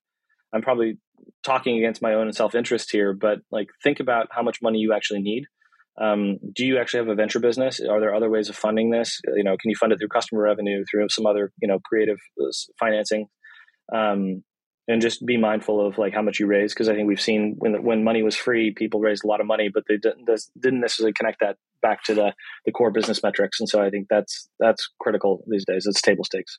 I'm 0.52 0.62
probably 0.62 0.98
talking 1.42 1.78
against 1.78 2.02
my 2.02 2.14
own 2.14 2.32
self 2.32 2.54
interest 2.54 2.90
here, 2.90 3.12
but 3.12 3.38
like 3.50 3.68
think 3.82 4.00
about 4.00 4.28
how 4.30 4.42
much 4.42 4.62
money 4.62 4.78
you 4.78 4.92
actually 4.92 5.22
need. 5.22 5.44
Um, 6.00 6.38
do 6.54 6.64
you 6.64 6.78
actually 6.78 7.00
have 7.00 7.08
a 7.08 7.14
venture 7.14 7.40
business? 7.40 7.80
Are 7.80 8.00
there 8.00 8.14
other 8.14 8.30
ways 8.30 8.48
of 8.48 8.56
funding 8.56 8.90
this? 8.90 9.20
You 9.36 9.44
know, 9.44 9.56
can 9.60 9.70
you 9.70 9.76
fund 9.76 9.92
it 9.92 9.98
through 9.98 10.08
customer 10.08 10.42
revenue, 10.42 10.84
through 10.90 11.08
some 11.10 11.26
other 11.26 11.52
you 11.60 11.68
know 11.68 11.78
creative 11.84 12.18
uh, 12.40 12.50
financing? 12.78 13.26
Um, 13.94 14.44
and 14.88 15.00
just 15.00 15.24
be 15.24 15.36
mindful 15.36 15.86
of 15.86 15.98
like 15.98 16.12
how 16.12 16.22
much 16.22 16.40
you 16.40 16.46
raise 16.46 16.74
because 16.74 16.88
I 16.88 16.94
think 16.94 17.06
we've 17.06 17.20
seen 17.20 17.54
when 17.58 17.82
when 17.84 18.02
money 18.02 18.22
was 18.22 18.34
free, 18.34 18.72
people 18.72 19.00
raised 19.00 19.24
a 19.24 19.28
lot 19.28 19.40
of 19.40 19.46
money, 19.46 19.70
but 19.72 19.84
they 19.88 19.96
didn't 19.96 20.28
didn't 20.60 20.80
necessarily 20.80 21.12
connect 21.12 21.40
that 21.40 21.56
back 21.80 22.02
to 22.04 22.14
the 22.14 22.32
the 22.64 22.72
core 22.72 22.90
business 22.90 23.22
metrics, 23.22 23.60
and 23.60 23.68
so 23.68 23.80
I 23.80 23.90
think 23.90 24.08
that's 24.10 24.48
that's 24.58 24.88
critical 25.00 25.44
these 25.46 25.64
days. 25.64 25.86
It's 25.86 26.00
table 26.00 26.24
stakes. 26.24 26.58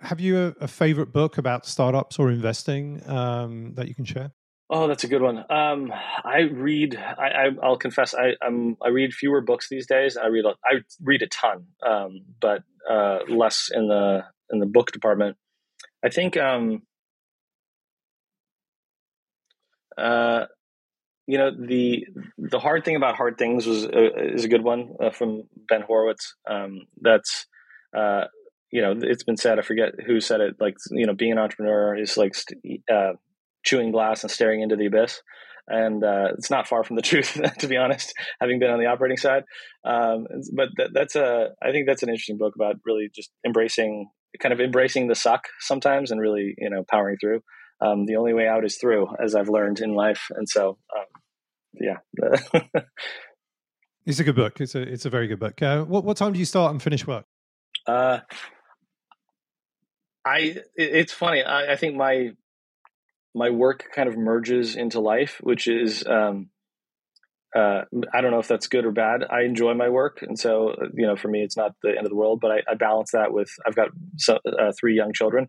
Have 0.00 0.20
you 0.20 0.38
a, 0.38 0.64
a 0.64 0.68
favorite 0.68 1.12
book 1.12 1.38
about 1.38 1.66
startups 1.66 2.18
or 2.18 2.30
investing 2.30 3.02
um, 3.06 3.74
that 3.74 3.88
you 3.88 3.94
can 3.94 4.04
share? 4.04 4.32
Oh, 4.72 4.86
that's 4.86 5.02
a 5.02 5.08
good 5.08 5.20
one. 5.20 5.44
Um, 5.50 5.92
I 6.24 6.42
read. 6.52 6.96
I, 6.96 7.48
will 7.48 7.76
confess. 7.76 8.14
I, 8.14 8.34
I'm, 8.40 8.76
I 8.80 8.88
read 8.88 9.12
fewer 9.12 9.40
books 9.40 9.68
these 9.68 9.86
days. 9.86 10.16
I 10.16 10.26
read. 10.26 10.44
A, 10.44 10.54
I 10.64 10.80
read 11.02 11.22
a 11.22 11.26
ton, 11.26 11.66
um, 11.84 12.20
but 12.40 12.62
uh, 12.88 13.18
less 13.28 13.68
in 13.74 13.88
the 13.88 14.24
in 14.50 14.60
the 14.60 14.66
book 14.66 14.92
department. 14.92 15.36
I 16.04 16.08
think 16.08 16.36
um, 16.36 16.82
uh, 19.98 20.46
you 21.26 21.36
know 21.36 21.50
the 21.50 22.06
the 22.38 22.60
hard 22.60 22.84
thing 22.84 22.94
about 22.94 23.16
hard 23.16 23.38
things 23.38 23.66
was 23.66 23.86
uh, 23.86 24.10
is 24.16 24.44
a 24.44 24.48
good 24.48 24.62
one 24.62 24.94
uh, 25.02 25.10
from 25.10 25.48
Ben 25.68 25.82
Horowitz. 25.82 26.36
Um, 26.48 26.82
that's 27.00 27.46
uh, 27.96 28.26
you 28.70 28.82
know 28.82 28.94
it's 29.00 29.24
been 29.24 29.36
said. 29.36 29.58
I 29.58 29.62
forget 29.62 29.92
who 30.06 30.20
said 30.20 30.40
it. 30.40 30.56
Like 30.60 30.76
you 30.90 31.06
know, 31.06 31.14
being 31.14 31.32
an 31.32 31.38
entrepreneur 31.38 31.96
is 31.96 32.16
like 32.16 32.34
st- 32.34 32.82
uh, 32.92 33.12
chewing 33.64 33.90
glass 33.90 34.22
and 34.22 34.30
staring 34.30 34.62
into 34.62 34.76
the 34.76 34.86
abyss. 34.86 35.20
And 35.68 36.02
uh, 36.02 36.30
it's 36.36 36.50
not 36.50 36.66
far 36.66 36.82
from 36.82 36.96
the 36.96 37.02
truth, 37.10 37.38
to 37.58 37.68
be 37.68 37.76
honest. 37.76 38.12
Having 38.40 38.58
been 38.58 38.70
on 38.70 38.80
the 38.80 38.86
operating 38.86 39.18
side, 39.18 39.44
um, 39.84 40.26
but 40.52 40.68
th- 40.76 40.90
that's 40.92 41.16
a 41.16 41.50
I 41.62 41.70
think 41.70 41.86
that's 41.86 42.02
an 42.02 42.08
interesting 42.08 42.38
book 42.38 42.54
about 42.56 42.76
really 42.84 43.10
just 43.14 43.30
embracing, 43.46 44.08
kind 44.40 44.52
of 44.52 44.60
embracing 44.60 45.08
the 45.08 45.14
suck 45.14 45.44
sometimes, 45.60 46.10
and 46.10 46.20
really 46.20 46.54
you 46.58 46.70
know 46.70 46.84
powering 46.88 47.16
through. 47.20 47.42
Um, 47.80 48.04
the 48.06 48.16
only 48.16 48.34
way 48.34 48.46
out 48.46 48.64
is 48.64 48.76
through, 48.76 49.08
as 49.22 49.34
I've 49.34 49.48
learned 49.48 49.80
in 49.80 49.94
life. 49.94 50.26
And 50.30 50.46
so, 50.46 50.76
um, 50.94 51.06
yeah. 51.80 51.96
it's 54.06 54.20
a 54.20 54.24
good 54.24 54.36
book. 54.36 54.60
It's 54.60 54.74
a 54.74 54.82
it's 54.82 55.06
a 55.06 55.10
very 55.10 55.28
good 55.28 55.40
book. 55.40 55.60
Uh, 55.62 55.84
what 55.84 56.04
what 56.04 56.16
time 56.16 56.32
do 56.32 56.38
you 56.38 56.44
start 56.44 56.72
and 56.72 56.82
finish 56.82 57.06
work? 57.06 57.24
Uh, 57.86 58.18
I 60.24 60.56
it's 60.76 61.12
funny. 61.12 61.42
I, 61.42 61.72
I, 61.72 61.76
think 61.76 61.96
my 61.96 62.30
my 63.34 63.50
work 63.50 63.84
kind 63.94 64.08
of 64.08 64.16
merges 64.16 64.76
into 64.76 65.00
life, 65.00 65.38
which 65.42 65.66
is 65.66 66.06
um, 66.06 66.50
uh, 67.56 67.82
I 68.12 68.20
don't 68.20 68.30
know 68.30 68.38
if 68.38 68.48
that's 68.48 68.68
good 68.68 68.84
or 68.84 68.92
bad. 68.92 69.24
I 69.28 69.42
enjoy 69.42 69.74
my 69.74 69.88
work, 69.88 70.22
and 70.22 70.38
so 70.38 70.74
you 70.94 71.06
know, 71.06 71.16
for 71.16 71.28
me, 71.28 71.42
it's 71.42 71.56
not 71.56 71.72
the 71.82 71.90
end 71.90 72.06
of 72.06 72.10
the 72.10 72.16
world. 72.16 72.40
But 72.40 72.50
I, 72.50 72.72
I 72.72 72.74
balance 72.74 73.12
that 73.12 73.32
with 73.32 73.50
I've 73.66 73.74
got 73.74 73.88
so, 74.16 74.38
uh, 74.46 74.72
three 74.78 74.94
young 74.94 75.12
children, 75.12 75.48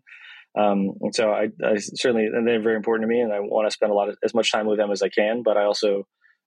um, 0.58 0.92
and 1.00 1.14
so 1.14 1.30
I, 1.30 1.48
I, 1.64 1.76
certainly, 1.76 2.26
and 2.26 2.46
they're 2.46 2.62
very 2.62 2.76
important 2.76 3.08
to 3.08 3.14
me, 3.14 3.20
and 3.20 3.32
I 3.32 3.40
want 3.40 3.68
to 3.68 3.72
spend 3.72 3.92
a 3.92 3.94
lot 3.94 4.08
of 4.08 4.16
as 4.24 4.34
much 4.34 4.50
time 4.50 4.66
with 4.66 4.78
them 4.78 4.90
as 4.90 5.02
I 5.02 5.08
can. 5.10 5.42
But 5.42 5.56
I 5.56 5.64
also, 5.64 6.06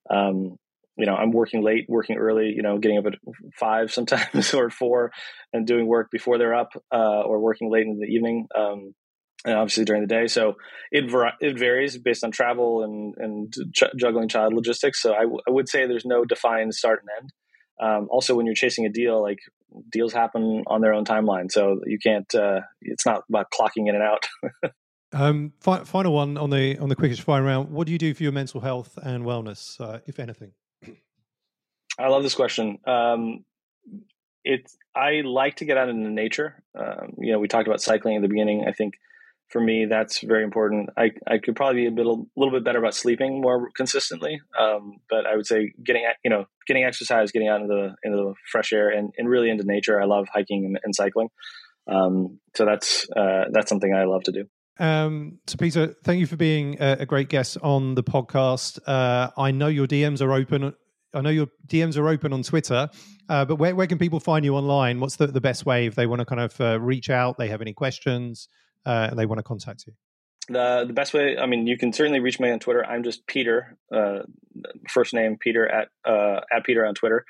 um, 0.09 0.57
you 0.97 1.05
know, 1.05 1.15
I'm 1.15 1.31
working 1.31 1.63
late, 1.63 1.85
working 1.89 2.17
early, 2.17 2.53
you 2.55 2.61
know, 2.61 2.77
getting 2.77 2.97
up 2.97 3.05
at 3.05 3.13
five 3.59 3.91
sometimes 3.91 4.53
or 4.53 4.69
four, 4.69 5.11
and 5.53 5.67
doing 5.67 5.87
work 5.87 6.09
before 6.11 6.37
they're 6.37 6.55
up, 6.55 6.71
uh, 6.93 7.21
or 7.21 7.39
working 7.39 7.71
late 7.71 7.85
in 7.85 7.99
the 7.99 8.07
evening, 8.07 8.47
um, 8.55 8.93
and 9.45 9.55
obviously 9.55 9.85
during 9.85 10.01
the 10.01 10.07
day. 10.07 10.27
So 10.27 10.55
it 10.91 11.05
it 11.41 11.59
varies 11.59 11.97
based 11.97 12.23
on 12.23 12.31
travel 12.31 12.83
and 12.83 13.13
and 13.17 13.53
ch- 13.73 13.95
juggling 13.97 14.29
child 14.29 14.53
logistics. 14.53 15.01
So 15.01 15.13
I, 15.13 15.21
w- 15.21 15.41
I 15.47 15.51
would 15.51 15.67
say 15.67 15.85
there's 15.85 16.05
no 16.05 16.23
defined 16.23 16.73
start 16.73 17.01
and 17.01 17.09
end. 17.23 17.31
Um, 17.77 18.07
also, 18.09 18.35
when 18.35 18.45
you're 18.45 18.55
chasing 18.55 18.85
a 18.85 18.89
deal, 18.89 19.21
like 19.21 19.39
deals 19.91 20.13
happen 20.13 20.63
on 20.67 20.81
their 20.81 20.93
own 20.93 21.03
timeline, 21.03 21.51
so 21.51 21.81
you 21.85 21.99
can't. 21.99 22.33
Uh, 22.33 22.61
it's 22.81 23.05
not 23.05 23.23
about 23.29 23.47
clocking 23.51 23.89
in 23.89 23.95
and 23.95 24.03
out. 24.03 24.23
um, 25.13 25.51
fi- 25.59 25.83
final 25.83 26.13
one 26.13 26.37
on 26.37 26.49
the 26.49 26.77
on 26.77 26.87
the 26.87 26.95
quickest 26.95 27.21
fire 27.21 27.43
round. 27.43 27.69
What 27.69 27.85
do 27.85 27.91
you 27.91 27.99
do 27.99 28.13
for 28.13 28.23
your 28.23 28.31
mental 28.31 28.61
health 28.61 28.97
and 29.03 29.25
wellness, 29.25 29.79
uh, 29.81 29.99
if 30.05 30.19
anything? 30.19 30.53
I 31.97 32.07
love 32.07 32.23
this 32.23 32.35
question. 32.35 32.79
Um, 32.85 33.45
it's 34.43 34.77
I 34.95 35.21
like 35.21 35.57
to 35.57 35.65
get 35.65 35.77
out 35.77 35.89
into 35.89 36.09
nature. 36.09 36.63
Um, 36.77 37.15
you 37.17 37.31
know, 37.31 37.39
we 37.39 37.47
talked 37.47 37.67
about 37.67 37.81
cycling 37.81 38.15
at 38.15 38.21
the 38.21 38.27
beginning. 38.27 38.65
I 38.67 38.71
think 38.71 38.95
for 39.49 39.61
me, 39.61 39.85
that's 39.85 40.21
very 40.21 40.43
important. 40.43 40.89
I, 40.97 41.11
I 41.27 41.37
could 41.37 41.55
probably 41.55 41.81
be 41.81 41.87
a 41.87 41.91
bit, 41.91 42.05
a 42.05 42.23
little 42.35 42.51
bit 42.51 42.63
better 42.63 42.79
about 42.79 42.95
sleeping 42.95 43.41
more 43.41 43.69
consistently. 43.75 44.41
Um, 44.59 44.97
but 45.09 45.25
I 45.25 45.35
would 45.35 45.45
say 45.45 45.73
getting, 45.83 46.05
you 46.23 46.29
know, 46.29 46.45
getting 46.67 46.83
exercise, 46.83 47.31
getting 47.31 47.47
out 47.47 47.61
into 47.61 47.73
the, 47.73 47.95
into 48.03 48.17
the 48.17 48.33
fresh 48.51 48.73
air 48.73 48.89
and, 48.89 49.13
and 49.17 49.29
really 49.29 49.49
into 49.49 49.63
nature. 49.63 50.01
I 50.01 50.05
love 50.05 50.27
hiking 50.33 50.65
and, 50.65 50.79
and 50.83 50.95
cycling. 50.95 51.29
Um, 51.87 52.39
so 52.55 52.65
that's, 52.65 53.07
uh, 53.15 53.45
that's 53.51 53.69
something 53.69 53.93
I 53.93 54.05
love 54.05 54.23
to 54.23 54.31
do. 54.31 54.45
Um, 54.77 55.39
so 55.47 55.57
Peter, 55.57 55.95
thank 56.03 56.19
you 56.19 56.27
for 56.27 56.35
being 56.35 56.77
a, 56.81 57.05
great 57.05 57.29
guest 57.29 57.57
on 57.61 57.95
the 57.95 58.03
podcast. 58.03 58.79
Uh, 58.85 59.29
I 59.37 59.51
know 59.51 59.67
your 59.67 59.87
DMs 59.87 60.21
are 60.21 60.33
open. 60.33 60.73
I 61.15 61.21
know 61.21 61.29
your 61.29 61.47
DMs 61.67 61.97
are 61.97 62.07
open 62.07 62.33
on 62.33 62.43
Twitter, 62.43 62.89
uh, 63.29 63.45
but 63.45 63.55
where, 63.55 63.73
where 63.75 63.87
can 63.87 63.97
people 63.97 64.19
find 64.19 64.45
you 64.45 64.55
online? 64.55 64.99
What's 64.99 65.15
the, 65.15 65.27
the 65.27 65.41
best 65.41 65.65
way 65.65 65.85
if 65.85 65.95
they 65.95 66.05
want 66.05 66.19
to 66.19 66.25
kind 66.25 66.41
of 66.41 66.61
uh, 66.61 66.79
reach 66.79 67.09
out, 67.09 67.37
they 67.37 67.47
have 67.47 67.61
any 67.61 67.73
questions? 67.73 68.49
uh, 68.85 69.07
and 69.09 69.19
they 69.19 69.25
want 69.25 69.39
to 69.39 69.43
contact 69.43 69.85
you? 69.87 69.93
The 70.47 70.85
the 70.87 70.93
best 70.93 71.13
way, 71.13 71.37
I 71.37 71.47
mean, 71.47 71.65
you 71.65 71.77
can 71.77 71.91
certainly 71.91 72.19
reach 72.19 72.39
me 72.39 72.51
on 72.51 72.59
Twitter. 72.59 72.85
I'm 72.85 73.03
just 73.03 73.25
Peter, 73.25 73.77
uh, 73.93 74.19
first 74.87 75.13
name 75.13 75.37
Peter 75.39 75.67
at 75.67 75.87
uh, 76.05 76.41
at 76.55 76.63
Peter 76.63 76.85
on 76.85 76.93
Twitter. 76.93 77.25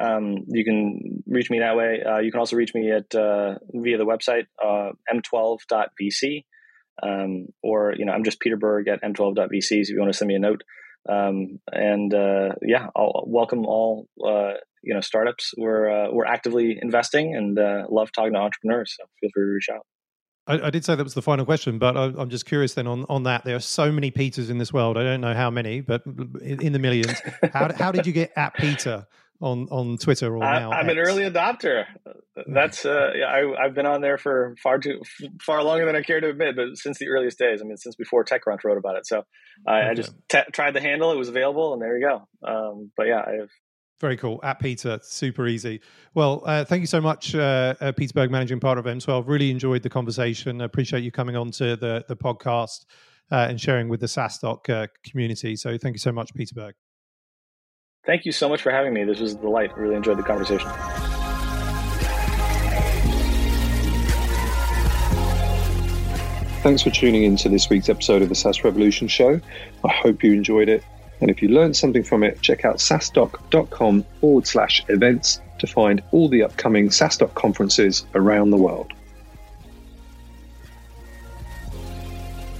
Um, 0.00 0.44
you 0.46 0.64
can 0.64 1.22
reach 1.26 1.50
me 1.50 1.60
that 1.60 1.76
way. 1.76 2.02
Uh, 2.04 2.18
you 2.18 2.30
can 2.30 2.38
also 2.38 2.56
reach 2.56 2.74
me 2.74 2.92
at 2.92 3.10
via 3.10 3.98
the 3.98 4.04
website 4.04 4.46
uh, 4.62 4.92
m12.vc, 5.12 6.44
um, 7.02 7.46
or 7.62 7.94
you 7.96 8.04
know, 8.04 8.12
I'm 8.12 8.22
just 8.22 8.38
Peter 8.38 8.56
Berg 8.56 8.86
at 8.86 9.02
m12.vc. 9.02 9.62
So 9.62 9.74
if 9.74 9.88
you 9.88 9.98
want 9.98 10.12
to 10.12 10.18
send 10.18 10.28
me 10.28 10.34
a 10.34 10.38
note, 10.38 10.62
um, 11.08 11.60
and 11.72 12.12
uh, 12.14 12.54
yeah, 12.62 12.88
I'll 12.96 13.24
welcome 13.26 13.66
all 13.66 14.08
you 14.82 14.94
know 14.94 15.00
startups. 15.00 15.54
We're 15.56 16.12
we're 16.12 16.26
actively 16.26 16.78
investing 16.80 17.34
and 17.34 17.56
love 17.90 18.12
talking 18.12 18.34
to 18.34 18.38
entrepreneurs. 18.38 18.94
So 18.98 19.04
feel 19.20 19.30
free 19.34 19.44
to 19.44 19.50
reach 19.50 19.68
out. 19.72 19.86
I, 20.48 20.68
I, 20.68 20.70
did 20.70 20.84
say 20.84 20.94
that 20.94 21.04
was 21.04 21.14
the 21.14 21.22
final 21.22 21.44
question, 21.44 21.78
but 21.78 21.96
I, 21.96 22.06
am 22.06 22.30
just 22.30 22.46
curious 22.46 22.72
then 22.72 22.86
on, 22.86 23.04
on 23.10 23.24
that. 23.24 23.44
There 23.44 23.54
are 23.54 23.60
so 23.60 23.92
many 23.92 24.10
Peters 24.10 24.48
in 24.48 24.56
this 24.56 24.72
world. 24.72 24.96
I 24.96 25.02
don't 25.02 25.20
know 25.20 25.34
how 25.34 25.50
many, 25.50 25.82
but 25.82 26.02
in 26.40 26.72
the 26.72 26.78
millions. 26.78 27.20
how, 27.52 27.70
how 27.74 27.92
did 27.92 28.06
you 28.06 28.14
get 28.14 28.32
at 28.34 28.54
Peter 28.54 29.06
on, 29.40 29.68
on 29.70 29.98
Twitter 29.98 30.34
or 30.34 30.40
now? 30.40 30.70
I, 30.70 30.80
am 30.80 30.88
an 30.88 30.98
early 30.98 31.22
adopter. 31.22 31.84
That's 32.46 32.84
uh, 32.84 33.12
yeah, 33.14 33.26
I, 33.26 33.64
have 33.64 33.74
been 33.74 33.86
on 33.86 34.00
there 34.00 34.18
for 34.18 34.54
far 34.62 34.78
too 34.78 35.02
far 35.40 35.62
longer 35.62 35.86
than 35.86 35.96
I 35.96 36.02
care 36.02 36.20
to 36.20 36.28
admit, 36.28 36.56
but 36.56 36.76
since 36.76 36.98
the 36.98 37.08
earliest 37.08 37.38
days. 37.38 37.60
I 37.62 37.64
mean, 37.64 37.76
since 37.76 37.96
before 37.96 38.24
TechCrunch 38.24 38.64
wrote 38.64 38.78
about 38.78 38.96
it. 38.96 39.06
So 39.06 39.24
I, 39.66 39.80
okay. 39.80 39.88
I 39.88 39.94
just 39.94 40.14
t- 40.28 40.38
tried 40.52 40.74
the 40.74 40.80
handle. 40.80 41.12
It 41.12 41.18
was 41.18 41.28
available, 41.28 41.72
and 41.72 41.82
there 41.82 41.98
you 41.98 42.06
go. 42.06 42.48
Um, 42.48 42.90
but 42.96 43.06
yeah, 43.06 43.20
I've 43.20 43.50
very 44.00 44.16
cool. 44.16 44.38
At 44.44 44.60
Peter, 44.60 45.00
super 45.02 45.48
easy. 45.48 45.80
Well, 46.14 46.42
uh, 46.46 46.64
thank 46.64 46.80
you 46.80 46.86
so 46.86 47.00
much, 47.00 47.34
uh, 47.34 47.74
uh, 47.80 47.92
Peter 47.92 48.12
Berg, 48.14 48.30
managing 48.30 48.60
partner 48.60 48.78
of 48.78 48.86
M12. 48.86 49.26
Really 49.26 49.50
enjoyed 49.50 49.82
the 49.82 49.90
conversation. 49.90 50.60
I 50.60 50.66
appreciate 50.66 51.02
you 51.02 51.10
coming 51.10 51.36
on 51.36 51.50
to 51.52 51.74
the, 51.74 52.04
the 52.06 52.16
podcast 52.16 52.84
uh, 53.32 53.46
and 53.48 53.60
sharing 53.60 53.88
with 53.88 53.98
the 54.00 54.06
SaaStock 54.06 54.70
uh, 54.70 54.86
community. 55.04 55.56
So 55.56 55.76
thank 55.76 55.94
you 55.94 56.00
so 56.00 56.12
much, 56.12 56.32
Peter 56.34 56.54
Berg. 56.54 56.74
Thank 58.06 58.24
you 58.24 58.32
so 58.32 58.48
much 58.48 58.62
for 58.62 58.70
having 58.72 58.94
me. 58.94 59.04
This 59.04 59.20
was 59.20 59.34
a 59.34 59.38
delight. 59.38 59.70
I 59.76 59.80
Really 59.80 59.96
enjoyed 59.96 60.18
the 60.18 60.22
conversation. 60.22 60.68
Thanks 66.62 66.82
for 66.82 66.90
tuning 66.90 67.24
in 67.24 67.36
to 67.36 67.48
this 67.48 67.70
week's 67.70 67.88
episode 67.88 68.22
of 68.22 68.28
the 68.28 68.34
SaaS 68.34 68.64
Revolution 68.64 69.08
Show. 69.08 69.40
I 69.84 69.92
hope 69.92 70.22
you 70.22 70.32
enjoyed 70.32 70.68
it 70.68 70.82
and 71.20 71.30
if 71.30 71.42
you 71.42 71.48
learned 71.48 71.76
something 71.76 72.04
from 72.04 72.22
it, 72.22 72.40
check 72.40 72.64
out 72.64 72.76
saastock.com 72.76 74.04
forward 74.20 74.46
slash 74.46 74.84
events 74.88 75.40
to 75.58 75.66
find 75.66 76.02
all 76.12 76.28
the 76.28 76.42
upcoming 76.42 76.88
SaaStock 76.88 77.34
conferences 77.34 78.06
around 78.14 78.50
the 78.50 78.56
world. 78.56 78.92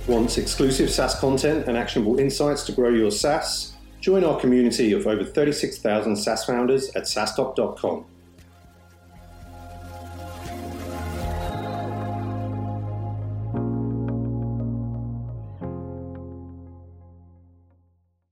Want 0.08 0.38
exclusive 0.38 0.90
SaaS 0.90 1.14
content 1.20 1.68
and 1.68 1.76
actionable 1.76 2.18
insights 2.18 2.64
to 2.64 2.72
grow 2.72 2.88
your 2.88 3.10
SaaS? 3.10 3.74
Join 4.08 4.24
our 4.24 4.40
community 4.40 4.92
of 4.92 5.06
over 5.06 5.22
36,000 5.22 6.16
SaaS 6.16 6.46
founders 6.46 6.88
at 6.96 7.02
saastock.com. 7.02 8.06